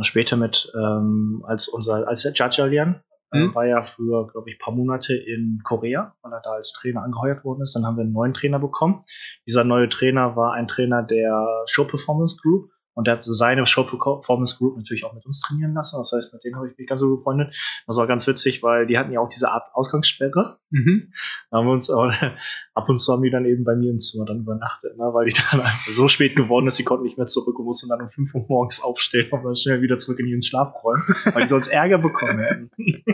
Später 0.01 0.37
mit, 0.37 0.73
ähm, 0.77 1.43
als 1.47 1.67
unser, 1.67 2.07
als 2.07 2.23
der 2.23 2.33
Jajalian, 2.33 3.03
äh, 3.33 3.39
Mhm. 3.47 3.55
war 3.55 3.67
ja 3.67 3.83
für, 3.83 4.29
glaube 4.29 4.49
ich, 4.49 4.59
paar 4.61 4.73
Monate 4.73 5.13
in 5.15 5.61
Korea, 5.65 6.15
weil 6.23 6.33
er 6.33 6.41
da 6.41 6.51
als 6.53 6.73
Trainer 6.73 7.03
angeheuert 7.03 7.45
worden 7.45 7.63
ist. 7.63 7.75
Dann 7.75 7.85
haben 7.85 7.97
wir 7.97 8.03
einen 8.05 8.13
neuen 8.13 8.33
Trainer 8.33 8.61
bekommen. 8.61 9.03
Dieser 9.47 9.65
neue 9.65 9.89
Trainer 9.89 10.37
war 10.37 10.53
ein 10.53 10.69
Trainer 10.69 11.03
der 11.03 11.65
Show 11.67 11.85
Performance 11.85 12.37
Group. 12.41 12.71
Und 12.99 13.07
der 13.07 13.15
hat 13.15 13.23
seine 13.23 13.65
Show 13.65 13.85
Performance 13.85 14.57
Group 14.57 14.77
natürlich 14.77 15.05
auch 15.05 15.15
mit 15.15 15.25
uns 15.25 15.41
trainieren 15.41 15.73
lassen. 15.73 15.99
Das 15.99 16.11
heißt, 16.13 16.35
mit 16.35 16.43
denen 16.43 16.57
habe 16.57 16.69
ich 16.69 16.77
mich 16.77 16.89
ganz 16.89 17.01
so 17.01 17.15
befreundet. 17.15 17.57
Das 17.87 17.97
war 17.97 18.09
ganz 18.09 18.27
witzig, 18.27 18.65
weil 18.65 18.89
die 18.89 18.99
hatten 18.99 19.13
ja 19.13 19.21
auch 19.21 19.29
diese 19.29 19.53
Art 19.53 19.73
Ausgangssperre. 19.73 20.59
Mhm. 20.71 21.13
Da 21.49 21.59
haben 21.59 21.67
wir 21.69 21.75
uns 21.75 21.91
aber, 21.91 22.13
ab 22.75 22.89
und 22.89 22.99
zu 22.99 23.13
haben 23.13 23.23
die 23.23 23.31
dann 23.31 23.45
eben 23.45 23.63
bei 23.63 23.77
mir 23.77 23.93
im 23.93 24.01
Zimmer 24.01 24.25
dann 24.25 24.41
übernachtet, 24.41 24.97
ne? 24.97 25.05
weil 25.15 25.27
die 25.27 25.37
dann 25.49 25.61
einfach 25.61 25.93
so 25.93 26.09
spät 26.09 26.35
geworden 26.35 26.67
ist, 26.67 26.75
sie 26.75 26.83
konnten 26.83 27.05
nicht 27.05 27.19
mehr 27.19 27.29
zurück 27.29 27.57
und 27.61 27.67
mussten 27.67 27.89
dann 27.89 28.01
um 28.01 28.11
5 28.11 28.35
Uhr 28.35 28.45
morgens 28.49 28.83
aufstehen 28.83 29.31
und 29.31 29.45
dann 29.45 29.55
schnell 29.55 29.81
wieder 29.81 29.99
zurück 29.99 30.19
in 30.19 30.27
ihren 30.27 30.43
Schlafräumen, 30.43 31.05
weil 31.33 31.43
die 31.43 31.49
sonst 31.49 31.69
Ärger 31.69 31.99
bekommen 31.99 32.41
hätten. 32.41 32.71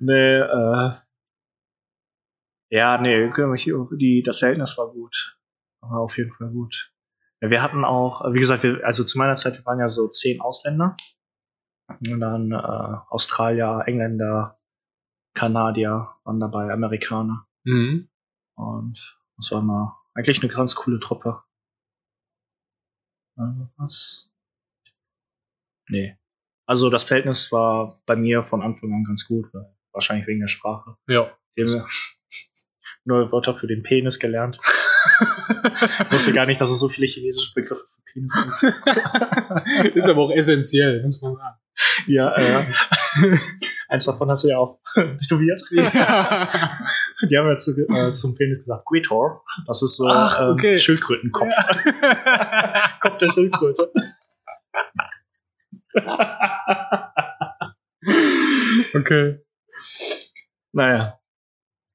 nee, 0.00 0.38
äh, 0.40 0.90
Ja, 2.70 3.00
nee, 3.00 3.30
die, 3.92 4.24
das 4.24 4.40
Verhältnis 4.40 4.76
war 4.76 4.90
gut. 4.90 5.38
War 5.80 6.00
auf 6.00 6.18
jeden 6.18 6.32
Fall 6.32 6.50
gut. 6.50 6.92
Wir 7.40 7.62
hatten 7.62 7.84
auch, 7.84 8.32
wie 8.32 8.38
gesagt, 8.38 8.62
wir, 8.62 8.84
also 8.84 9.02
zu 9.02 9.16
meiner 9.16 9.36
Zeit, 9.36 9.56
wir 9.56 9.64
waren 9.64 9.80
ja 9.80 9.88
so 9.88 10.08
zehn 10.08 10.40
Ausländer. 10.40 10.94
Und 11.88 12.20
dann 12.20 12.52
äh, 12.52 12.54
Australier, 13.08 13.82
Engländer, 13.86 14.60
Kanadier 15.34 16.14
waren 16.24 16.38
dabei, 16.38 16.70
Amerikaner. 16.70 17.46
Mhm. 17.64 18.08
Und 18.56 19.18
das 19.36 19.52
war 19.52 19.62
mal 19.62 19.96
eigentlich 20.14 20.42
eine 20.42 20.52
ganz 20.52 20.74
coole 20.74 21.00
Truppe. 21.00 21.42
Also 23.36 23.68
was? 23.76 24.30
Nee. 25.88 26.16
Also 26.66 26.90
das 26.90 27.04
Verhältnis 27.04 27.50
war 27.50 27.90
bei 28.06 28.16
mir 28.16 28.42
von 28.42 28.62
Anfang 28.62 28.92
an 28.92 29.04
ganz 29.04 29.26
gut, 29.26 29.52
weil 29.52 29.74
wahrscheinlich 29.92 30.26
wegen 30.26 30.40
der 30.40 30.48
Sprache. 30.48 30.96
Ja. 31.08 31.36
Die 31.56 31.64
haben 31.64 31.84
neue 33.04 33.32
Wörter 33.32 33.54
für 33.54 33.66
den 33.66 33.82
Penis 33.82 34.18
gelernt. 34.18 34.60
ich 36.04 36.12
wusste 36.12 36.32
gar 36.32 36.46
nicht, 36.46 36.60
dass 36.60 36.70
es 36.70 36.78
so 36.78 36.88
viele 36.88 37.06
chinesische 37.06 37.52
Begriffe 37.54 37.84
für 37.88 38.02
Penis 38.12 38.36
gibt. 38.60 39.96
Ist 39.96 40.08
aber 40.08 40.22
auch 40.22 40.30
essentiell, 40.30 41.02
muss 41.04 41.22
man 41.22 41.36
sagen. 41.36 41.56
Ja, 42.06 42.34
äh, 42.36 42.64
eins 43.88 44.04
davon 44.04 44.30
hast 44.30 44.44
du 44.44 44.48
ja 44.48 44.58
auch 44.58 44.80
tätowiert. 44.94 45.62
Ja. 45.70 46.48
Die 47.30 47.36
haben 47.36 47.48
ja 47.48 47.56
zu, 47.56 47.72
äh, 47.88 48.12
zum 48.12 48.34
Penis 48.34 48.58
gesagt, 48.58 48.84
Guitor. 48.86 49.44
Das 49.66 49.82
ist 49.82 49.96
so 49.96 50.06
Ach, 50.08 50.40
okay. 50.50 50.72
ähm, 50.72 50.78
Schildkrötenkopf. 50.78 51.54
Kopf 53.00 53.18
der 53.18 53.28
Schildkröte. 53.28 53.92
okay. 58.94 59.40
Naja. 60.72 61.18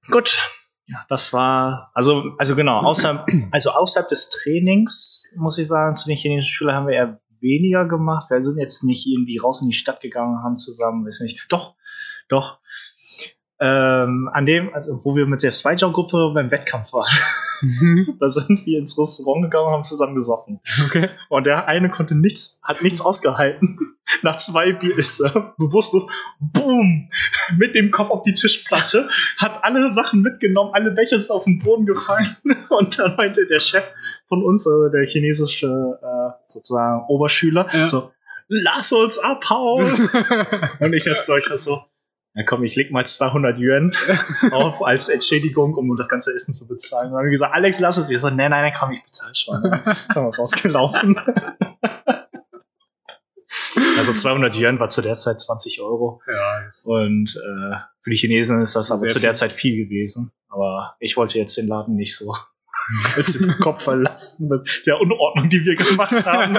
Gut. 0.10 0.40
Ja, 0.88 1.04
das 1.10 1.34
war, 1.34 1.90
also, 1.94 2.36
also 2.38 2.56
genau, 2.56 2.80
außer, 2.82 3.26
also 3.52 3.72
außerhalb 3.72 4.08
des 4.08 4.30
Trainings, 4.30 5.34
muss 5.36 5.58
ich 5.58 5.68
sagen, 5.68 5.96
zu 5.96 6.08
den 6.08 6.18
chinesischen 6.18 6.54
Schülern 6.54 6.76
haben 6.76 6.88
wir 6.88 6.96
eher 6.96 7.20
weniger 7.40 7.88
gemacht. 7.88 8.30
Wir 8.30 8.42
sind 8.42 8.60
jetzt 8.60 8.84
nicht 8.84 9.08
irgendwie 9.08 9.38
raus 9.38 9.62
in 9.62 9.70
die 9.70 9.76
Stadt 9.76 10.00
gegangen, 10.00 10.44
haben 10.44 10.58
zusammen, 10.58 11.06
weiß 11.06 11.22
nicht, 11.22 11.46
doch, 11.50 11.76
doch, 12.30 12.60
ähm, 13.60 14.30
an 14.34 14.46
dem, 14.46 14.74
also 14.74 15.02
wo 15.04 15.16
wir 15.16 15.26
mit 15.26 15.42
der 15.42 15.52
Zweijog-Gruppe 15.52 16.32
beim 16.34 16.52
Wettkampf 16.52 16.94
waren, 16.94 17.10
da 18.20 18.30
sind 18.30 18.66
wir 18.66 18.80
ins 18.80 18.98
Restaurant 18.98 19.44
gegangen 19.44 19.68
und 19.68 19.74
haben 19.74 19.84
zusammen 19.84 20.16
gesoffen. 20.16 20.60
Okay. 20.86 21.10
Und 21.30 21.46
der 21.46 21.68
eine 21.68 21.90
konnte 21.90 22.16
nichts, 22.16 22.60
hat 22.64 22.82
nichts 22.82 23.02
ausgehalten. 23.02 23.96
Nach 24.22 24.38
zwei 24.38 24.72
Bier 24.74 24.98
ist 24.98 25.20
er 25.20 25.56
bewusst 25.58 25.92
so, 25.92 26.08
boom, 26.40 27.10
mit 27.58 27.74
dem 27.76 27.90
Kopf 27.92 28.12
auf 28.12 28.22
die 28.22 28.36
Tischplatte, 28.36 29.10
hat 29.40 29.64
alle 29.64 29.92
Sachen 29.94 30.22
mitgenommen, 30.22 30.72
alle 30.74 30.92
Becher 30.92 31.18
sind 31.18 31.32
auf 31.32 31.46
den 31.46 31.58
Boden 31.58 31.86
gefallen. 31.86 32.28
Und 32.70 33.00
dann 33.00 33.16
meinte 33.16 33.48
der 33.48 33.60
Chef 33.60 33.84
von 34.28 34.44
uns, 34.44 34.68
also 34.68 34.90
der 34.90 35.08
chinesische 35.08 35.68
äh, 36.02 36.32
sozusagen 36.46 37.06
Oberschüler, 37.08 37.68
Ja. 37.74 37.88
so, 37.88 38.12
lass 38.48 38.92
uns 38.92 39.18
abhauen. 39.18 40.10
Und 40.80 40.94
ich 40.94 41.08
als 41.10 41.26
Deutscher 41.26 41.58
so, 41.58 41.82
ja 42.36 42.44
komm, 42.44 42.64
ich 42.64 42.76
leg 42.76 42.92
mal 42.92 43.06
200 43.06 43.58
Yuan 43.58 43.96
auf 44.52 44.86
als 44.86 45.10
Entschädigung, 45.10 45.74
um 45.76 45.96
das 45.96 46.10
ganze 46.10 46.34
Essen 46.34 46.54
zu 46.54 46.68
bezahlen. 46.68 47.08
Und 47.08 47.14
dann 47.14 47.20
haben 47.20 47.26
wir 47.26 47.32
gesagt, 47.32 47.54
Alex, 47.54 47.80
lass 47.80 47.98
es. 47.98 48.10
Ich 48.10 48.20
so, 48.20 48.28
nein, 48.30 48.52
nein, 48.52 48.64
nein, 48.64 48.74
komm, 48.78 48.92
ich 48.92 49.04
bezahle 49.04 49.34
schon. 49.34 49.64
Dann 49.64 49.86
haben 49.86 50.26
wir 50.26 50.36
rausgelaufen. 50.38 51.20
Also 53.98 54.14
200 54.14 54.56
Yuan 54.56 54.80
war 54.80 54.90
zu 54.90 55.02
der 55.02 55.16
Zeit 55.16 55.40
20 55.40 55.80
Euro. 55.82 56.22
ja, 56.28 56.70
Und 56.84 57.36
äh, 57.38 57.76
für 58.02 58.10
die 58.10 58.18
Chinesen 58.18 58.62
ist 58.62 58.76
das 58.76 58.92
aber 58.92 59.08
zu 59.08 59.20
der 59.20 59.32
viel. 59.32 59.36
Zeit 59.36 59.52
viel 59.54 59.86
gewesen. 59.86 60.32
Aber 60.50 60.96
ich 61.00 61.16
wollte 61.16 61.40
jetzt 61.40 61.58
den 61.58 61.68
Laden 61.68 61.96
nicht 61.96 62.16
so 62.16 62.36
als 63.16 63.38
den 63.38 63.58
Kopf 63.60 63.84
verlassen 63.84 64.50
mit 64.50 64.84
der 64.86 65.00
Unordnung, 65.00 65.50
die 65.50 65.64
wir 65.64 65.76
gemacht 65.76 66.26
haben. 66.26 66.58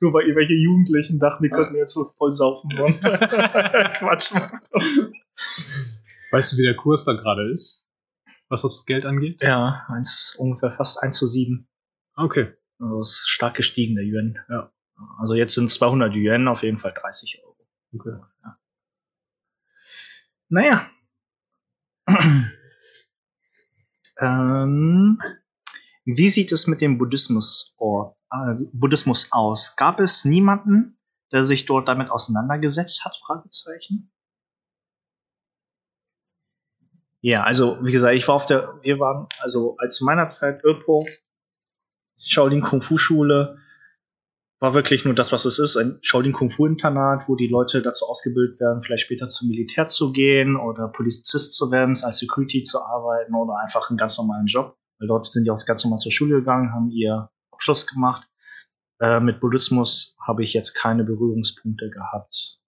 Nur 0.00 0.12
weil 0.12 0.22
irgendwelche 0.22 0.54
Jugendlichen 0.54 1.18
dachten, 1.18 1.42
die 1.42 1.50
könnten 1.50 1.76
jetzt 1.76 1.94
so 1.94 2.04
voll 2.04 2.30
saufen 2.30 2.78
und 2.78 3.00
Quatsch 3.98 4.32
machen. 4.32 4.60
weißt 6.30 6.52
du, 6.52 6.56
wie 6.58 6.62
der 6.62 6.76
Kurs 6.76 7.04
da 7.04 7.12
gerade 7.12 7.50
ist? 7.50 7.88
Was 8.48 8.62
das 8.62 8.84
Geld 8.84 9.06
angeht? 9.06 9.42
Ja, 9.42 9.86
eins, 9.88 10.36
ungefähr 10.38 10.70
fast 10.70 11.02
1 11.02 11.16
zu 11.16 11.26
7. 11.26 11.66
Okay. 12.16 12.52
Also 12.78 13.00
es 13.00 13.08
ist 13.10 13.28
stark 13.30 13.54
gestiegen, 13.54 13.94
der 13.94 14.04
Yuan. 14.04 14.38
Ja. 14.48 14.72
Also 15.18 15.34
jetzt 15.34 15.54
sind 15.54 15.70
200 15.70 16.14
Yuan 16.14 16.48
auf 16.48 16.62
jeden 16.62 16.78
Fall 16.78 16.92
30 16.94 17.42
Euro. 17.44 17.56
okay. 17.94 18.18
Naja. 20.48 20.90
ähm, 24.20 25.18
wie 26.04 26.28
sieht 26.28 26.52
es 26.52 26.66
mit 26.66 26.82
dem 26.82 26.98
Buddhismus, 26.98 27.74
or, 27.78 28.18
äh, 28.32 28.64
Buddhismus 28.72 29.30
aus? 29.30 29.76
Gab 29.76 30.00
es 30.00 30.24
niemanden, 30.24 30.98
der 31.32 31.44
sich 31.44 31.66
dort 31.66 31.88
damit 31.88 32.10
auseinandergesetzt 32.10 33.04
hat? 33.04 33.16
Fragezeichen. 33.16 34.10
Ja, 37.20 37.44
also 37.44 37.78
wie 37.82 37.92
gesagt, 37.92 38.16
ich 38.16 38.26
war 38.26 38.34
auf 38.34 38.46
der, 38.46 38.80
wir 38.82 38.98
waren 38.98 39.28
also 39.40 39.76
als 39.78 40.00
meiner 40.00 40.26
Zeit 40.26 40.64
Öpo, 40.64 41.06
Shaolin 42.18 42.60
Kung 42.60 42.80
Fu 42.80 42.98
Schule, 42.98 43.58
war 44.58 44.74
wirklich 44.74 45.04
nur 45.04 45.14
das, 45.14 45.32
was 45.32 45.44
es 45.44 45.58
ist, 45.58 45.76
ein 45.76 45.98
Shaolin 46.02 46.32
Kung 46.32 46.50
Fu 46.50 46.66
Internat, 46.66 47.28
wo 47.28 47.36
die 47.36 47.48
Leute 47.48 47.82
dazu 47.82 48.06
ausgebildet 48.06 48.60
werden, 48.60 48.80
vielleicht 48.82 49.04
später 49.04 49.28
zum 49.28 49.48
Militär 49.48 49.88
zu 49.88 50.12
gehen 50.12 50.56
oder 50.56 50.88
Polizist 50.88 51.54
zu 51.54 51.72
werden, 51.72 51.96
als 52.02 52.18
Security 52.18 52.62
zu 52.62 52.80
arbeiten 52.80 53.34
oder 53.34 53.58
einfach 53.58 53.90
einen 53.90 53.96
ganz 53.96 54.18
normalen 54.18 54.46
Job. 54.46 54.76
Weil 54.98 55.08
dort 55.08 55.26
sind 55.26 55.44
die 55.44 55.50
auch 55.50 55.64
ganz 55.66 55.82
normal 55.82 55.98
zur 55.98 56.12
Schule 56.12 56.36
gegangen, 56.36 56.72
haben 56.72 56.90
ihr 56.90 57.28
Abschluss 57.62 57.86
gemacht. 57.86 58.28
Äh, 59.00 59.20
mit 59.20 59.38
Buddhismus 59.40 60.16
habe 60.26 60.42
ich 60.42 60.52
jetzt 60.52 60.74
keine 60.74 61.04
Berührungspunkte 61.04 61.90
gehabt. 61.90 62.60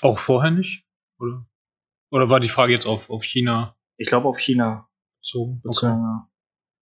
Auch 0.00 0.18
vorher 0.18 0.50
nicht? 0.50 0.86
Oder? 1.18 1.46
Oder 2.10 2.30
war 2.30 2.40
die 2.40 2.48
Frage 2.48 2.72
jetzt 2.72 2.86
auf, 2.86 3.10
auf 3.10 3.22
China 3.24 3.76
Ich 3.98 4.08
glaube 4.08 4.28
auf 4.28 4.38
China 4.38 4.88
bezogen. 5.20 5.60
ja. 5.82 6.30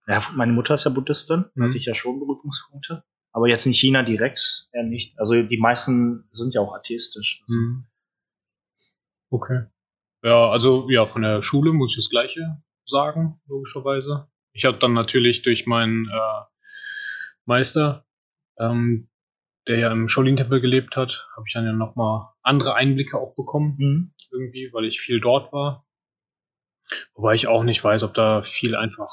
Ja, 0.09 0.23
meine 0.37 0.53
Mutter 0.53 0.75
ist 0.75 0.85
ja 0.85 0.91
Buddhistin, 0.93 1.47
Mhm. 1.55 1.65
hatte 1.65 1.77
ich 1.77 1.87
ja 1.87 1.95
schon 1.95 2.21
Berührungspunkte. 2.21 3.03
Aber 3.33 3.49
jetzt 3.49 3.67
in 3.67 3.73
China 3.73 4.05
direkt 4.05 4.69
eher 4.73 4.85
nicht. 4.85 5.19
Also 5.19 5.43
die 5.43 5.59
meisten 5.59 6.29
sind 6.31 6.55
ja 6.55 6.61
auch 6.61 6.75
atheistisch. 6.75 7.43
Mhm. 7.49 7.87
Okay. 9.31 9.65
Ja, 10.23 10.49
also 10.49 10.89
ja, 10.91 11.07
von 11.07 11.23
der 11.23 11.43
Schule 11.43 11.73
muss 11.73 11.91
ich 11.91 11.97
das 12.05 12.09
Gleiche 12.11 12.63
sagen, 12.87 13.41
logischerweise. 13.47 14.29
Ich 14.57 14.65
habe 14.65 14.79
dann 14.79 14.95
natürlich 14.95 15.43
durch 15.43 15.67
meinen 15.67 16.09
äh, 16.09 16.45
Meister, 17.45 18.07
ähm, 18.59 19.11
der 19.69 19.79
ja 19.79 19.93
im 19.93 20.09
Shaolin-Tempel 20.09 20.63
gelebt 20.63 20.97
hat, 20.97 21.29
habe 21.37 21.45
ich 21.47 21.53
dann 21.53 21.67
ja 21.67 21.73
nochmal 21.73 22.31
andere 22.41 22.75
Einblicke 22.75 23.19
auch 23.19 23.35
bekommen, 23.35 23.77
Mhm. 23.79 24.15
irgendwie, 24.31 24.71
weil 24.73 24.87
ich 24.87 24.99
viel 25.01 25.21
dort 25.21 25.53
war. 25.53 25.87
Wobei 27.15 27.35
ich 27.35 27.49
auch 27.49 27.65
nicht 27.65 27.85
weiß, 27.85 28.03
ob 28.05 28.15
da 28.15 28.41
viel 28.41 28.77
einfach 28.77 29.13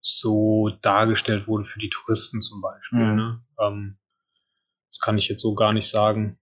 so 0.00 0.70
dargestellt 0.80 1.46
wurde 1.46 1.66
für 1.66 1.78
die 1.78 1.90
Touristen 1.90 2.40
zum 2.40 2.62
Beispiel. 2.62 3.04
Mhm. 3.04 3.16
Ne? 3.16 3.44
Ähm, 3.60 3.98
das 4.90 5.00
kann 5.00 5.18
ich 5.18 5.28
jetzt 5.28 5.42
so 5.42 5.54
gar 5.54 5.74
nicht 5.74 5.88
sagen. 5.88 6.38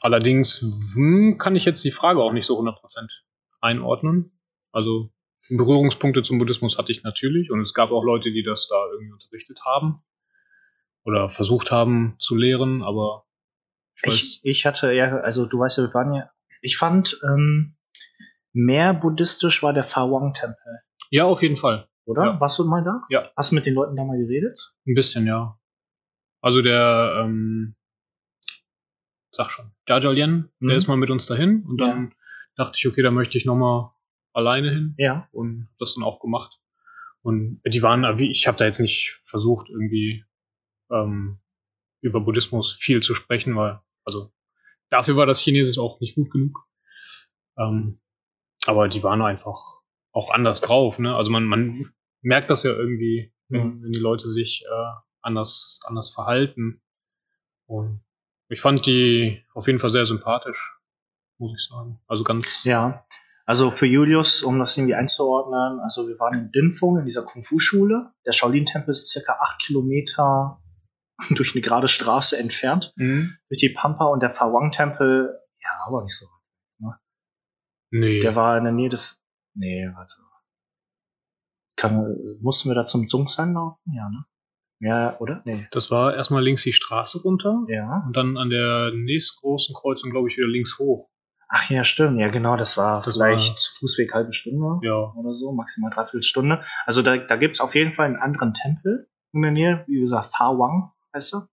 Allerdings 0.00 0.60
hm, 0.94 1.36
kann 1.38 1.54
ich 1.54 1.66
jetzt 1.66 1.84
die 1.84 1.90
Frage 1.92 2.20
auch 2.20 2.32
nicht 2.32 2.46
so 2.46 2.58
100% 2.58 3.08
einordnen. 3.60 4.40
Also 4.72 5.12
Berührungspunkte 5.48 6.22
zum 6.22 6.38
Buddhismus 6.38 6.78
hatte 6.78 6.92
ich 6.92 7.02
natürlich 7.02 7.50
und 7.50 7.60
es 7.60 7.74
gab 7.74 7.90
auch 7.90 8.04
Leute, 8.04 8.30
die 8.30 8.42
das 8.42 8.68
da 8.68 8.76
irgendwie 8.92 9.12
unterrichtet 9.12 9.60
haben 9.64 10.02
oder 11.04 11.28
versucht 11.28 11.70
haben 11.72 12.14
zu 12.18 12.36
lehren, 12.36 12.82
aber 12.82 13.24
ich 14.02 14.12
Ich, 14.12 14.40
ich 14.44 14.66
hatte 14.66 14.92
ja, 14.92 15.16
also 15.18 15.46
du 15.46 15.58
weißt 15.58 15.78
ja, 15.78 15.84
wir 15.84 15.94
waren 15.94 16.14
ja, 16.14 16.30
ich 16.62 16.76
fand, 16.76 17.18
ähm, 17.24 17.76
mehr 18.52 18.92
buddhistisch 18.94 19.62
war 19.62 19.72
der 19.72 19.82
Fawang-Tempel, 19.82 20.80
ja, 21.10 21.24
auf 21.24 21.42
jeden 21.42 21.56
Fall. 21.56 21.88
oder? 22.04 22.24
Ja. 22.24 22.40
Warst 22.40 22.58
du 22.58 22.64
mal 22.64 22.82
da? 22.84 23.02
Ja. 23.08 23.30
Hast 23.36 23.50
du 23.50 23.54
mit 23.56 23.66
den 23.66 23.74
Leuten 23.74 23.96
da 23.96 24.04
mal 24.04 24.18
geredet? 24.18 24.74
Ein 24.86 24.94
bisschen, 24.94 25.26
ja. 25.26 25.58
Also 26.42 26.62
der, 26.62 27.22
ähm, 27.24 27.74
sag 29.32 29.50
schon, 29.50 29.72
Jajalien, 29.88 30.50
Mhm. 30.58 30.68
der 30.68 30.76
ist 30.76 30.86
mal 30.88 30.96
mit 30.96 31.10
uns 31.10 31.26
dahin 31.26 31.64
und 31.66 31.78
dann 31.78 32.14
dachte 32.56 32.76
ich, 32.76 32.86
okay, 32.86 33.02
da 33.02 33.10
möchte 33.10 33.38
ich 33.38 33.44
nochmal 33.46 33.90
alleine 34.32 34.70
hin 34.70 34.94
Ja. 34.98 35.28
und 35.32 35.68
hab 35.70 35.78
das 35.78 35.94
dann 35.94 36.04
auch 36.04 36.20
gemacht. 36.20 36.58
Und 37.22 37.60
die 37.66 37.82
waren, 37.82 38.18
wie 38.18 38.30
ich 38.30 38.46
habe 38.46 38.56
da 38.56 38.64
jetzt 38.64 38.80
nicht 38.80 39.18
versucht, 39.22 39.68
irgendwie 39.68 40.24
ähm, 40.90 41.38
über 42.00 42.20
Buddhismus 42.20 42.72
viel 42.72 43.02
zu 43.02 43.14
sprechen, 43.14 43.56
weil, 43.56 43.80
also 44.04 44.32
dafür 44.88 45.16
war 45.16 45.26
das 45.26 45.40
Chinesisch 45.40 45.78
auch 45.78 46.00
nicht 46.00 46.14
gut 46.14 46.30
genug. 46.30 46.58
Ähm, 47.58 48.00
aber 48.66 48.88
die 48.88 49.02
waren 49.02 49.20
einfach 49.22 49.58
auch 50.12 50.30
anders 50.32 50.60
drauf, 50.60 50.98
ne? 50.98 51.14
Also 51.14 51.30
man, 51.30 51.44
man 51.44 51.84
merkt 52.22 52.50
das 52.50 52.62
ja 52.62 52.70
irgendwie, 52.72 53.32
wenn, 53.48 53.82
wenn 53.82 53.92
die 53.92 54.00
Leute 54.00 54.28
sich 54.30 54.64
äh, 54.64 54.90
anders, 55.20 55.80
anders 55.84 56.10
verhalten. 56.10 56.80
Und 57.66 58.02
ich 58.48 58.60
fand 58.60 58.86
die 58.86 59.44
auf 59.54 59.66
jeden 59.66 59.78
Fall 59.78 59.90
sehr 59.90 60.06
sympathisch, 60.06 60.78
muss 61.38 61.52
ich 61.54 61.66
sagen. 61.68 62.00
Also 62.06 62.24
ganz 62.24 62.64
Ja. 62.64 63.06
Also 63.50 63.72
für 63.72 63.86
Julius, 63.86 64.44
um 64.44 64.60
das 64.60 64.76
irgendwie 64.76 64.94
einzuordnen, 64.94 65.80
also 65.80 66.06
wir 66.06 66.16
waren 66.20 66.34
in 66.38 66.52
Dinfung 66.52 66.98
in 67.00 67.04
dieser 67.04 67.24
Kung-Fu-Schule. 67.24 68.12
Der 68.24 68.30
Shaolin-Tempel 68.30 68.92
ist 68.92 69.08
circa 69.10 69.38
acht 69.40 69.60
Kilometer 69.60 70.62
durch 71.30 71.54
eine 71.56 71.60
gerade 71.60 71.88
Straße 71.88 72.38
entfernt, 72.38 72.92
Mhm. 72.94 73.36
durch 73.48 73.58
die 73.58 73.70
Pampa 73.70 74.04
und 74.06 74.22
der 74.22 74.30
Fawang-Tempel, 74.30 75.36
ja, 75.64 75.70
aber 75.84 76.02
nicht 76.04 76.16
so. 76.16 76.26
Nee. 77.92 78.20
Der 78.20 78.36
war 78.36 78.56
in 78.56 78.62
der 78.62 78.72
Nähe 78.72 78.88
des, 78.88 79.20
nee, 79.56 79.84
warte. 79.96 80.14
Kann, 81.76 82.16
mussten 82.40 82.68
wir 82.70 82.76
da 82.76 82.86
zum 82.86 83.08
Zungsan 83.08 83.54
laufen? 83.54 83.80
Ja, 83.92 84.08
ne? 84.10 84.24
Ja, 84.78 85.16
oder? 85.18 85.42
Nee. 85.44 85.66
das 85.72 85.90
war 85.90 86.14
erstmal 86.14 86.44
links 86.44 86.62
die 86.62 86.72
Straße 86.72 87.20
runter 87.22 87.64
Ja. 87.66 88.04
und 88.06 88.16
dann 88.16 88.36
an 88.36 88.48
der 88.48 88.92
nächstgroßen 88.94 89.74
Kreuzung, 89.74 90.12
glaube 90.12 90.28
ich, 90.28 90.36
wieder 90.38 90.46
links 90.46 90.78
hoch. 90.78 91.09
Ach 91.52 91.68
ja, 91.68 91.82
stimmt. 91.82 92.18
Ja, 92.18 92.28
genau, 92.28 92.56
das 92.56 92.76
war 92.76 93.02
Das 93.02 93.16
vielleicht 93.16 93.58
Fußweg 93.78 94.14
halbe 94.14 94.32
Stunde. 94.32 94.78
Ja. 94.86 95.12
oder 95.16 95.34
so, 95.34 95.52
maximal 95.52 95.90
dreiviertel 95.90 96.22
Stunde. 96.22 96.62
Also 96.86 97.02
da, 97.02 97.16
da 97.16 97.36
gibt's 97.36 97.60
auf 97.60 97.74
jeden 97.74 97.92
Fall 97.92 98.06
einen 98.06 98.16
anderen 98.16 98.54
Tempel 98.54 99.08
in 99.32 99.42
der 99.42 99.50
Nähe, 99.50 99.84
wie 99.88 99.98
gesagt, 99.98 100.26
Fawang 100.36 100.92
heißt 101.14 101.34
er. 101.34 101.48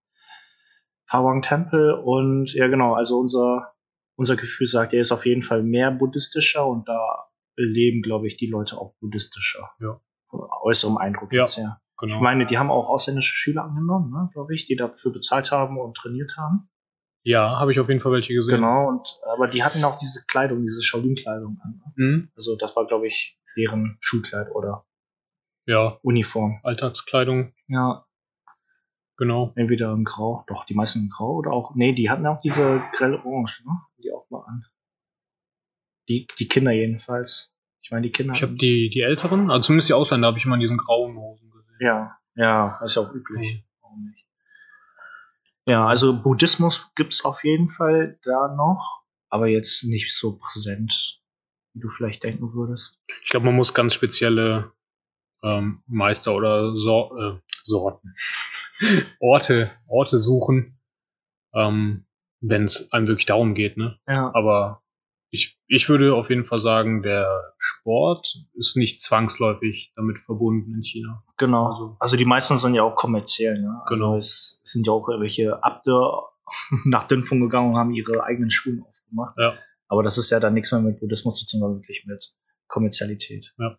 Fawang 1.10 1.42
Tempel 1.42 1.94
und 1.94 2.54
ja 2.54 2.68
genau, 2.68 2.94
also 2.94 3.18
unser, 3.20 3.74
unser 4.18 4.36
Gefühl 4.36 4.68
sagt, 4.68 4.94
er 4.94 5.02
ist 5.02 5.12
auf 5.12 5.26
jeden 5.26 5.42
Fall 5.42 5.64
mehr 5.64 5.90
buddhistischer 5.90 6.68
und 6.68 6.88
da 6.88 7.28
leben, 7.56 8.02
glaube 8.04 8.28
ich, 8.28 8.38
die 8.38 8.48
Leute 8.48 8.78
auch 8.78 8.94
buddhistischer. 9.00 9.72
Ja. 9.80 10.00
Von 10.30 10.42
äußerem 10.64 10.98
Eindruck 10.98 11.34
Ja. 11.34 11.42
jetzt 11.42 11.58
her. 11.58 11.82
Genau. 12.00 12.14
Ich 12.16 12.22
meine, 12.22 12.46
die 12.46 12.60
haben 12.60 12.70
auch 12.70 12.90
ausländische 12.90 13.34
Schüler 13.36 13.64
angenommen, 13.64 14.12
ne, 14.12 14.30
glaube 14.32 14.54
ich, 14.54 14.68
die 14.68 14.76
dafür 14.76 15.12
bezahlt 15.12 15.52
haben 15.52 15.80
und 15.80 15.98
trainiert 15.98 16.36
haben. 16.38 16.70
Ja, 17.28 17.60
habe 17.60 17.74
ich 17.74 17.80
auf 17.80 17.90
jeden 17.90 18.00
Fall 18.00 18.14
welche 18.14 18.34
gesehen. 18.34 18.56
Genau, 18.56 18.88
und 18.88 19.20
aber 19.34 19.48
die 19.50 19.62
hatten 19.64 19.84
auch 19.84 19.98
diese 19.98 20.24
Kleidung, 20.28 20.62
diese 20.62 20.82
Shaolin-Kleidung 20.82 21.60
an. 21.62 21.82
Mhm. 21.96 22.32
Also 22.36 22.56
das 22.56 22.74
war, 22.78 22.88
glaube 22.88 23.08
ich, 23.08 23.38
deren 23.58 23.98
Schulkleid 24.00 24.50
oder 24.56 24.86
Ja, 25.66 26.00
Uniform. 26.04 26.60
Alltagskleidung, 26.64 27.54
Ja, 27.68 28.06
genau. 29.18 29.52
entweder 29.56 29.92
in 29.92 30.06
Grau, 30.06 30.46
doch, 30.48 30.64
die 30.66 30.74
meisten 30.74 31.00
in 31.02 31.10
Grau 31.10 31.36
oder 31.36 31.52
auch, 31.52 31.76
nee, 31.76 31.94
die 31.94 32.10
hatten 32.10 32.26
auch 32.28 32.40
diese 32.40 32.82
grell 32.94 33.16
Orange, 33.16 33.64
ne? 33.66 33.74
Die 34.02 34.12
auch 34.14 34.30
mal 34.30 34.46
an. 34.48 34.64
Die, 36.08 36.28
die 36.40 36.48
Kinder 36.48 36.72
jedenfalls. 36.72 37.54
Ich 37.82 37.92
meine, 37.92 38.04
die 38.04 38.12
Kinder. 38.12 38.34
Ich 38.34 38.42
habe 38.42 38.56
die, 38.56 38.90
die 38.90 39.02
älteren, 39.02 39.52
also 39.52 39.68
zumindest 39.68 39.90
die 39.90 39.94
Ausländer, 39.94 40.28
habe 40.28 40.38
ich 40.38 40.46
immer 40.46 40.56
in 40.56 40.62
diesen 40.62 40.78
grauen 40.78 41.18
Hosen 41.18 41.52
gesehen. 41.52 41.78
ja, 41.82 42.18
ja, 42.36 42.78
das 42.80 42.92
ist 42.92 42.98
auch 42.98 43.14
üblich. 43.14 43.66
Warum 43.82 44.06
nicht? 44.06 44.27
Ja, 45.68 45.86
also 45.86 46.22
Buddhismus 46.22 46.92
gibt's 46.96 47.26
auf 47.26 47.44
jeden 47.44 47.68
Fall 47.68 48.18
da 48.24 48.56
noch, 48.56 49.04
aber 49.30 49.48
jetzt 49.48 49.84
nicht 49.84 50.16
so 50.16 50.38
präsent, 50.38 51.22
wie 51.74 51.82
du 51.82 51.90
vielleicht 51.90 52.24
denken 52.24 52.54
würdest. 52.54 53.02
Ich 53.24 53.30
glaube, 53.30 53.48
man 53.48 53.56
muss 53.56 53.74
ganz 53.74 53.94
spezielle 53.94 54.72
ähm, 55.44 55.84
Meister 55.86 56.34
oder 56.34 56.76
Sor 56.78 57.12
äh, 57.20 57.40
Sorten, 57.64 58.14
Orte, 59.20 59.70
Orte 59.90 60.22
suchen, 60.22 60.80
ähm, 61.54 62.06
wenn 62.40 62.64
es 62.64 62.90
einem 62.94 63.08
wirklich 63.08 63.26
darum 63.26 63.54
geht. 63.54 63.76
Ne? 63.76 64.00
Ja, 64.08 64.32
Aber 64.34 64.84
ich, 65.38 65.60
ich 65.68 65.88
würde 65.90 66.14
auf 66.16 66.30
jeden 66.30 66.44
Fall 66.46 66.60
sagen, 66.60 67.02
der 67.04 67.54
Sport 67.58 68.28
ist 68.56 68.76
nicht 68.76 69.00
zwangsläufig 69.00 69.94
damit 69.96 70.18
verbunden 70.18 70.74
in 70.74 70.84
China. 70.84 71.24
genau. 71.38 71.68
Also- 71.68 71.96
Also, 72.00 72.18
die 72.18 72.26
meisten 72.26 72.58
sind 72.58 72.74
ja 72.76 72.84
auch 72.84 72.96
kommerziell, 72.96 73.62
ne? 73.62 73.80
Also 73.84 73.94
Genau. 73.96 74.18
es 74.18 74.60
sind 74.64 74.86
ja 74.88 74.94
auch 74.94 75.08
irgendwelche 75.08 75.64
Abde 75.64 76.00
nach 76.86 77.08
Dünfung 77.08 77.40
gegangen 77.40 77.72
und 77.72 77.78
haben 77.78 77.94
ihre 77.94 78.24
eigenen 78.24 78.50
Schulen 78.50 78.84
aufgemacht. 78.84 79.36
Ja. 79.38 79.54
Aber 79.90 80.04
das 80.04 80.18
ist 80.18 80.30
ja 80.32 80.40
dann 80.40 80.54
nichts 80.54 80.72
mehr 80.72 80.82
mit 80.82 81.00
Buddhismus 81.00 81.38
zu 81.38 81.46
tun, 81.46 81.60
sondern 81.62 81.80
wirklich 81.82 82.04
mit 82.08 82.34
Kommerzialität. 82.68 83.54
Ja. 83.58 83.78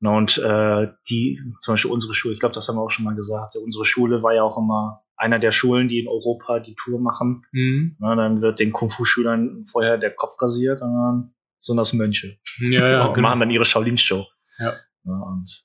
Na, 0.00 0.16
und 0.16 0.36
äh, 0.38 0.88
die, 1.08 1.40
zum 1.62 1.74
Beispiel 1.74 1.90
unsere 1.92 2.12
Schule, 2.14 2.34
ich 2.34 2.40
glaube, 2.40 2.54
das 2.54 2.68
haben 2.68 2.76
wir 2.76 2.82
auch 2.82 2.90
schon 2.90 3.04
mal 3.04 3.14
gesagt, 3.14 3.54
unsere 3.56 3.84
Schule 3.84 4.22
war 4.22 4.34
ja 4.34 4.42
auch 4.42 4.58
immer 4.58 5.01
einer 5.22 5.38
der 5.38 5.52
Schulen, 5.52 5.88
die 5.88 6.00
in 6.00 6.08
Europa 6.08 6.58
die 6.60 6.74
Tour 6.74 7.00
machen. 7.00 7.44
Mhm. 7.52 7.96
Na, 8.00 8.14
dann 8.16 8.42
wird 8.42 8.58
den 8.60 8.72
Kung-Fu-Schülern 8.72 9.62
vorher 9.64 9.96
der 9.98 10.10
Kopf 10.14 10.40
rasiert 10.42 10.82
und 10.82 10.92
dann 10.94 11.34
sind 11.60 11.76
das 11.76 11.92
Mönche. 11.92 12.38
Ja, 12.60 12.88
ja, 12.88 13.04
und 13.08 13.14
genau. 13.14 13.28
machen 13.28 13.40
dann 13.40 13.50
ihre 13.50 13.64
Shaolin-Show. 13.64 14.26
Ja. 14.58 14.72
Ja, 15.04 15.12
und 15.12 15.64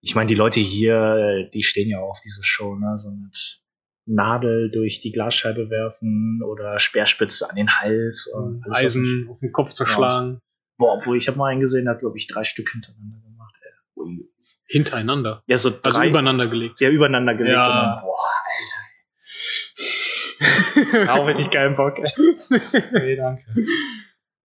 ich 0.00 0.14
meine, 0.14 0.28
die 0.28 0.34
Leute 0.34 0.60
hier, 0.60 1.48
die 1.52 1.62
stehen 1.62 1.88
ja 1.88 1.98
auf 1.98 2.20
diese 2.24 2.42
Show, 2.44 2.76
ne? 2.76 2.96
So 2.98 3.10
mit 3.10 3.62
Nadel 4.06 4.70
durch 4.70 5.00
die 5.00 5.12
Glasscheibe 5.12 5.70
werfen 5.70 6.40
oder 6.46 6.78
Speerspitze 6.78 7.48
an 7.48 7.56
den 7.56 7.70
Hals. 7.70 8.26
und 8.34 8.62
alles, 8.64 8.66
was 8.66 8.78
nicht- 8.78 8.84
Eisen 8.86 9.28
auf 9.30 9.40
den 9.40 9.52
Kopf 9.52 9.72
zerschlagen. 9.72 10.38
Boah, 10.76 10.94
obwohl 10.98 11.16
ich 11.16 11.26
habe 11.28 11.38
mal 11.38 11.50
einen 11.50 11.60
gesehen, 11.60 11.84
der 11.84 11.94
hat, 11.94 12.00
glaube 12.00 12.16
ich, 12.18 12.26
drei 12.26 12.44
Stück 12.44 12.68
hintereinander 12.70 13.18
gemacht. 13.20 13.54
Ey. 13.96 14.28
Hintereinander. 14.66 15.42
Ja, 15.46 15.56
so 15.58 15.68
Also 15.68 15.80
drei 15.82 16.08
übereinander 16.08 16.48
gelegt. 16.48 16.80
ja, 16.80 16.90
übereinander 16.90 17.34
gelegt. 17.34 17.54
Ja. 17.54 17.66
Und 17.66 17.74
dann, 17.98 18.04
boah, 18.04 18.18
Auch 21.08 21.26
wenn 21.26 21.38
ich 21.38 21.50
keinen 21.50 21.76
Bock. 21.76 21.98
Ey. 21.98 22.10
nee, 22.92 23.16
danke. 23.16 23.44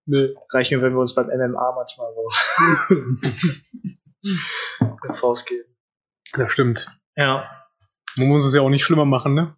Nee. 0.05 0.29
Reicht 0.51 0.71
mir, 0.71 0.81
wenn 0.81 0.93
wir 0.93 0.99
uns 0.99 1.13
beim 1.15 1.27
MMA 1.27 1.71
manchmal 1.75 2.11
so 2.15 2.29
eine 4.79 5.13
Faust 5.13 5.47
geben. 5.47 5.69
Das 6.33 6.51
stimmt. 6.51 6.87
Ja. 7.15 7.49
Man 8.17 8.27
muss 8.27 8.45
es 8.45 8.53
ja 8.53 8.61
auch 8.61 8.69
nicht 8.69 8.83
schlimmer 8.83 9.05
machen, 9.05 9.33
ne? 9.33 9.55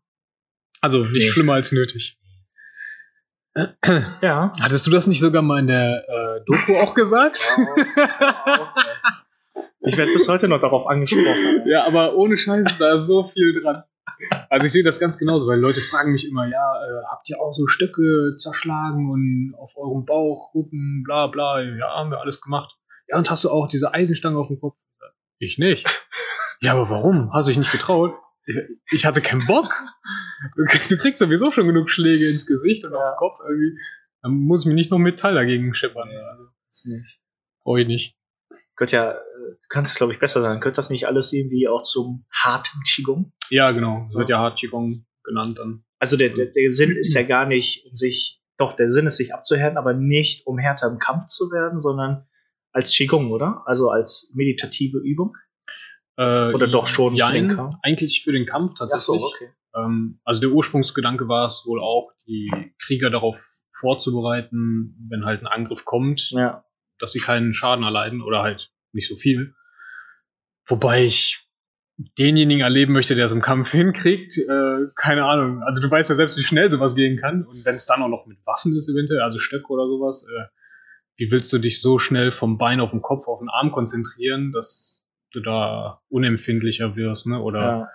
Also 0.82 1.00
nicht 1.04 1.14
Nee. 1.14 1.30
schlimmer 1.30 1.54
als 1.54 1.72
nötig. 1.72 2.18
Ja. 4.22 4.54
Hattest 4.62 4.88
du 4.88 4.92
das 4.92 5.08
nicht 5.08 5.20
sogar 5.20 5.42
mal 5.42 5.60
in 5.60 5.68
der 5.68 6.04
äh, 6.08 6.40
Doku 6.46 6.78
auch 6.78 6.94
gesagt? 6.94 7.46
Ich 9.82 9.98
werde 9.98 10.14
bis 10.14 10.28
heute 10.30 10.48
noch 10.48 10.60
darauf 10.60 10.88
angesprochen. 10.88 11.64
ja, 11.68 11.84
aber 11.86 12.16
ohne 12.16 12.38
Scheiß, 12.38 12.78
da 12.78 12.94
ist 12.94 13.08
so 13.08 13.24
viel 13.28 13.60
dran. 13.60 13.84
Also 14.50 14.66
ich 14.66 14.72
sehe 14.72 14.84
das 14.84 15.00
ganz 15.00 15.18
genauso, 15.18 15.48
weil 15.48 15.60
Leute 15.60 15.82
fragen 15.82 16.12
mich 16.12 16.28
immer, 16.28 16.46
ja, 16.48 16.74
äh, 16.84 17.04
habt 17.10 17.30
ihr 17.30 17.40
auch 17.40 17.54
so 17.54 17.68
Stöcke 17.68 18.36
zerschlagen 18.36 19.10
und 19.10 19.54
auf 19.58 19.78
eurem 19.78 20.06
Bauch, 20.06 20.54
Rücken, 20.54 21.04
bla 21.04 21.28
bla, 21.28 21.62
ja, 21.62 21.96
haben 21.96 22.12
wir 22.12 22.20
alles 22.20 22.42
gemacht. 22.42 22.76
Ja, 23.08 23.18
und 23.18 23.30
hast 23.30 23.44
du 23.44 23.50
auch 23.50 23.68
diese 23.68 23.94
Eisenstange 23.94 24.38
auf 24.38 24.48
dem 24.48 24.60
Kopf? 24.60 24.80
Ich 25.40 25.58
nicht. 25.58 25.88
Ja, 26.62 26.74
aber 26.74 26.90
warum? 26.90 27.34
Hast 27.34 27.48
du 27.48 27.52
dich 27.52 27.58
nicht 27.60 27.72
getraut? 27.72 28.14
Ich, 28.92 29.06
hatte 29.06 29.22
keinen 29.22 29.46
Bock. 29.46 29.74
Du 30.56 30.64
kriegst, 30.66 30.92
du 30.92 30.98
kriegst 30.98 31.20
sowieso 31.20 31.50
schon 31.50 31.68
genug 31.68 31.90
Schläge 31.90 32.30
ins 32.30 32.46
Gesicht 32.46 32.84
und 32.86 32.94
auf 32.94 33.14
den 33.14 33.18
Kopf 33.18 33.40
irgendwie. 33.48 33.80
Dann 34.22 34.34
muss 34.34 34.62
ich 34.62 34.68
mir 34.68 34.74
nicht 34.74 34.92
noch 34.92 34.98
Metall 35.00 35.34
dagegen 35.36 35.74
schippern. 35.74 36.10
Also, 36.10 36.46
Das 36.68 36.86
nicht. 36.86 37.20
brauche 37.64 37.82
ich 37.82 37.88
nicht. 37.88 38.18
Könnte 38.76 38.96
ja, 38.96 39.12
äh, 39.12 39.18
kannst 39.70 39.92
es 39.92 39.98
glaube 39.98 40.14
ich 40.14 40.20
besser 40.20 40.42
sagen. 40.42 40.60
Könnte 40.60 40.78
das 40.78 40.90
nicht 40.90 41.08
alles 41.08 41.34
irgendwie 41.34 41.68
auch 41.68 41.84
zum 41.84 42.26
harten 42.32 42.82
Qigong? 42.88 43.32
Ja, 43.50 43.72
genau. 43.72 44.06
Das 44.08 44.18
wird 44.18 44.30
ja 44.30 44.40
Hard 44.40 44.58
Qigong 44.58 45.06
genannt 45.24 45.60
dann. 45.60 45.84
Also 46.00 46.18
der, 46.18 46.30
der, 46.30 46.48
der 46.48 46.72
Sinn 46.72 46.96
ist 46.96 47.14
ja 47.14 47.24
gar 47.24 47.46
nicht, 47.46 47.86
um 47.86 47.96
sich, 47.96 48.42
doch, 48.58 48.76
der 48.76 48.92
Sinn 48.92 49.06
ist, 49.06 49.18
sich 49.18 49.34
abzuhärten, 49.34 49.78
aber 49.78 49.94
nicht, 49.94 50.48
um 50.48 50.58
härter 50.58 50.88
im 50.88 50.98
Kampf 50.98 51.28
zu 51.28 51.52
werden, 51.52 51.80
sondern 51.80 52.28
als 52.72 52.92
Qigong, 52.92 53.32
oder? 53.32 53.64
Also 53.66 53.90
als 53.90 54.32
meditative 54.36 54.98
Übung. 54.98 55.36
Äh, 56.18 56.54
Oder 56.54 56.68
doch 56.68 56.88
schon 56.88 57.14
für 57.14 57.20
jein, 57.20 57.48
den 57.50 57.56
Kampf? 57.56 57.76
Eigentlich 57.84 58.24
für 58.24 58.32
den 58.32 58.46
Kampf 58.46 58.74
tatsächlich. 58.78 59.24
okay. 59.24 59.50
ähm, 59.76 60.20
also 60.24 60.42
der 60.42 60.52
Ursprungsgedanke 60.52 61.28
war 61.28 61.46
es 61.46 61.64
wohl 61.66 61.82
auch, 61.82 62.12
die 62.28 62.52
Krieger 62.80 63.10
darauf 63.10 63.38
vorzubereiten, 63.72 65.08
wenn 65.10 65.26
halt 65.26 65.42
ein 65.42 65.48
Angriff 65.48 65.86
kommt, 65.86 66.32
Ja. 66.32 66.64
Dass 67.02 67.12
sie 67.12 67.20
keinen 67.20 67.54
Schaden 67.54 67.84
erleiden 67.84 68.22
oder 68.22 68.42
halt 68.42 68.72
nicht 68.94 69.08
so 69.08 69.16
viel. 69.16 69.54
Wobei 70.66 71.04
ich 71.04 71.48
denjenigen 72.18 72.62
erleben 72.62 72.94
möchte, 72.94 73.16
der 73.16 73.26
es 73.26 73.32
im 73.32 73.42
Kampf 73.42 73.72
hinkriegt, 73.72 74.38
äh, 74.38 74.78
keine 74.96 75.26
Ahnung. 75.26 75.62
Also 75.64 75.82
du 75.82 75.92
weißt 75.92 76.10
ja 76.10 76.16
selbst, 76.16 76.38
wie 76.38 76.44
schnell 76.44 76.70
sowas 76.70 76.96
gehen 76.96 77.18
kann. 77.18 77.46
Und 77.46 77.66
wenn 77.66 77.76
es 77.76 77.86
dann 77.86 78.02
auch 78.02 78.08
noch 78.08 78.26
mit 78.26 78.40
Waffen 78.46 78.76
ist, 78.76 78.90
eventuell, 78.90 79.22
also 79.22 79.38
Stöcke 79.38 79.68
oder 79.68 79.86
sowas, 79.86 80.26
äh, 80.28 80.46
wie 81.18 81.32
willst 81.32 81.52
du 81.54 81.60
dich 81.60 81.82
so 81.82 82.00
schnell 82.00 82.32
vom 82.32 82.58
Bein 82.58 82.80
auf 82.80 82.92
den 82.92 83.02
Kopf, 83.02 83.28
auf 83.28 83.40
den 83.40 83.50
Arm 83.50 83.72
konzentrieren, 83.72 84.52
dass 84.52 85.06
du 85.32 85.42
da 85.42 86.02
unempfindlicher 86.10 86.96
wirst, 86.96 87.28
ne? 87.28 87.42
Oder 87.42 87.88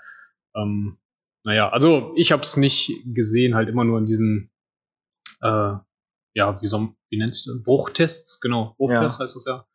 ja. 0.55 0.63
ähm, 0.63 0.99
naja, 1.45 1.71
also 1.71 2.13
ich 2.17 2.33
habe 2.33 2.43
es 2.43 2.57
nicht 2.57 2.93
gesehen, 3.05 3.55
halt 3.55 3.69
immer 3.69 3.85
nur 3.85 3.99
in 3.99 4.07
diesen, 4.07 4.51
äh, 5.41 5.73
ja, 6.37 6.61
wie, 6.61 6.66
soll, 6.68 6.91
wie 7.09 7.16
nennt 7.18 7.34
sich 7.34 7.47
das? 7.47 7.62
Bruchtests, 7.62 8.41
genau, 8.41 8.74
Bruchtests 8.76 9.18
heißt 9.20 9.37
das 9.37 9.45
ja. 9.47 9.66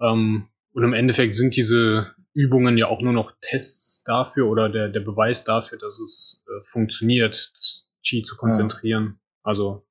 Ähm, 0.00 0.48
und 0.72 0.82
im 0.82 0.92
Endeffekt 0.92 1.34
sind 1.36 1.54
diese 1.54 2.14
Übungen 2.34 2.76
ja 2.78 2.88
auch 2.88 3.00
nur 3.00 3.12
noch 3.12 3.32
Tests 3.40 4.02
dafür 4.04 4.48
oder 4.48 4.68
der, 4.68 4.88
der 4.88 5.00
Beweis 5.00 5.44
dafür, 5.44 5.78
dass 5.78 6.00
es 6.00 6.44
äh, 6.48 6.64
funktioniert, 6.64 7.52
das 7.56 7.88
Qi 8.04 8.24
zu 8.24 8.36
konzentrieren. 8.36 9.20
Also, 9.44 9.86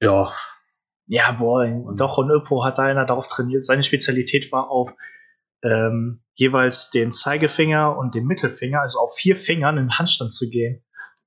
ja, 0.00 0.32
Ja, 1.08 1.32
boah, 1.32 1.64
Und- 1.64 2.00
doch, 2.00 2.18
und 2.18 2.30
Öpo 2.30 2.64
hat 2.64 2.78
da 2.78 2.82
einer 2.84 3.06
darauf 3.06 3.26
trainiert. 3.28 3.64
Seine 3.64 3.82
Spezialität 3.82 4.52
war 4.52 4.70
auf 4.70 4.94
ähm, 5.62 6.22
jeweils 6.34 6.90
den 6.90 7.12
Zeigefinger 7.14 7.96
und 7.96 8.14
den 8.14 8.26
Mittelfinger, 8.26 8.82
also 8.82 8.98
auf 9.00 9.14
vier 9.16 9.34
Fingern 9.36 9.78
in 9.78 9.84
den 9.86 9.98
Handstand 9.98 10.32
zu 10.32 10.48
gehen. 10.50 10.84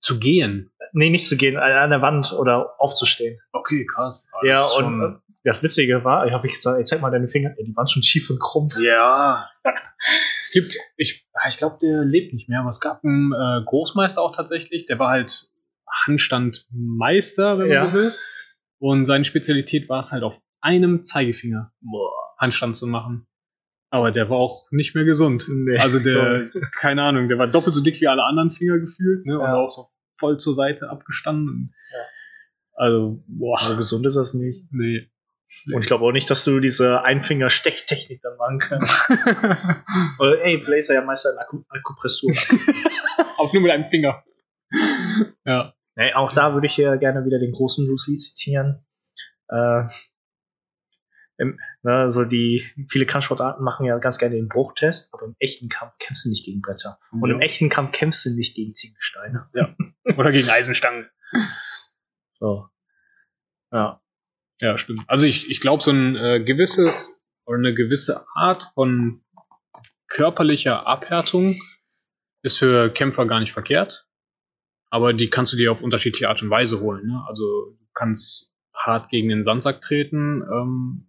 Zu 0.10 0.20
gehen. 0.20 0.72
Nee, 0.94 1.10
nicht 1.12 1.28
zu 1.28 1.38
gehen, 1.38 1.56
an 1.58 1.90
der 1.92 2.02
Wand 2.02 2.34
oder 2.34 2.74
aufzustehen. 2.80 3.40
Okay, 3.52 3.86
krass. 3.86 4.28
Ah, 4.34 4.46
ja, 4.46 4.64
und 4.66 5.22
das 5.44 5.62
Witzige 5.64 6.04
war, 6.04 6.26
ich 6.26 6.34
habe 6.34 6.48
ich 6.48 6.54
gesagt, 6.54 6.80
ey, 6.80 6.86
zeig 6.86 7.00
mal 7.02 7.12
deine 7.12 7.28
Finger, 7.28 7.52
ey, 7.58 7.64
die 7.64 7.76
waren 7.76 7.88
schon 7.88 8.02
schief 8.04 8.30
und 8.30 8.40
krumm. 8.40 8.68
Ja. 8.82 9.48
es 10.42 10.52
gibt, 10.52 10.76
ich, 10.98 11.28
ah, 11.34 11.48
ich 11.48 11.58
glaube, 11.58 11.78
der 11.82 12.04
lebt 12.04 12.34
nicht 12.34 12.50
mehr, 12.50 12.60
aber 12.62 12.70
es 12.70 12.80
gab 12.80 13.04
einen 13.04 13.32
äh, 13.34 13.64
Großmeister 13.66 14.22
auch 14.22 14.36
tatsächlich, 14.36 14.86
der 14.88 14.98
war 15.00 15.10
halt 15.10 15.52
Handstandmeister, 16.06 17.58
wenn 17.60 17.68
man 17.68 17.76
Ja. 17.78 17.88
so 17.88 17.94
will. 17.94 18.14
Und 18.82 19.06
seine 19.06 19.26
Spezialität 19.26 19.90
war 19.90 20.00
es 20.00 20.12
halt 20.12 20.24
auf 20.24 20.40
einem 20.62 21.04
Zeigefinger 21.04 21.72
Handstand 22.38 22.76
zu 22.76 22.88
machen. 22.88 23.28
Aber 23.92 24.12
der 24.12 24.30
war 24.30 24.38
auch 24.38 24.68
nicht 24.72 24.94
mehr 24.96 25.04
gesund. 25.04 25.46
Nee. 25.50 25.78
Also 25.80 26.00
der, 26.00 26.50
keine 26.80 27.04
Ahnung, 27.04 27.28
der 27.28 27.38
war 27.40 27.48
doppelt 27.48 27.74
so 27.76 27.82
dick 27.84 28.00
wie 28.02 28.08
alle 28.08 28.24
anderen 28.24 28.52
Finger 28.52 28.80
gefühlt, 28.80 29.26
ne? 29.26 29.40
Und 29.40 29.46
Ja. 29.46 29.56
auch 29.56 29.70
so 29.70 29.86
voll 30.20 30.38
zur 30.38 30.54
Seite 30.54 30.90
abgestanden. 30.90 31.74
Ja. 31.92 32.00
Also, 32.74 33.24
boah, 33.28 33.60
Aber 33.62 33.78
gesund 33.78 34.06
ist 34.06 34.16
das 34.16 34.34
nicht. 34.34 34.66
nee. 34.72 35.10
Und 35.74 35.82
ich 35.82 35.88
glaube 35.88 36.06
auch 36.06 36.12
nicht, 36.12 36.30
dass 36.30 36.44
du 36.46 36.60
diese 36.60 37.02
Einfinger-Stechtechnik 37.02 38.22
dann 38.22 38.38
machen 38.38 38.60
kannst. 38.60 39.10
Oder, 40.20 40.44
ey, 40.44 40.62
vielleicht 40.62 40.80
ist 40.80 40.90
er 40.90 40.98
ja 40.98 41.02
Meister 41.04 41.32
in 41.34 41.40
Akku 41.40 41.64
Akupressur. 41.70 42.32
auch 43.38 43.52
nur 43.52 43.64
mit 43.64 43.72
einem 43.72 43.90
Finger. 43.90 44.24
ja. 45.46 45.74
nee, 45.96 46.14
auch 46.14 46.32
da 46.34 46.54
würde 46.54 46.68
ich 46.68 46.78
ja 46.78 46.96
gerne 46.98 47.26
wieder 47.26 47.40
den 47.40 47.52
großen 47.52 47.88
Bruce 47.88 48.10
Lee 48.10 48.18
zitieren. 48.18 48.86
Äh, 49.48 49.86
im, 51.38 51.58
ne, 51.84 52.10
so 52.10 52.26
die, 52.26 52.66
viele 52.90 53.06
Kampfsportarten 53.06 53.64
machen 53.64 53.86
ja 53.86 53.98
ganz 54.00 54.18
gerne 54.18 54.36
den 54.36 54.48
Bruchtest, 54.48 55.14
aber 55.14 55.26
im 55.26 55.36
echten 55.40 55.70
Kampf 55.70 55.98
kämpfst 56.00 56.26
du 56.26 56.30
nicht 56.30 56.46
gegen 56.46 56.62
Bretter. 56.62 57.00
Und 57.12 57.30
im 57.30 57.40
Ja. 57.40 57.46
echten 57.46 57.70
Kampf 57.70 57.92
kämpfst 57.92 58.26
du 58.26 58.30
nicht 58.36 58.56
gegen 58.56 58.74
Ziegelsteine. 58.74 59.50
Oder 60.18 60.32
gegen 60.32 60.50
Eisenstangen. 60.50 61.10
So. 62.42 62.70
Ja. 63.72 64.02
Ja, 64.62 64.78
stimmt. 64.78 65.04
Also 65.08 65.26
ich, 65.26 65.50
ich 65.50 65.60
glaube, 65.60 65.84
so 65.84 65.92
ein 65.92 66.16
äh, 66.16 66.42
gewisses 66.42 67.22
oder 67.46 67.58
eine 67.58 67.74
gewisse 67.74 68.26
Art 68.34 68.64
von 68.76 69.20
körperlicher 70.08 70.88
Abhärtung 70.88 71.60
ist 72.44 72.58
für 72.60 72.90
Kämpfer 72.94 73.26
gar 73.26 73.42
nicht 73.42 73.52
verkehrt. 73.52 74.08
Aber 74.90 75.12
die 75.12 75.30
kannst 75.30 75.52
du 75.52 75.58
dir 75.58 75.70
auf 75.70 75.84
unterschiedliche 75.84 76.30
Art 76.30 76.42
und 76.42 76.50
Weise 76.50 76.80
holen. 76.80 77.08
Ne? 77.08 77.22
Also 77.28 77.44
du 77.78 77.88
kannst 77.94 78.54
hart 78.74 79.10
gegen 79.10 79.28
den 79.28 79.44
Sandsack 79.44 79.82
treten, 79.82 80.42
ähm, 80.42 81.09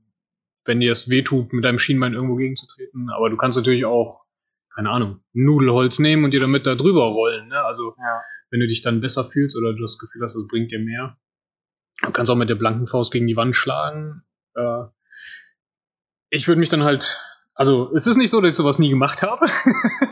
wenn 0.71 0.79
dir 0.79 0.93
es 0.93 1.11
wehtut, 1.11 1.53
mit 1.53 1.65
deinem 1.65 1.81
Schienbein 1.81 2.15
irgendwo 2.15 2.37
gegenzutreten. 2.37 3.11
Aber 3.11 3.29
du 3.29 3.37
kannst 3.37 3.59
natürlich 3.59 3.85
auch, 3.85 4.25
keine 4.73 4.91
Ahnung, 4.91 5.21
Nudelholz 5.33 5.99
nehmen 5.99 6.25
und 6.25 6.31
dir 6.31 6.39
damit 6.39 6.65
da 6.65 6.77
drüber 6.77 7.07
rollen. 7.07 7.49
Ne? 7.49 7.61
Also 7.65 7.97
ja. 7.99 8.21
wenn 8.51 8.61
du 8.61 8.69
dich 8.69 8.81
dann 8.81 9.01
besser 9.01 9.25
fühlst 9.25 9.59
oder 9.59 9.73
du 9.73 9.83
das 9.83 9.99
Gefühl 9.99 10.23
hast, 10.23 10.37
es 10.37 10.47
bringt 10.47 10.71
dir 10.71 10.79
mehr. 10.79 11.19
Du 12.03 12.13
kannst 12.13 12.31
auch 12.31 12.37
mit 12.37 12.49
der 12.49 12.55
blanken 12.55 12.87
Faust 12.87 13.13
gegen 13.13 13.27
die 13.27 13.35
Wand 13.35 13.57
schlagen. 13.57 14.23
Äh, 14.55 14.85
ich 16.31 16.47
würde 16.47 16.61
mich 16.61 16.69
dann 16.69 16.85
halt, 16.85 17.21
also 17.53 17.93
es 17.93 18.07
ist 18.07 18.17
nicht 18.17 18.31
so, 18.31 18.41
dass 18.41 18.53
ich 18.53 18.57
sowas 18.57 18.79
nie 18.79 18.91
gemacht 18.91 19.23
habe. 19.23 19.47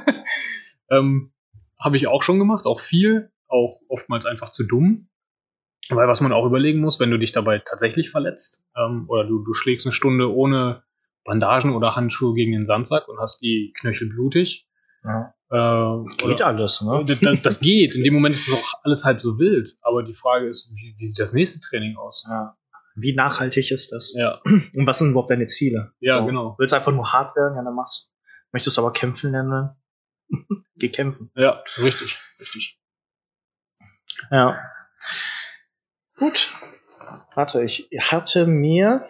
ähm, 0.91 1.33
habe 1.79 1.97
ich 1.97 2.09
auch 2.09 2.25
schon 2.25 2.41
gemacht, 2.41 2.67
auch 2.67 2.81
viel, 2.81 3.31
auch 3.47 3.81
oftmals 3.89 4.27
einfach 4.27 4.51
zu 4.51 4.65
dumm. 4.65 5.09
Weil 5.91 6.09
was 6.09 6.21
man 6.21 6.33
auch 6.33 6.45
überlegen 6.45 6.81
muss, 6.81 7.01
wenn 7.01 7.11
du 7.11 7.19
dich 7.19 7.33
dabei 7.33 7.61
tatsächlich 7.61 8.11
verletzt 8.11 8.67
ähm, 8.77 9.07
oder 9.09 9.25
du, 9.25 9.43
du 9.43 9.55
schlägst 9.55 9.87
eine 9.87 9.93
Stunde 9.93 10.33
ohne 10.33 10.83
Bandagen 11.25 11.75
oder 11.75 11.97
Handschuhe 11.97 12.35
gegen 12.35 12.53
den 12.53 12.67
Sandsack 12.67 13.09
und 13.09 13.19
hast 13.21 13.41
die 13.41 13.73
Knöchel 13.79 14.09
blutig. 14.09 14.67
ja. 15.05 15.35
Äh, 15.51 15.55
oder- 15.57 16.07
Geht 16.29 16.43
alles, 16.43 16.83
ne? 16.83 17.05
das, 17.23 17.43
das, 17.43 17.61
geht. 17.61 17.95
In 17.95 18.05
dem 18.05 18.13
Moment 18.13 18.35
ist 18.35 18.49
es 18.49 18.55
auch 18.55 18.73
alles 18.83 19.05
halb 19.07 19.23
so 19.23 19.39
wild. 19.39 19.79
Aber 19.81 20.03
die 20.03 20.13
Frage 20.13 20.47
ist, 20.47 20.71
wie, 20.75 20.95
wie 20.99 21.07
sieht 21.07 21.19
das 21.19 21.33
nächste 21.33 21.59
Training 21.61 21.97
aus? 21.97 22.27
Ja. 22.29 22.55
Wie 22.97 23.15
nachhaltig 23.15 23.71
ist 23.71 23.93
das? 23.93 24.13
Ja, 24.15 24.41
Und 24.45 24.87
was 24.87 24.99
sind 24.99 25.13
überhaupt 25.13 25.31
deine 25.31 25.47
Ziele? 25.47 25.93
ja 26.01 26.19
So. 26.21 26.27
genau. 26.27 26.55
Willst 26.59 26.73
du 26.73 26.77
einfach 26.77 26.93
nur 26.93 27.11
hart 27.13 27.35
werden? 27.35 27.57
Ja, 27.57 27.63
dann 27.63 27.75
machst 27.75 28.13
Möchtest 28.53 28.77
du 28.77 28.83
aber 28.83 28.93
kämpfen 28.93 29.33
lernen? 29.33 29.71
Geh 30.77 30.89
kämpfen. 30.91 31.31
Ja, 31.35 31.63
richtig, 31.79 32.15
richtig. 32.41 32.81
Ja. 34.31 34.59
Gut. 36.19 36.55
Warte, 37.35 37.63
ich 37.63 37.89
hatte 37.99 38.47
mir. 38.47 39.07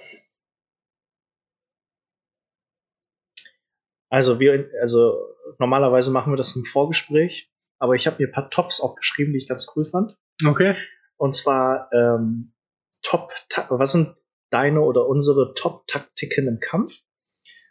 Also 4.11 4.41
wir, 4.41 4.71
also 4.81 5.19
normalerweise 5.59 6.11
machen 6.11 6.33
wir 6.33 6.37
das 6.37 6.57
im 6.57 6.65
Vorgespräch, 6.65 7.51
aber 7.79 7.95
ich 7.95 8.07
habe 8.07 8.17
mir 8.19 8.29
ein 8.29 8.33
paar 8.33 8.51
Tops 8.51 8.81
aufgeschrieben, 8.81 9.33
die 9.33 9.39
ich 9.39 9.49
ganz 9.49 9.67
cool 9.77 9.85
fand. 9.85 10.17
Okay. 10.47 10.75
Und 11.17 11.35
zwar 11.35 11.91
ähm, 11.93 12.55
Top, 13.03 13.33
was 13.69 13.93
sind 13.93 14.17
deine 14.51 14.81
oder 14.81 15.07
unsere 15.07 15.55
Top-Taktiken 15.55 16.47
im 16.49 16.61
Kampf? 16.61 16.93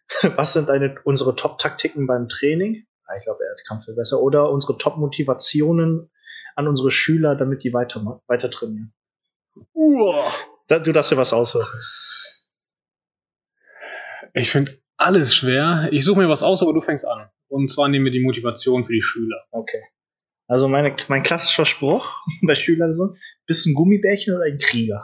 Was 0.37 0.53
sind 0.53 0.69
deine 0.69 0.95
unsere 1.03 1.35
Top-Taktiken 1.35 2.07
beim 2.07 2.29
Training? 2.29 2.85
Ah, 3.05 3.15
Ich 3.17 3.25
glaube, 3.25 3.43
er 3.43 3.51
hat 3.51 3.65
Kampf 3.67 3.85
viel 3.85 3.95
besser. 3.95 4.21
Oder 4.21 4.49
unsere 4.49 4.77
Top-Motivationen 4.77 6.09
an 6.55 6.67
unsere 6.67 6.91
Schüler, 6.91 7.35
damit 7.35 7.63
die 7.63 7.73
weiter, 7.73 8.21
weiter 8.27 8.49
trainieren. 8.49 8.93
Uah. 9.73 10.31
Du 10.67 10.91
darfst 10.91 11.11
dir 11.11 11.17
was 11.17 11.33
aussuchen. 11.33 11.67
Ich 14.33 14.51
finde 14.51 14.77
alles 14.97 15.33
schwer. 15.33 15.89
Ich 15.91 16.03
suche 16.03 16.19
mir 16.19 16.29
was 16.29 16.43
aus, 16.43 16.61
aber 16.61 16.73
du 16.73 16.81
fängst 16.81 17.07
an. 17.07 17.29
Und 17.47 17.71
zwar 17.71 17.87
nehmen 17.87 18.05
wir 18.05 18.11
die 18.11 18.19
Motivation 18.23 18.83
für 18.83 18.93
die 18.93 19.01
Schüler. 19.01 19.45
Okay. 19.51 19.81
Also 20.47 20.67
meine, 20.67 20.95
mein 21.07 21.23
klassischer 21.23 21.65
Spruch 21.65 22.23
bei 22.47 22.55
Schülern 22.55 22.95
so, 22.95 23.15
bist 23.45 23.65
du 23.65 23.71
ein 23.71 23.73
Gummibärchen 23.73 24.35
oder 24.35 24.45
ein 24.45 24.57
Krieger? 24.57 25.03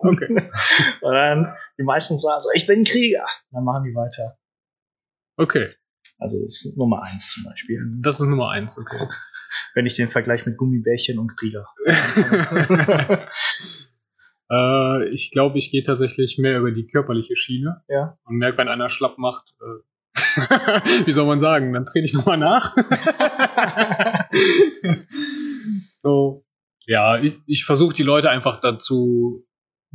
Okay. 0.00 0.28
Und 1.00 1.12
dann 1.12 1.54
die 1.78 1.82
meisten 1.82 2.18
sagen 2.18 2.40
so, 2.40 2.50
ich 2.54 2.66
bin 2.66 2.80
ein 2.80 2.84
Krieger. 2.84 3.26
Dann 3.50 3.64
machen 3.64 3.84
die 3.84 3.94
weiter. 3.94 4.38
Okay. 5.36 5.74
Also 6.18 6.42
das 6.42 6.64
ist 6.64 6.76
Nummer 6.76 7.02
eins 7.02 7.32
zum 7.32 7.44
Beispiel. 7.44 7.80
Das 8.00 8.20
ist 8.20 8.26
Nummer 8.26 8.50
eins, 8.50 8.76
okay. 8.78 8.98
Wenn 9.74 9.86
ich 9.86 9.94
den 9.94 10.08
Vergleich 10.08 10.46
mit 10.46 10.56
Gummibärchen 10.56 11.18
und 11.18 11.36
Krieger. 11.36 11.66
äh, 14.50 15.08
ich 15.10 15.30
glaube, 15.30 15.58
ich 15.58 15.70
gehe 15.70 15.82
tatsächlich 15.82 16.38
mehr 16.38 16.58
über 16.58 16.72
die 16.72 16.86
körperliche 16.86 17.36
Schiene. 17.36 17.82
Ja. 17.88 18.18
Und 18.24 18.36
merke, 18.36 18.58
wenn 18.58 18.68
einer 18.68 18.88
schlapp 18.90 19.18
macht, 19.18 19.54
äh, 19.60 19.82
wie 21.06 21.12
soll 21.12 21.26
man 21.26 21.38
sagen, 21.38 21.72
dann 21.72 21.84
trete 21.84 22.04
ich 22.04 22.14
nochmal 22.14 22.38
nach. 22.38 22.76
so. 26.02 26.44
Ja, 26.86 27.20
ich, 27.20 27.38
ich 27.46 27.64
versuche 27.64 27.94
die 27.94 28.02
Leute 28.02 28.30
einfach 28.30 28.60
dazu 28.60 29.44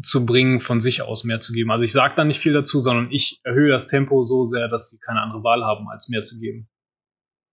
zu 0.02 0.26
bringen, 0.26 0.60
von 0.60 0.82
sich 0.82 1.02
aus 1.02 1.24
mehr 1.24 1.40
zu 1.40 1.54
geben. 1.54 1.72
Also 1.72 1.84
ich 1.84 1.92
sage 1.92 2.14
da 2.16 2.24
nicht 2.24 2.40
viel 2.40 2.54
dazu, 2.54 2.82
sondern 2.82 3.12
ich 3.12 3.40
erhöhe 3.44 3.70
das 3.70 3.88
Tempo 3.88 4.24
so 4.24 4.46
sehr, 4.46 4.68
dass 4.68 4.90
sie 4.90 5.00
keine 5.00 5.22
andere 5.22 5.44
Wahl 5.44 5.64
haben, 5.64 5.88
als 5.90 6.10
mehr 6.10 6.24
zu 6.24 6.40
geben. 6.40 6.70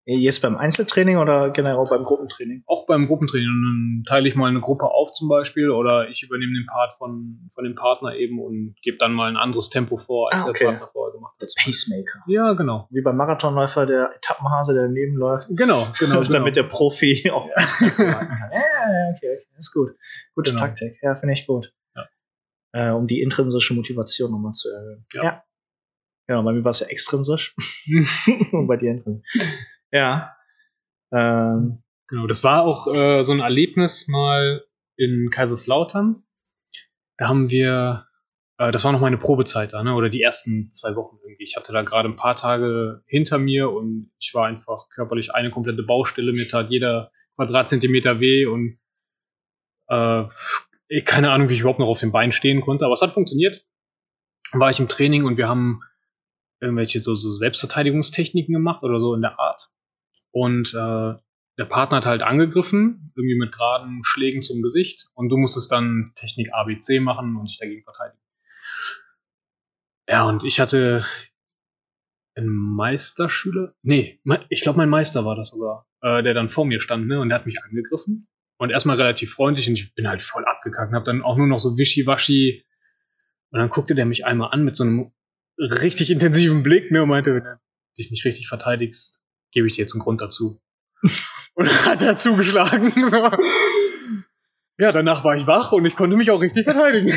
Jetzt 0.07 0.41
beim 0.41 0.57
Einzeltraining 0.57 1.19
oder 1.19 1.51
generell 1.51 1.87
beim 1.89 2.05
Gruppentraining? 2.05 2.65
Auch 2.67 2.87
beim 2.87 3.07
Gruppentraining. 3.07 3.47
Dann 3.47 4.03
teile 4.09 4.29
ich 4.29 4.35
mal 4.35 4.49
eine 4.49 4.61
Gruppe 4.61 4.87
auf 4.87 5.13
zum 5.13 5.29
Beispiel 5.29 5.71
oder 5.71 6.09
ich 6.09 6.23
übernehme 6.23 6.53
den 6.55 6.67
Part 6.67 6.95
von, 6.95 7.49
von 7.55 7.65
dem 7.65 7.75
Partner 7.75 8.15
eben 8.17 8.41
und 8.41 8.75
gebe 8.83 8.97
dann 8.97 9.13
mal 9.13 9.29
ein 9.29 9.37
anderes 9.37 9.69
Tempo 9.69 9.99
vor, 9.99 10.33
als 10.33 10.45
Ah, 10.45 10.49
okay. 10.51 10.65
der 10.65 10.71
Partner 10.71 10.89
vorher 10.93 11.15
gemacht 11.15 11.35
hat. 11.41 11.49
Pacemaker. 11.57 12.25
Ja, 12.27 12.55
genau. 12.55 12.89
Wie 12.91 13.03
beim 13.03 13.17
Marathonläufer, 13.17 13.85
der 13.87 14.11
Etappenhase, 14.17 14.73
der 14.73 14.85
daneben 14.85 15.17
läuft. 15.17 15.49
Genau, 15.51 15.87
genau. 15.99 16.21
genau. 16.21 16.33
damit 16.33 16.57
der 16.57 16.65
Profi 16.65 17.31
auch. 17.31 17.47
Ja, 17.47 17.57
ja, 17.99 18.21
okay, 19.15 19.37
okay, 19.37 19.47
ist 19.59 19.73
gut. 19.73 19.95
Gute 20.35 20.51
Genau. 20.53 20.63
Taktik, 20.63 20.99
ja, 21.03 21.15
finde 21.15 21.35
ich 21.35 21.47
gut. 21.47 21.73
Ja. 21.95 22.09
Äh, 22.73 22.91
um 22.95 23.07
die 23.07 23.21
intrinsische 23.21 23.75
Motivation 23.75 24.31
nochmal 24.33 24.53
zu 24.53 24.71
erhöhen. 24.71 25.05
Ja. 25.13 25.45
Genau, 26.27 26.43
bei 26.43 26.53
mir 26.53 26.65
war 26.65 26.71
es 26.71 26.81
ja 26.81 26.87
extrinsisch. 26.87 27.55
Und 28.53 28.67
bei 28.67 28.77
dir 28.77 28.93
intrinsisch. 28.93 29.27
Ja. 29.93 30.37
Ähm, 31.13 31.83
Genau, 32.11 32.27
das 32.27 32.43
war 32.43 32.65
auch 32.65 32.93
äh, 32.93 33.23
so 33.23 33.33
ein 33.33 33.39
Erlebnis 33.39 34.09
mal 34.09 34.65
in 34.97 35.31
Kaiserslautern. 35.31 36.25
Da 37.17 37.29
haben 37.29 37.51
wir, 37.51 38.05
äh, 38.59 38.73
das 38.73 38.85
war 38.85 38.91
noch 38.91 39.01
meine 39.01 39.17
Probezeit 39.17 39.73
da, 39.75 39.85
ne? 39.85 39.95
oder 39.95 40.09
die 40.09 40.21
ersten 40.21 40.73
zwei 40.73 40.97
Wochen 40.97 41.19
irgendwie. 41.23 41.45
Ich 41.45 41.55
hatte 41.55 41.73
da 41.73 41.83
gerade 41.83 42.09
ein 42.09 42.17
paar 42.17 42.35
Tage 42.35 43.05
hinter 43.07 43.39
mir 43.39 43.71
und 43.71 44.11
ich 44.19 44.35
war 44.35 44.49
einfach 44.49 44.89
körperlich 44.89 45.37
eine 45.37 45.51
komplette 45.51 45.85
Baustelle. 45.85 46.33
Mir 46.33 46.49
tat 46.49 46.69
jeder 46.69 47.13
Quadratzentimeter 47.37 48.19
weh 48.19 48.47
und 48.47 48.81
äh, 49.87 50.25
keine 51.05 51.31
Ahnung, 51.31 51.49
wie 51.49 51.55
ich 51.55 51.61
überhaupt 51.61 51.79
noch 51.79 51.87
auf 51.87 52.01
den 52.01 52.11
Beinen 52.11 52.33
stehen 52.33 52.61
konnte, 52.61 52.87
aber 52.87 52.95
es 52.95 53.03
hat 53.03 53.13
funktioniert. 53.13 53.65
War 54.51 54.71
ich 54.71 54.81
im 54.81 54.89
Training 54.89 55.27
und 55.27 55.37
wir 55.37 55.47
haben 55.47 55.81
irgendwelche 56.59 56.99
so, 56.99 57.15
so 57.15 57.37
Selbstverteidigungstechniken 57.37 58.53
gemacht 58.53 58.83
oder 58.83 58.99
so 58.99 59.15
in 59.15 59.21
der 59.21 59.39
Art. 59.39 59.71
Und 60.33 60.75
äh, 60.75 61.15
der 61.59 61.65
Partner 61.67 61.99
hat 61.99 62.07
halt 62.07 62.23
angegriffen, 62.23 63.13
irgendwie 63.17 63.39
mit 63.39 63.53
geraden 63.53 64.01
Schlägen 64.05 64.43
zum 64.43 64.63
Gesicht. 64.63 65.09
Und 65.15 65.29
du 65.29 65.37
musstest 65.37 65.71
dann 65.73 66.13
Technik 66.17 66.53
ABC 66.53 67.01
machen 67.01 67.37
und 67.37 67.49
dich 67.49 67.59
dagegen 67.59 67.83
verteidigen. 67.83 68.23
Ja, 70.09 70.25
und 70.25 70.45
ich 70.45 70.59
hatte 70.59 71.05
einen 72.35 72.49
Meisterschüler. 72.49 73.75
Nee, 73.83 74.21
ich 74.49 74.63
glaube, 74.63 74.79
mein 74.79 74.89
Meister 74.89 75.25
war 75.25 75.37
das 75.37 75.51
sogar, 75.51 75.87
äh, 76.01 76.23
der 76.23 76.35
dann 76.35 76.49
vor 76.49 76.65
mir 76.65 76.81
stand, 76.81 77.07
ne? 77.07 77.21
Und 77.21 77.29
der 77.29 77.39
hat 77.39 77.47
mich 77.47 77.63
angegriffen. 77.63 78.29
und 78.59 78.71
erstmal 78.71 78.97
relativ 78.97 79.33
freundlich 79.33 79.69
und 79.69 79.75
ich 79.75 79.95
bin 79.95 80.07
halt 80.07 80.21
voll 80.21 80.45
abgekackt 80.45 80.91
und 80.91 80.97
hab 80.97 81.05
dann 81.07 81.23
auch 81.23 81.37
nur 81.39 81.47
noch 81.47 81.59
so 81.59 81.79
wischiwaschi 81.79 82.65
und 83.51 83.59
dann 83.59 83.71
guckte 83.71 83.95
der 83.95 84.05
mich 84.05 84.27
einmal 84.27 84.51
an 84.53 84.65
mit 84.65 84.77
so 84.77 84.85
einem 84.85 85.13
richtig 85.59 86.11
intensiven 86.11 86.63
Blick 86.63 86.91
ne, 86.91 87.03
und 87.03 87.09
meinte, 87.09 87.35
wenn 87.35 87.43
du 87.43 87.61
dich 87.99 88.11
nicht 88.11 88.25
richtig 88.25 88.49
verteidigst, 88.49 89.20
gebe 89.53 89.67
ich 89.67 89.75
dir 89.75 89.83
jetzt 89.83 89.95
einen 89.95 90.03
Grund 90.03 90.21
dazu. 90.21 90.61
und 91.55 91.87
hat 91.87 92.03
er 92.03 92.17
zugeschlagen. 92.17 92.93
So. 93.11 93.31
Ja, 94.79 94.93
danach 94.93 95.25
war 95.25 95.37
ich 95.37 95.47
wach 95.47 95.73
und 95.73 95.85
ich 95.85 95.95
konnte 95.95 96.17
mich 96.17 96.31
auch 96.31 96.41
richtig 96.41 96.65
verteidigen. 96.65 97.09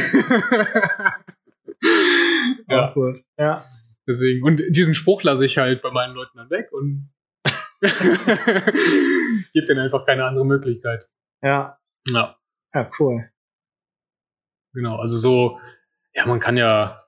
ja. 2.67 2.93
Ja. 3.37 3.57
deswegen. 4.05 4.43
Und 4.45 4.61
diesen 4.69 4.95
Spruch 4.95 5.23
lasse 5.23 5.45
ich 5.45 5.57
halt 5.57 5.81
bei 5.81 5.91
meinen 5.91 6.13
Leuten 6.13 6.37
dann 6.37 6.49
weg 6.49 6.69
und 6.73 7.09
gebe 9.53 9.65
denen 9.65 9.79
einfach 9.79 10.05
keine 10.05 10.25
andere 10.25 10.45
Möglichkeit. 10.45 11.09
Ja. 11.41 11.79
Ja, 12.09 12.37
Ja, 12.73 12.89
cool. 12.99 13.29
genau. 14.73 14.97
Also 14.97 15.17
so, 15.17 15.59
ja, 16.13 16.25
man 16.25 16.41
kann 16.41 16.57
ja 16.57 17.05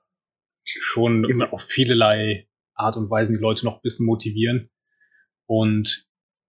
schon 0.64 1.42
auf 1.50 1.62
vielerlei 1.64 2.48
Art 2.74 2.96
und 2.96 3.10
Weisen 3.10 3.36
die 3.36 3.42
Leute 3.42 3.66
noch 3.66 3.74
ein 3.76 3.82
bisschen 3.82 4.06
motivieren. 4.06 4.70
Und 5.46 6.06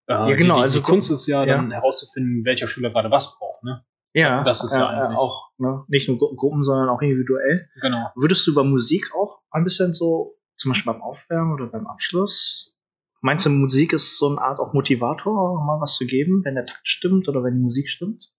äh, 0.08 0.14
Ja, 0.14 0.26
genau, 0.36 0.36
Die, 0.36 0.60
die, 0.60 0.62
also 0.64 0.80
die 0.80 0.86
Kunst 0.86 1.12
ist 1.12 1.28
ja, 1.28 1.44
ja. 1.44 1.56
dann 1.58 1.72
herauszufinden, 1.72 2.46
welcher 2.46 2.68
Schüler 2.68 2.90
gerade 2.92 3.12
was 3.12 3.38
braucht. 3.38 3.64
Ne? 3.64 3.84
Ja, 4.14 4.44
Das 4.44 4.64
ist 4.64 4.74
ja 4.74 4.82
äh, 4.92 5.06
eigentlich- 5.06 5.18
auch 5.20 5.50
ne, 5.58 5.84
nicht 5.88 6.08
nur 6.08 6.18
Gru 6.18 6.36
Gruppen, 6.36 6.64
sondern 6.64 6.90
auch 6.90 7.02
individuell. 7.02 7.68
Genau. 7.82 8.10
Würdest 8.16 8.46
du 8.48 8.52
über 8.52 8.64
Musik 8.64 9.14
auch 9.16 9.42
ein 9.52 9.64
bisschen 9.64 9.94
so, 9.94 10.38
zum 10.56 10.72
Beispiel 10.72 10.94
beim 10.94 11.02
Aufwärmen 11.02 11.54
oder 11.54 11.68
beim 11.68 11.86
Abschluss? 11.88 12.74
Meinst 13.22 13.46
du, 13.46 13.50
Musik 13.50 13.94
ist 13.94 14.18
so 14.18 14.30
eine 14.30 14.40
Art 14.42 14.60
auch 14.60 14.74
Motivator, 14.74 15.64
mal 15.66 15.82
was 15.82 15.96
zu 15.96 16.06
geben, 16.06 16.42
wenn 16.46 16.56
der 16.56 16.66
Takt 16.66 16.88
stimmt 16.88 17.28
oder 17.28 17.44
wenn 17.44 17.56
die 17.56 17.62
Musik 17.64 17.90
stimmt? 17.90 18.32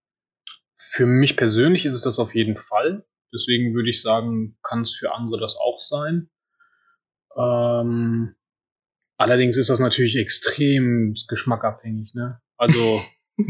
Für 0.77 1.07
mich 1.07 1.37
persönlich 1.37 1.85
ist 1.85 1.95
es 1.95 2.03
das 2.03 2.19
auf 2.21 2.35
jeden 2.35 2.57
Fall. 2.57 3.05
Deswegen 3.33 3.75
würde 3.75 3.91
ich 3.91 4.01
sagen, 4.01 4.57
kann 4.63 4.81
es 4.81 4.95
für 4.95 5.13
andere 5.15 5.41
das 5.41 5.57
auch 5.59 5.81
sein. 5.81 6.31
Ähm, 7.37 8.35
allerdings 9.19 9.59
ist 9.59 9.69
das 9.69 9.81
natürlich 9.81 10.17
extrem 10.17 11.15
geschmackabhängig. 11.29 12.15
Ne? 12.15 12.41
Also 12.57 13.03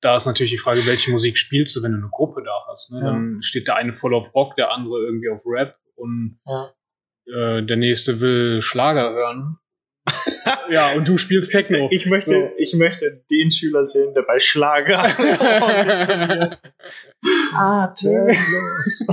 da 0.00 0.16
ist 0.16 0.26
natürlich 0.26 0.52
die 0.52 0.58
Frage, 0.58 0.86
welche 0.86 1.10
Musik 1.10 1.36
spielst 1.38 1.74
du, 1.74 1.82
wenn 1.82 1.92
du 1.92 1.98
eine 1.98 2.10
Gruppe 2.10 2.42
da 2.44 2.52
hast. 2.68 2.92
Ne? 2.92 3.00
Ja. 3.00 3.06
Dann 3.06 3.42
steht 3.42 3.66
der 3.66 3.76
eine 3.76 3.92
voll 3.92 4.14
auf 4.14 4.34
Rock, 4.34 4.54
der 4.56 4.70
andere 4.70 4.98
irgendwie 5.04 5.30
auf 5.30 5.42
Rap 5.46 5.74
und 5.96 6.38
Ja. 6.46 6.72
äh, 7.26 7.64
der 7.66 7.76
nächste 7.76 8.20
will 8.20 8.62
Schlager 8.62 9.10
hören. 9.12 9.58
ja, 10.70 10.92
und 10.92 11.08
du 11.08 11.16
spielst 11.16 11.50
Techno. 11.52 11.88
Ich 11.90 12.04
möchte, 12.04 12.30
So. 12.30 12.50
ich 12.58 12.74
möchte 12.74 13.24
den 13.30 13.50
Schüler 13.50 13.86
sehen, 13.86 14.12
der 14.12 14.20
bei 14.22 14.38
Schlager 14.38 15.02
atemlos. 17.56 19.06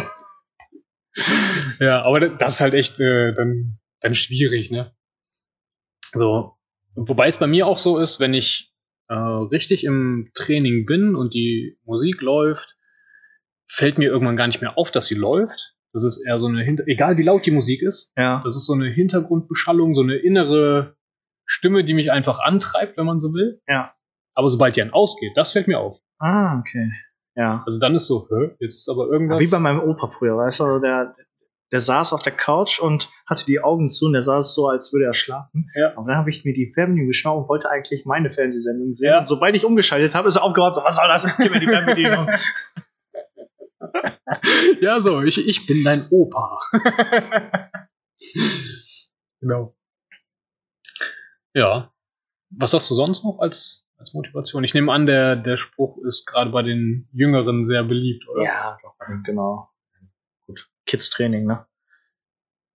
Ja, 1.80 2.03
aber 2.03 2.20
das 2.30 2.55
ist 2.55 2.59
halt 2.59 2.74
echt 2.74 2.99
äh, 2.99 3.34
dann, 3.34 3.80
dann 4.01 4.16
schwierig, 4.16 4.72
ne? 4.72 4.93
So, 6.14 6.53
wobei 6.95 7.28
es 7.28 7.38
bei 7.38 7.47
mir 7.47 7.68
auch 7.68 7.78
so 7.78 7.97
ist, 7.99 8.20
wenn 8.20 8.34
ich 8.34 8.74
äh, 9.07 9.14
richtig 9.14 9.84
im 9.84 10.30
Training 10.34 10.86
bin 10.86 11.16
und 11.16 11.34
die 11.34 11.78
Musik 11.84 12.22
läuft, 12.22 12.78
fällt 13.68 13.97
mir 13.97 14.09
irgendwann 14.09 14.36
gar 14.38 14.47
nicht 14.47 14.62
mehr 14.62 14.78
auf, 14.78 14.91
dass 14.91 15.07
sie 15.07 15.16
läuft. 15.16 15.76
Das 15.93 16.03
ist 16.03 16.24
eher 16.26 16.39
so 16.39 16.47
eine 16.47 16.64
Hinter 16.64 16.84
egal 16.88 17.18
wie 17.18 17.24
laut 17.24 17.45
die 17.45 17.51
Musik 17.51 17.82
ist, 17.82 18.14
Ja. 18.18 18.41
das 18.45 18.55
ist 18.55 18.66
so 18.66 18.74
eine 18.74 18.89
Hintergrundbeschallung, 18.89 19.93
so 19.95 20.01
eine 20.01 20.16
innere 20.16 20.95
Stimme, 21.45 21.84
die 21.84 21.93
mich 21.93 22.12
einfach 22.12 22.39
antreibt, 22.39 22.97
wenn 22.97 23.05
man 23.05 23.20
so 23.20 23.34
will. 23.34 23.62
Ja. 23.68 23.93
Aber 24.34 24.47
sobald 24.47 24.76
die 24.76 24.80
dann 24.80 24.91
ausgeht, 24.93 25.32
das 25.36 25.51
fällt 25.51 25.68
mir 25.68 25.80
auf. 25.80 25.99
Ah, 26.20 26.59
okay. 26.59 26.89
Ja. 27.36 27.64
Also 27.66 27.80
dann 27.80 27.95
ist 27.95 28.07
so, 28.07 28.28
hä, 28.30 28.51
jetzt 28.59 28.76
ist 28.76 28.89
aber 28.89 29.07
irgendwas. 29.07 29.39
Wie 29.41 29.47
bei 29.47 29.59
meinem 29.59 29.82
Opa 29.82 30.07
früher, 30.07 30.38
weißt 30.38 30.62
du, 30.62 30.80
der, 30.80 31.14
der 31.72 31.80
saß 31.80 32.14
auf 32.14 32.22
der 32.22 32.34
Couch 32.34 32.80
und 32.80 33.10
hatte 33.26 33.46
die 33.46 33.62
Augen 33.62 33.90
zu 33.90 34.08
und 34.08 34.14
der 34.14 34.22
saß 34.22 34.54
so, 34.54 34.68
als 34.68 34.92
würde 34.92 35.06
er 35.06 35.14
schlafen. 35.14 35.70
Ja. 35.74 35.96
Aber 35.96 36.08
dann 36.08 36.18
habe 36.18 36.30
ich 36.30 36.44
mir 36.44 36.54
die 36.54 36.72
Fernbedienung 36.72 37.08
geschnappt 37.08 37.38
und 37.38 37.50
wollte 37.50 37.70
eigentlich 37.70 38.06
meine 38.06 38.30
Fernsehsendung 38.30 38.94
sehen. 38.94 39.10
Ja. 39.10 39.20
Und 39.20 39.28
sobald 39.28 39.56
ich 39.56 39.66
umgeschaltet 39.66 40.14
habe, 40.14 40.28
ist 40.28 40.36
er 40.36 40.44
aufgehört, 40.44 40.76
so, 40.76 40.84
was 40.84 40.98
soll 40.98 41.08
das? 41.08 41.38
Gib 41.38 41.52
mir 41.52 41.60
die 41.60 41.68
Fernbedienung. 41.68 42.30
Ja, 44.80 45.02
so, 45.02 45.22
ich, 45.22 45.46
ich 45.46 45.68
bin 45.68 45.84
dein 45.84 46.08
Opa. 46.10 46.60
genau. 49.42 49.76
Ja. 51.54 51.92
Was 52.50 52.74
hast 52.74 52.90
du 52.90 52.96
sonst 52.96 53.24
noch 53.24 53.40
als, 53.40 53.86
als 53.98 54.14
Motivation? 54.14 54.64
Ich 54.64 54.74
nehme 54.74 54.92
an, 54.92 55.06
der, 55.06 55.36
der 55.36 55.58
Spruch 55.58 55.98
ist 56.06 56.26
gerade 56.26 56.52
bei 56.52 56.64
den 56.64 57.10
Jüngeren 57.12 57.64
sehr 57.64 57.84
beliebt, 57.84 58.28
oder? 58.30 58.44
ja, 58.44 58.78
doch, 58.82 58.96
genau. 59.24 59.71
Kids-Training, 60.86 61.46
ne? 61.46 61.66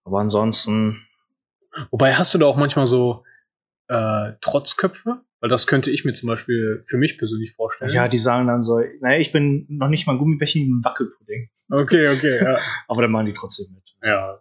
Aber 0.05 0.21
ansonsten, 0.21 1.07
Wobei 1.91 2.15
hast 2.15 2.35
du 2.35 2.39
da 2.39 2.47
auch 2.47 2.57
manchmal 2.57 2.87
so 2.87 3.25
äh, 3.89 4.33
Trotzköpfe? 4.41 5.21
Weil 5.41 5.51
das 5.51 5.67
könnte 5.67 5.91
ich 5.91 6.05
mir 6.05 6.15
zum 6.15 6.29
Beispiel 6.29 6.83
für 6.87 6.97
mich 6.97 7.19
persönlich 7.19 7.53
vorstellen. 7.53 7.93
ja, 7.93 8.09
die 8.09 8.19
sagen 8.19 8.47
dann 8.47 8.63
so, 8.63 8.81
naja, 9.01 9.21
ich 9.21 9.33
bin 9.33 9.67
noch 9.69 9.89
nicht 9.89 10.07
mal 10.07 10.17
Gummibärchen, 10.17 10.63
ich 10.63 10.69
bin 10.69 10.81
Wackelpudding. 10.83 11.51
Okay, 11.71 12.09
okay, 12.09 12.43
ja. 12.43 12.59
Aber 12.89 13.03
dann 13.03 13.11
machen 13.11 13.27
die 13.27 13.33
trotzdem 13.35 13.67
mit. 13.75 13.85
ja. 14.05 14.41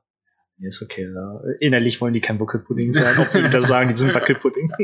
Nee, 0.57 0.67
ist 0.67 0.81
okay. 0.81 1.11
Ja. 1.13 1.41
Innerlich 1.59 1.99
wollen 1.99 2.13
die 2.13 2.21
kein 2.21 2.39
Wackelpudding 2.39 2.93
sein, 2.93 3.13
obwohl 3.19 3.43
die 3.43 3.49
da 3.49 3.61
sagen, 3.61 3.89
die 3.89 3.95
sind 3.95 4.13
Wackelpudding. 4.13 4.71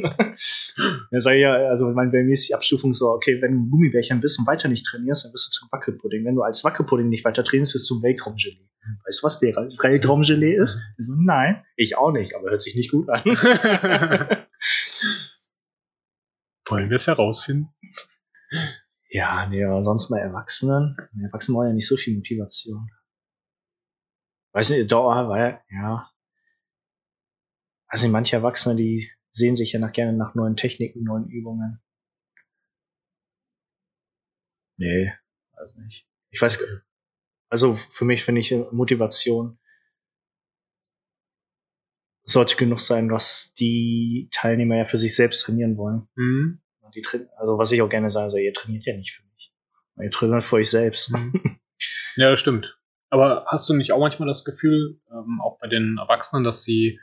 ja, 1.12 1.20
sag 1.22 1.36
ich 1.36 1.42
ja, 1.42 1.54
also 1.54 1.92
mein, 1.92 2.12
bei 2.12 2.24
mir 2.24 2.34
ist 2.34 2.50
die 2.50 2.56
Abstufung 2.56 2.94
so, 2.94 3.12
okay, 3.12 3.42
wenn 3.42 3.54
du 3.54 3.60
ein 3.60 3.70
Gummibärchen 3.70 4.20
bist 4.20 4.38
und 4.38 4.48
weiter 4.48 4.68
nicht 4.68 4.86
trainierst, 4.86 5.24
dann 5.24 5.32
bist 5.32 5.48
du 5.48 5.52
zum 5.52 5.70
Wackelpudding. 5.72 6.26
Wenn 6.26 6.36
du 6.36 6.42
als 6.42 6.66
Wackelpudding 6.66 7.08
nicht 7.08 7.24
weiter 7.24 7.46
trainierst, 7.46 7.74
wirst 7.74 7.90
du 7.90 8.04
Weltraumgelee. 8.04 8.68
Weißt 9.06 9.22
du, 9.22 9.26
was 9.26 9.42
Weltraumgelee 9.42 10.56
ist? 10.56 10.82
Ich 10.98 11.06
so, 11.06 11.14
nein, 11.16 11.64
ich 11.76 11.98
auch 11.98 12.12
nicht, 12.12 12.36
aber 12.36 12.50
hört 12.50 12.62
sich 12.62 12.76
nicht 12.76 12.92
gut 12.92 13.10
an. 13.10 13.24
Wollen 16.66 16.90
wir 16.90 16.96
es 16.96 17.08
herausfinden? 17.08 17.74
ja, 19.10 19.46
nee, 19.48 19.64
aber 19.64 19.84
sonst 19.84 20.10
bei 20.10 20.20
Erwachsenen. 20.20 20.98
Erwachsene 21.22 21.58
wollen 21.58 21.70
ja 21.70 21.74
nicht 21.74 21.88
so 21.88 21.98
viel 21.98 22.16
Motivation. 22.16 22.90
Weiß 24.54 24.70
nicht, 24.72 24.92
Dauer, 24.92 25.30
weil, 25.30 25.62
ja. 25.70 26.10
Nicht, 27.94 28.08
manche 28.10 28.38
Erwachsene, 28.38 28.76
die 28.76 29.12
sehen 29.32 29.56
sich 29.56 29.74
ja 29.74 29.80
nach, 29.80 29.94
gerne 29.94 30.14
nach 30.18 30.34
neuen 30.34 30.56
Techniken, 30.56 31.04
neuen 31.04 31.30
Übungen. 31.30 31.82
Nee, 34.78 35.14
weiß 35.54 35.76
nicht. 35.76 36.08
Ich 36.32 36.42
weiß, 36.42 36.84
also 37.52 37.76
für 37.76 38.06
mich 38.06 38.24
finde 38.24 38.42
ich 38.42 38.52
äh, 38.52 38.66
Motivation 38.72 39.60
sollte 42.24 42.56
genug 42.56 42.80
sein, 42.80 43.12
was 43.12 43.54
die 43.60 44.30
Teilnehmer 44.32 44.78
ja 44.78 44.86
für 44.86 44.98
sich 44.98 45.16
selbst 45.16 45.42
trainieren 45.44 45.78
wollen. 45.78 46.08
Mhm. 46.16 46.62
Die 46.96 47.04
also 47.38 47.58
was 47.58 47.72
ich 47.72 47.82
auch 47.82 47.90
gerne 47.90 48.10
sage, 48.10 48.30
so, 48.30 48.38
ihr 48.38 48.54
trainiert 48.54 48.86
ja 48.86 48.96
nicht 48.96 49.12
für 49.12 49.24
mich. 49.34 49.54
Ihr 50.02 50.12
trainiert 50.12 50.44
für 50.44 50.58
euch 50.58 50.70
selbst. 50.70 51.14
Ja, 52.16 52.30
das 52.30 52.40
stimmt. 52.40 52.78
Aber 53.10 53.46
hast 53.48 53.68
du 53.70 53.74
nicht 53.74 53.92
auch 53.92 54.00
manchmal 54.00 54.28
das 54.28 54.44
Gefühl, 54.44 55.00
ähm, 55.10 55.40
auch 55.42 55.58
bei 55.60 55.68
den 55.68 55.98
Erwachsenen, 55.98 56.44
dass 56.44 56.64
sie, 56.64 57.00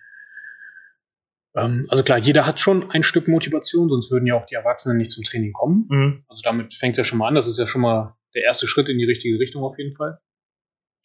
ähm, 1.54 1.86
also 1.88 2.02
klar, 2.02 2.18
jeder 2.18 2.46
hat 2.46 2.60
schon 2.60 2.90
ein 2.90 3.02
Stück 3.02 3.26
Motivation, 3.26 3.88
sonst 3.88 4.10
würden 4.10 4.26
ja 4.26 4.34
auch 4.34 4.46
die 4.46 4.54
Erwachsenen 4.54 4.98
nicht 4.98 5.10
zum 5.10 5.24
Training 5.24 5.52
kommen. 5.52 5.86
Mhm. 5.88 6.24
Also 6.28 6.42
damit 6.44 6.74
fängt 6.74 6.92
es 6.92 6.98
ja 6.98 7.04
schon 7.04 7.18
mal 7.18 7.28
an. 7.28 7.34
Das 7.34 7.46
ist 7.46 7.58
ja 7.58 7.66
schon 7.66 7.80
mal 7.80 8.16
der 8.34 8.42
erste 8.42 8.66
Schritt 8.66 8.88
in 8.88 8.98
die 8.98 9.04
richtige 9.04 9.38
Richtung 9.38 9.62
auf 9.64 9.78
jeden 9.78 9.92
Fall. 9.92 10.20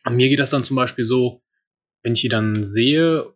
An 0.04 0.16
mir 0.16 0.30
geht 0.30 0.40
das 0.40 0.50
dann 0.52 0.64
zum 0.64 0.76
Beispiel 0.76 1.04
so, 1.06 1.42
wenn 2.04 2.14
ich 2.14 2.22
die 2.22 2.30
dann 2.30 2.64
sehe 2.64 3.34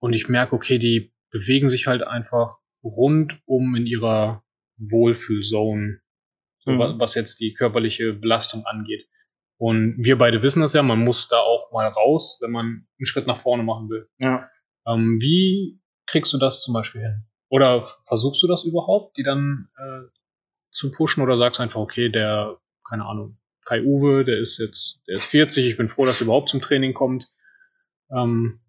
und 0.00 0.14
ich 0.14 0.28
merke, 0.28 0.54
okay, 0.54 0.78
die 0.78 1.12
bewegen 1.30 1.68
sich 1.68 1.86
halt 1.86 2.02
einfach 2.02 2.58
rundum 2.82 3.74
in 3.76 3.86
ihrer 3.86 4.44
Wohlfühlzone, 4.78 6.00
so 6.58 6.70
Mhm. 6.72 6.78
wa- 6.78 6.94
was 6.98 7.14
jetzt 7.14 7.40
die 7.40 7.52
körperliche 7.54 8.12
Belastung 8.14 8.64
angeht. 8.64 9.06
Und 9.58 9.96
wir 9.98 10.18
beide 10.18 10.42
wissen 10.42 10.60
das 10.60 10.74
ja, 10.74 10.82
man 10.82 11.02
muss 11.02 11.28
da 11.28 11.38
auch 11.38 11.72
mal 11.72 11.88
raus, 11.88 12.38
wenn 12.42 12.50
man 12.50 12.66
einen 12.66 13.06
Schritt 13.06 13.26
nach 13.26 13.38
vorne 13.38 13.62
machen 13.62 13.88
will. 13.88 14.08
Ja. 14.18 14.46
Ähm, 14.86 15.18
wie 15.20 15.80
kriegst 16.06 16.32
du 16.32 16.38
das 16.38 16.62
zum 16.62 16.74
Beispiel 16.74 17.00
hin? 17.02 17.24
Oder 17.48 17.82
versuchst 18.06 18.42
du 18.42 18.46
das 18.46 18.64
überhaupt, 18.64 19.16
die 19.16 19.22
dann 19.22 19.68
äh, 19.76 20.02
zu 20.70 20.90
pushen 20.90 21.22
oder 21.22 21.36
sagst 21.36 21.60
einfach, 21.60 21.80
okay, 21.80 22.10
der, 22.10 22.58
keine 22.88 23.06
Ahnung, 23.06 23.38
Kai 23.66 23.82
Uwe, 23.82 24.24
der 24.24 24.38
ist 24.38 24.58
jetzt, 24.58 25.00
der 25.08 25.16
ist 25.16 25.26
40, 25.26 25.66
ich 25.66 25.76
bin 25.76 25.88
froh, 25.88 26.06
dass 26.06 26.20
er 26.20 26.24
überhaupt 26.24 26.48
zum 26.48 26.62
Training 26.62 26.94
kommt. 26.94 27.34
Ähm, 28.10 28.60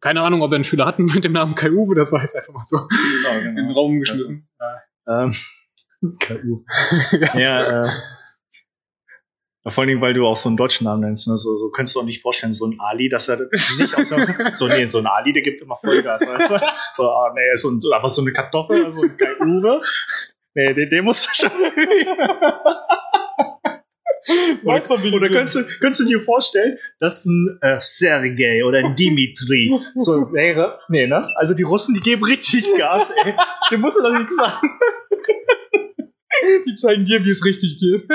keine 0.00 0.22
Ahnung, 0.22 0.42
ob 0.42 0.50
er 0.50 0.56
einen 0.56 0.64
Schüler 0.64 0.86
hatten 0.86 1.04
mit 1.14 1.22
dem 1.24 1.32
Namen 1.32 1.54
Kai 1.54 1.70
Uwe, 1.70 1.94
das 1.94 2.10
war 2.10 2.22
jetzt 2.22 2.34
einfach 2.34 2.54
mal 2.54 2.64
so 2.64 2.78
in 3.44 3.54
den 3.54 3.70
Raum 3.70 4.00
geschmissen. 4.00 4.48
Ähm, 5.06 5.32
KU. 6.20 6.64
ja, 7.34 7.82
äh, 7.82 7.88
ja, 9.64 9.70
vor 9.70 9.82
allen 9.82 9.88
Dingen, 9.88 10.00
weil 10.00 10.14
du 10.14 10.26
auch 10.26 10.36
so 10.36 10.48
einen 10.48 10.56
deutschen 10.56 10.84
Namen 10.84 11.02
nennst. 11.02 11.28
Ne? 11.28 11.36
So, 11.36 11.56
so 11.56 11.70
könntest 11.70 11.94
du 11.94 12.00
auch 12.00 12.04
nicht 12.04 12.20
vorstellen, 12.20 12.52
so 12.52 12.66
ein 12.66 12.80
Ali, 12.80 13.08
dass 13.08 13.28
er 13.28 13.38
nicht 13.78 13.96
aus 13.96 14.08
der, 14.08 14.54
so, 14.54 14.66
nee, 14.66 14.88
so 14.88 14.98
ein 14.98 15.06
Ali, 15.06 15.32
der 15.32 15.42
gibt 15.42 15.60
immer 15.60 15.76
Vollgas, 15.76 16.22
weißt 16.22 16.50
du? 16.50 16.58
So, 16.94 17.10
ah, 17.10 17.32
nee, 17.34 17.54
so 17.54 17.70
ein, 17.70 17.80
einfach 17.94 18.08
so 18.08 18.22
eine 18.22 18.32
Kartoffel, 18.32 18.90
so 18.90 19.02
ein 19.02 19.16
Kai 19.16 19.36
Uwe. 19.38 19.80
Nee, 20.54 20.74
den, 20.74 20.90
den 20.90 21.04
musst 21.04 21.28
du 21.28 21.34
schon. 21.34 21.52
Weißt 24.62 24.90
du, 24.90 25.02
wie 25.02 25.12
oder 25.12 25.28
könntest, 25.28 25.56
du, 25.56 25.64
könntest 25.80 26.00
du 26.00 26.04
dir 26.04 26.20
vorstellen, 26.20 26.78
dass 27.00 27.24
ein 27.24 27.58
äh, 27.60 27.78
Sergei 27.80 28.64
oder 28.64 28.78
ein 28.78 28.94
Dimitri 28.94 29.72
so 29.94 30.32
wäre? 30.32 30.78
Nee, 30.88 31.06
ne? 31.06 31.28
Also 31.36 31.54
die 31.54 31.62
Russen, 31.62 31.94
die 31.94 32.00
geben 32.00 32.24
richtig 32.24 32.64
Gas, 32.78 33.12
ey. 33.24 33.34
Dem 33.70 33.80
musst 33.80 33.98
du 33.98 34.02
doch 34.02 34.16
nichts 34.16 34.36
sagen. 34.36 34.68
Die 36.66 36.74
zeigen 36.74 37.04
dir, 37.04 37.24
wie 37.24 37.30
es 37.30 37.44
richtig 37.44 37.78
geht. 37.78 38.08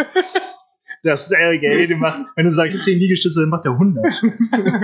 Das 1.04 1.30
Sergei, 1.30 1.86
der 1.86 1.96
macht, 1.96 2.26
wenn 2.36 2.44
du 2.44 2.50
sagst 2.50 2.84
10 2.84 3.00
Liegestütze, 3.00 3.42
dann 3.42 3.50
macht 3.50 3.64
er 3.64 3.72
100. 3.72 4.04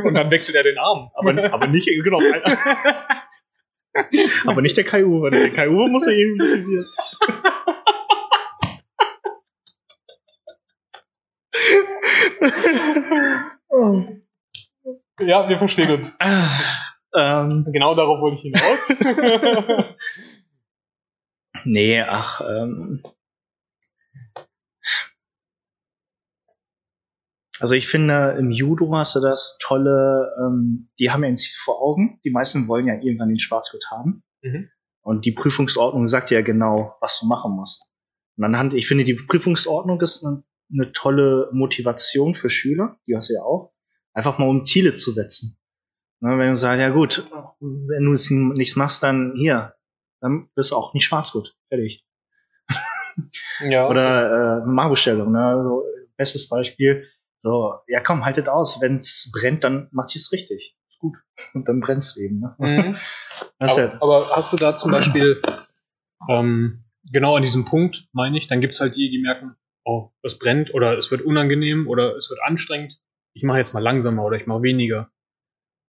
Und 0.06 0.14
dann 0.14 0.32
wechselt 0.32 0.56
er 0.56 0.64
den 0.64 0.78
Arm. 0.78 1.10
Aber, 1.16 1.32
aber 1.52 1.68
nicht, 1.68 1.88
genau. 1.88 2.22
aber 4.46 4.62
nicht 4.62 4.78
der 4.78 4.86
Kai 4.86 5.04
Uwe. 5.04 5.32
Der 5.32 5.50
Kai 5.50 5.68
Uwe 5.68 5.90
muss 5.90 6.08
er 6.08 6.14
irgendwie 6.14 6.86
Ja, 15.20 15.48
wir 15.48 15.58
verstehen 15.58 15.92
uns. 15.92 16.18
Ähm, 17.16 17.66
Genau 17.72 17.94
darauf 17.94 18.20
wollte 18.20 18.36
ich 18.38 18.42
hinaus. 18.42 18.94
nee, 21.64 22.02
ach, 22.02 22.42
ähm. 22.42 23.04
Also 27.60 27.76
ich 27.76 27.88
finde, 27.88 28.36
im 28.40 28.52
Judo 28.52 28.94
hast 28.96 29.16
du 29.16 29.22
das 29.22 29.58
tolle, 29.62 30.34
ähm, 30.42 30.90
die 31.00 31.12
haben 31.12 31.24
ja 31.24 31.30
ein 31.30 31.38
Ziel 31.38 31.56
vor 31.64 31.82
Augen. 31.82 32.20
Die 32.26 32.32
meisten 32.32 32.68
wollen 32.68 32.88
ja 32.88 32.96
irgendwann 32.96 33.30
den 33.30 33.40
Schwarzgurt 33.40 33.86
haben. 33.92 34.24
Mhm. 34.42 34.70
Und 35.02 35.26
die 35.26 35.32
Prüfungsordnung 35.32 36.08
sagt 36.08 36.32
ja 36.32 36.42
genau, 36.42 36.96
was 37.00 37.20
du 37.20 37.28
machen 37.28 37.56
musst. 37.56 37.86
Und 38.38 38.44
anhand, 38.44 38.74
ich 38.74 38.88
finde, 38.88 39.04
die 39.04 39.14
Prüfungsordnung 39.14 40.02
ist 40.02 40.26
eine, 40.26 40.44
eine 40.72 40.92
tolle 40.92 41.50
Motivation 41.52 42.36
für 42.36 42.50
Schüler, 42.50 42.98
die 43.08 43.16
hast 43.16 43.30
du 43.30 43.34
ja 43.36 43.42
auch, 43.42 43.74
einfach 44.14 44.38
mal 44.38 44.48
um 44.48 44.66
Ziele 44.66 44.94
zu 44.94 45.12
setzen. 45.12 45.58
Ne, 46.20 46.38
wenn 46.38 46.50
du 46.50 46.56
sagst, 46.56 46.80
ja 46.80 46.90
gut, 46.90 47.26
wenn 47.60 48.06
du 48.06 48.14
jetzt 48.14 48.32
nichts 48.32 48.76
machst, 48.76 49.04
dann 49.04 49.34
hier, 49.36 49.76
dann 50.22 50.50
wirst 50.56 50.72
du 50.72 50.78
auch 50.78 50.94
nicht 50.94 51.06
Schwarzgurt. 51.06 51.58
Fertig. 51.68 52.06
ja. 53.60 53.88
Oder 53.90 54.62
äh, 54.62 54.66
Marbestellung, 54.66 55.32
ne? 55.34 55.46
Also, 55.46 55.84
bestes 56.16 56.48
Beispiel. 56.48 57.06
So, 57.40 57.74
ja 57.88 58.00
komm, 58.00 58.24
haltet 58.24 58.48
aus. 58.48 58.82
Wenn 58.82 58.96
es 58.96 59.34
brennt, 59.38 59.66
dann 59.66 59.90
macht 59.92 60.16
es 60.16 60.32
richtig. 60.32 60.78
Ist 60.90 61.00
gut. 61.00 61.18
Und 61.54 61.68
dann 61.68 61.82
brennt 61.82 62.04
es 62.04 62.16
eben. 62.16 62.40
Ne? 62.40 62.56
Mhm. 62.58 62.98
Aber, 63.60 63.78
ja, 63.78 64.02
aber 64.02 64.30
hast 64.36 64.52
du 64.52 64.58
da 64.58 64.76
zum 64.76 64.92
Beispiel 64.92 65.42
ähm, 66.30 66.84
genau 67.12 67.36
an 67.38 67.44
diesem 67.44 67.66
Punkt, 67.66 68.08
meine 68.12 68.38
ich, 68.38 68.48
dann 68.48 68.60
gibt's 68.60 68.82
halt 68.82 68.96
die, 68.96 69.10
die 69.10 69.22
merken, 69.22 69.56
oh, 69.86 70.10
es 70.22 70.40
brennt 70.40 70.74
oder 70.74 70.98
es 70.98 71.12
wird 71.12 71.22
unangenehm 71.22 71.88
oder 71.88 72.16
es 72.16 72.30
wird 72.30 72.42
anstrengend. 72.44 73.00
Ich 73.36 73.44
mache 73.44 73.58
jetzt 73.58 73.74
mal 73.74 73.82
langsamer 73.84 74.24
oder 74.24 74.38
ich 74.38 74.46
mache 74.46 74.62
weniger. 74.64 75.12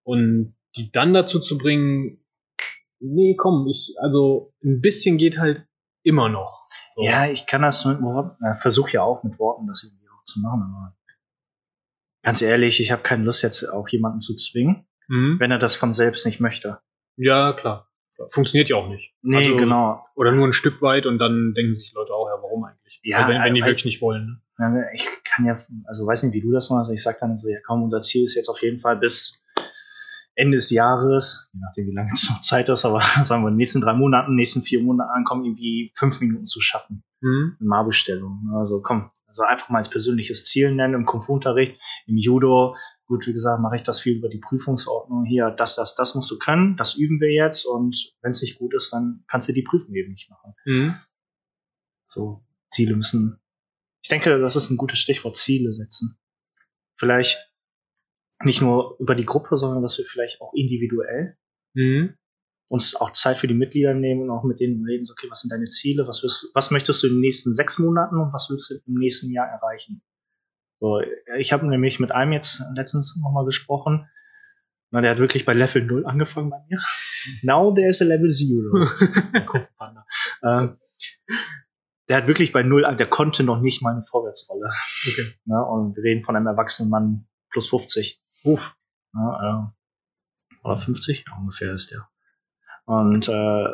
Und 0.03 0.55
die 0.75 0.91
dann 0.91 1.13
dazu 1.13 1.39
zu 1.39 1.57
bringen, 1.57 2.23
nee, 2.99 3.35
komm, 3.37 3.67
ich, 3.67 3.95
also 3.99 4.53
ein 4.63 4.81
bisschen 4.81 5.17
geht 5.17 5.37
halt 5.39 5.65
immer 6.03 6.29
noch. 6.29 6.67
So. 6.93 7.03
ja, 7.03 7.25
ich 7.27 7.45
kann 7.45 7.61
das 7.61 7.85
mit 7.85 8.01
Worten, 8.01 8.43
äh, 8.45 8.55
versuche 8.55 8.91
ja 8.91 9.03
auch 9.03 9.23
mit 9.23 9.39
Worten 9.39 9.67
das 9.67 9.83
irgendwie 9.83 10.07
auch 10.09 10.23
zu 10.23 10.39
machen, 10.41 10.61
aber 10.61 10.95
ganz 12.23 12.41
ehrlich, 12.41 12.79
ich 12.79 12.91
habe 12.91 13.01
keine 13.03 13.23
Lust 13.23 13.41
jetzt 13.43 13.63
auch 13.65 13.87
jemanden 13.89 14.19
zu 14.19 14.35
zwingen, 14.35 14.87
Mhm. 15.07 15.39
wenn 15.39 15.51
er 15.51 15.59
das 15.59 15.75
von 15.75 15.93
selbst 15.93 16.25
nicht 16.25 16.39
möchte. 16.39 16.79
Ja, 17.17 17.53
klar. 17.53 17.91
Funktioniert 18.29 18.69
ja 18.69 18.77
auch 18.77 18.87
nicht. 18.89 19.13
Nee, 19.21 19.37
Also- 19.37 19.57
genau. 19.57 20.05
Oder 20.15 20.31
nur 20.31 20.47
ein 20.47 20.53
Stück 20.53 20.81
weit 20.81 21.05
und 21.05 21.17
dann 21.19 21.53
denken 21.55 21.73
sich 21.73 21.91
Leute 21.93 22.13
auch, 22.13 22.27
ja, 22.27 22.41
warum 22.41 22.63
eigentlich? 22.63 22.99
Ja, 23.03 23.17
Also 23.19 23.29
wenn, 23.33 23.41
wenn 23.43 23.53
die 23.55 23.61
weil- 23.61 23.67
wirklich 23.69 23.85
nicht 23.85 24.01
wollen. 24.01 24.41
Ne? 24.57 24.65
Ja, 24.85 24.91
Ich 24.93 25.07
kann 25.23 25.45
ja, 25.45 25.57
also 25.85 26.07
weiß 26.07 26.23
nicht, 26.23 26.33
wie 26.33 26.41
du 26.41 26.51
das 26.51 26.69
machst. 26.69 26.91
Ich 26.91 27.03
sag 27.03 27.19
dann 27.19 27.35
so, 27.37 27.49
ja 27.49 27.57
komm, 27.65 27.83
unser 27.83 28.01
Ziel 28.01 28.23
ist 28.23 28.35
jetzt 28.35 28.47
auf 28.49 28.61
jeden 28.61 28.79
Fall 28.79 28.95
bis 28.97 29.43
Ende 30.37 30.57
des 30.57 30.69
Jahres, 30.69 31.49
je 31.53 31.59
nachdem 31.61 31.87
wie 31.87 31.93
lange 31.95 32.11
es 32.13 32.29
noch 32.29 32.41
Zeit 32.41 32.67
ist, 32.69 32.83
aber 32.85 32.99
sagen 33.23 33.43
wir 33.43 33.47
in 33.49 33.53
den 33.53 33.57
nächsten 33.57 33.81
drei 33.81 33.93
Monaten, 33.93 34.35
nächsten 34.35 34.61
vier 34.63 34.81
Monaten 34.81 35.23
kommen 35.23 35.45
irgendwie 35.45 35.91
fünf 35.95 36.19
Minuten 36.21 36.45
zu 36.45 36.59
schaffen. 36.61 37.03
Mhm. 37.21 37.55
in 37.59 37.67
Marbestellung. 37.67 38.49
Also 38.55 38.81
komm, 38.81 39.09
also 39.27 39.43
einfach 39.43 39.69
mal 39.69 39.77
als 39.79 39.89
persönliches 39.89 40.43
Ziel 40.43 40.73
nennen 40.75 40.93
im 40.93 41.05
Kung-Fu-Unterricht, 41.05 41.79
im 42.07 42.17
Judo. 42.17 42.75
Gut, 43.07 43.27
wie 43.27 43.33
gesagt, 43.33 43.61
mache 43.61 43.75
ich 43.75 43.83
das 43.83 43.99
viel 43.99 44.17
über 44.17 44.29
die 44.29 44.39
Prüfungsordnung 44.39 45.25
hier. 45.25 45.51
Das, 45.51 45.75
das, 45.75 45.95
das 45.95 46.15
musst 46.15 46.31
du 46.31 46.39
können. 46.39 46.75
Das 46.75 46.95
üben 46.95 47.19
wir 47.19 47.31
jetzt. 47.31 47.65
Und 47.65 48.13
wenn 48.21 48.31
es 48.31 48.41
nicht 48.41 48.57
gut 48.57 48.73
ist, 48.73 48.91
dann 48.91 49.23
kannst 49.27 49.47
du 49.47 49.53
die 49.53 49.61
Prüfung 49.61 49.93
eben 49.93 50.11
nicht 50.11 50.29
machen. 50.29 50.53
Mhm. 50.65 50.95
So, 52.05 52.43
Ziele 52.69 52.95
müssen. 52.95 53.39
Ich 54.01 54.09
denke, 54.09 54.39
das 54.39 54.55
ist 54.55 54.69
ein 54.69 54.77
gutes 54.77 54.99
Stichwort, 54.99 55.35
Ziele 55.35 55.71
setzen. 55.71 56.17
Vielleicht 56.95 57.51
nicht 58.43 58.61
nur 58.61 58.97
über 58.99 59.15
die 59.15 59.25
Gruppe, 59.25 59.57
sondern 59.57 59.81
dass 59.81 59.97
wir 59.97 60.05
vielleicht 60.05 60.41
auch 60.41 60.53
individuell 60.53 61.37
Mhm. 61.75 62.15
uns 62.69 62.95
auch 62.95 63.11
Zeit 63.11 63.37
für 63.37 63.47
die 63.47 63.53
Mitglieder 63.53 63.93
nehmen 63.93 64.23
und 64.23 64.29
auch 64.31 64.43
mit 64.43 64.59
denen 64.59 64.83
reden, 64.85 65.05
so, 65.05 65.11
okay, 65.11 65.27
was 65.29 65.41
sind 65.41 65.51
deine 65.51 65.65
Ziele, 65.65 66.07
was, 66.07 66.23
wirst, 66.23 66.51
was 66.53 66.71
möchtest 66.71 67.03
du 67.03 67.07
in 67.07 67.13
den 67.13 67.19
nächsten 67.19 67.53
sechs 67.53 67.79
Monaten 67.79 68.15
und 68.17 68.33
was 68.33 68.49
willst 68.49 68.69
du 68.71 68.75
im 68.87 68.95
nächsten 68.95 69.31
Jahr 69.31 69.47
erreichen? 69.47 70.01
So, 70.79 71.01
ich 71.37 71.53
habe 71.53 71.67
nämlich 71.67 71.99
mit 71.99 72.11
einem 72.11 72.33
jetzt 72.33 72.61
letztens 72.75 73.19
nochmal 73.23 73.45
gesprochen, 73.45 74.09
na, 74.91 75.01
der 75.01 75.11
hat 75.11 75.19
wirklich 75.19 75.45
bei 75.45 75.53
Level 75.53 75.83
0 75.83 76.05
angefangen 76.05 76.49
bei 76.49 76.59
mir. 76.69 76.79
Now 77.43 77.73
there's 77.73 78.01
a 78.01 78.05
Level 78.05 78.29
Zero. 78.29 78.85
Der 79.33 79.45
Kung 79.45 79.61
Fu 79.61 79.67
Panda. 79.77 80.05
ähm, 80.43 80.77
der 82.07 82.17
hat 82.17 82.27
wirklich 82.27 82.51
bei 82.51 82.61
Null, 82.61 82.85
an- 82.85 82.97
der 82.97 83.07
konnte 83.07 83.43
noch 83.43 83.59
nicht 83.59 83.81
mal 83.81 83.93
eine 83.93 84.03
Vorwärtsrolle. 84.03 84.69
Okay. 84.69 85.25
Ne? 85.45 85.65
Und 85.65 85.95
wir 85.95 86.03
reden 86.03 86.23
von 86.23 86.35
einem 86.35 86.45
erwachsenen 86.47 86.91
Mann 86.91 87.27
plus 87.49 87.67
50. 87.69 88.21
Uff. 88.43 88.75
Ja, 89.13 89.71
äh, 89.73 90.57
oder 90.63 90.77
50? 90.77 91.25
Ja, 91.27 91.35
ungefähr 91.37 91.73
ist 91.73 91.89
der. 91.91 92.07
Und 92.85 93.27
äh, 93.27 93.65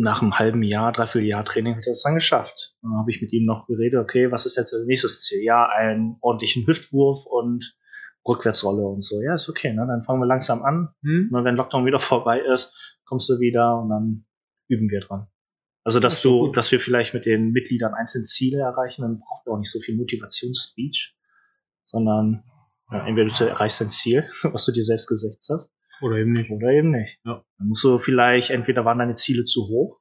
nach 0.00 0.22
einem 0.22 0.38
halben 0.38 0.62
Jahr, 0.62 0.92
dreiviertel 0.92 1.28
Jahr 1.28 1.44
Training 1.44 1.76
hat 1.76 1.86
er 1.86 1.92
es 1.92 2.02
dann 2.02 2.14
geschafft. 2.14 2.74
Dann 2.82 2.96
habe 2.96 3.10
ich 3.10 3.22
mit 3.22 3.32
ihm 3.32 3.44
noch 3.46 3.66
geredet, 3.66 4.00
okay, 4.00 4.30
was 4.30 4.46
ist 4.46 4.56
jetzt 4.56 4.72
das 4.72 4.84
nächste 4.86 5.08
Ziel? 5.08 5.42
Ja, 5.42 5.68
einen 5.68 6.16
ordentlichen 6.20 6.66
Hüftwurf 6.66 7.26
und 7.26 7.76
Rückwärtsrolle 8.26 8.82
und 8.82 9.04
so. 9.04 9.22
Ja, 9.22 9.34
ist 9.34 9.48
okay, 9.48 9.72
ne? 9.72 9.86
Dann 9.86 10.02
fangen 10.02 10.20
wir 10.20 10.26
langsam 10.26 10.62
an. 10.62 10.88
Mhm. 11.02 11.30
Und 11.32 11.44
wenn 11.44 11.56
Lockdown 11.56 11.86
wieder 11.86 11.98
vorbei 12.00 12.40
ist, 12.40 12.98
kommst 13.04 13.28
du 13.28 13.38
wieder 13.38 13.78
und 13.80 13.90
dann 13.90 14.26
üben 14.68 14.88
wir 14.90 15.00
dran. 15.00 15.28
Also, 15.84 16.00
dass 16.00 16.14
Das 16.14 16.22
du, 16.22 16.50
dass 16.50 16.72
wir 16.72 16.80
vielleicht 16.80 17.12
mit 17.12 17.26
den 17.26 17.50
Mitgliedern 17.50 17.92
einzelne 17.92 18.24
Ziele 18.24 18.62
erreichen, 18.62 19.02
dann 19.02 19.18
braucht 19.18 19.46
wir 19.46 19.52
auch 19.52 19.58
nicht 19.58 19.70
so 19.70 19.80
viel 19.80 19.96
Motivationsspeech, 19.96 21.14
sondern 21.84 22.42
ja, 22.90 23.06
entweder 23.06 23.30
du 23.30 23.44
erreichst 23.44 23.80
dein 23.82 23.90
Ziel, 23.90 24.24
was 24.44 24.64
du 24.64 24.72
dir 24.72 24.82
selbst 24.82 25.06
gesetzt 25.06 25.46
hast, 25.50 25.70
Oder 26.00 26.16
eben 26.16 26.32
nicht. 26.32 26.50
oder 26.50 26.68
eben 26.68 26.90
nicht. 26.90 27.18
Ja. 27.24 27.44
Dann 27.58 27.68
musst 27.68 27.84
du 27.84 27.98
vielleicht, 27.98 28.50
entweder 28.50 28.84
waren 28.84 28.98
deine 28.98 29.14
Ziele 29.14 29.44
zu 29.44 29.68
hoch 29.68 30.00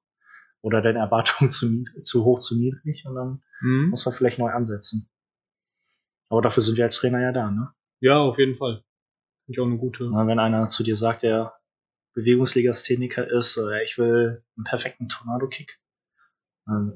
oder 0.62 0.82
deine 0.82 1.00
Erwartungen 1.00 1.52
zu, 1.52 1.84
zu 2.04 2.26
hoch, 2.26 2.40
zu 2.40 2.58
niedrig 2.60 3.06
und 3.08 3.16
dann 3.16 3.44
Mhm. 3.62 3.92
muss 3.92 4.06
man 4.06 4.14
vielleicht 4.14 4.40
neu 4.40 4.50
ansetzen. 4.52 5.10
Aber 6.30 6.42
dafür 6.42 6.62
sind 6.64 6.76
wir 6.76 6.84
als 6.84 6.98
Trainer 6.98 7.22
ja 7.22 7.32
da, 7.32 7.50
ne? 7.50 7.70
Ja, 8.02 8.18
auf 8.20 8.38
jeden 8.38 8.56
Fall. 8.56 8.84
Finde 9.46 9.48
ich 9.48 9.60
auch 9.62 9.66
eine 9.66 9.78
gute. 9.78 10.06
Na, 10.12 10.28
wenn 10.28 10.40
einer 10.40 10.68
zu 10.68 10.84
dir 10.84 10.96
sagt, 10.98 11.24
der 11.24 11.54
Bewegungslegastheniker 12.14 13.26
ist, 13.32 13.58
oder 13.58 13.82
ich 13.82 13.98
will 13.98 14.44
einen 14.58 14.64
perfekten 14.66 15.08
Tornado-Kick, 15.08 15.80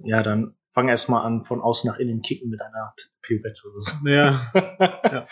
ja, 0.03 0.21
dann 0.23 0.57
fang 0.73 0.89
erst 0.89 1.07
mal 1.09 1.23
an, 1.23 1.43
von 1.45 1.61
außen 1.61 1.89
nach 1.89 1.99
innen 1.99 2.21
kicken 2.21 2.49
mit 2.49 2.61
einer 2.61 2.93
Pirouette 3.21 3.61
oder 3.69 3.79
so. 3.79 4.07
Ja. 4.09 4.51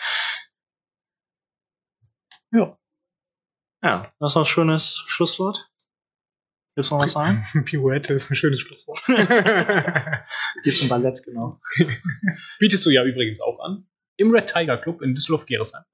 Ja, 2.52 2.78
das 4.18 4.34
war 4.34 4.42
ein 4.42 4.46
schönes 4.46 5.04
Schlusswort. 5.06 5.70
Willst 6.74 6.90
du 6.90 6.96
noch 6.96 7.04
was 7.04 7.12
sagen? 7.12 7.44
Pirouette 7.64 8.12
ist 8.12 8.30
ein 8.30 8.36
schönes 8.36 8.60
Schlusswort. 8.60 9.02
Geht 10.62 10.76
zum 10.76 10.88
Ballett, 10.90 11.22
genau. 11.24 11.58
Bietest 12.58 12.84
du 12.84 12.90
ja 12.90 13.04
übrigens 13.04 13.40
auch 13.40 13.58
an. 13.60 13.86
Im 14.16 14.30
Red 14.30 14.46
Tiger 14.46 14.76
Club 14.76 15.02
in 15.02 15.14
Düsseldorf-Geresheim. 15.14 15.84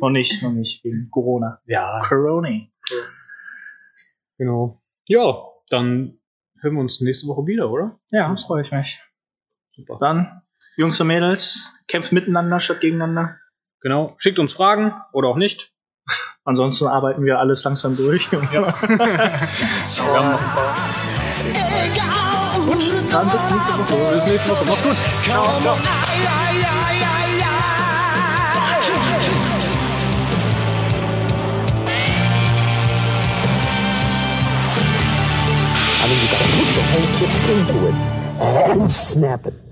noch 0.00 0.10
nicht, 0.10 0.42
noch 0.42 0.52
nicht, 0.52 0.84
wegen 0.84 1.08
Corona. 1.10 1.60
Ja. 1.66 2.00
Corona. 2.04 2.66
Genau. 4.36 4.82
Ja, 5.08 5.42
dann 5.70 6.18
hören 6.60 6.74
wir 6.74 6.80
uns 6.80 7.00
nächste 7.00 7.26
Woche 7.28 7.46
wieder, 7.46 7.70
oder? 7.70 7.98
Ja, 8.10 8.34
freue 8.36 8.62
ich 8.62 8.72
mich. 8.72 9.00
Super. 9.74 9.98
Dann, 10.00 10.42
Jungs 10.76 11.00
und 11.00 11.06
Mädels, 11.06 11.72
kämpft 11.88 12.12
miteinander 12.12 12.60
statt 12.60 12.80
gegeneinander. 12.80 13.38
Genau. 13.80 14.14
Schickt 14.18 14.38
uns 14.38 14.52
Fragen 14.52 14.94
oder 15.12 15.28
auch 15.28 15.36
nicht. 15.36 15.72
Ansonsten 16.44 16.86
arbeiten 16.86 17.24
wir 17.24 17.38
alles 17.38 17.64
langsam 17.64 17.96
durch. 17.96 18.28
Ja. 18.32 18.40
wir 18.52 18.64
haben 18.98 20.30
noch 20.30 20.40
ein 20.40 20.50
paar. 20.54 20.76
Gut, 22.66 22.92
dann 23.10 23.30
bis 23.30 23.50
nächste 23.50 23.72
Woche. 23.72 24.14
Bis 24.14 24.26
nächste 24.26 24.50
Woche. 24.50 24.64
Macht's 24.66 24.82
gut. 24.82 24.96
Ciao, 25.22 25.60
ciao. 25.60 25.76
Alle 36.02 36.14
into 37.50 37.88
it 37.88 37.94
and 38.40 38.90
snap 38.90 39.46
it. 39.46 39.69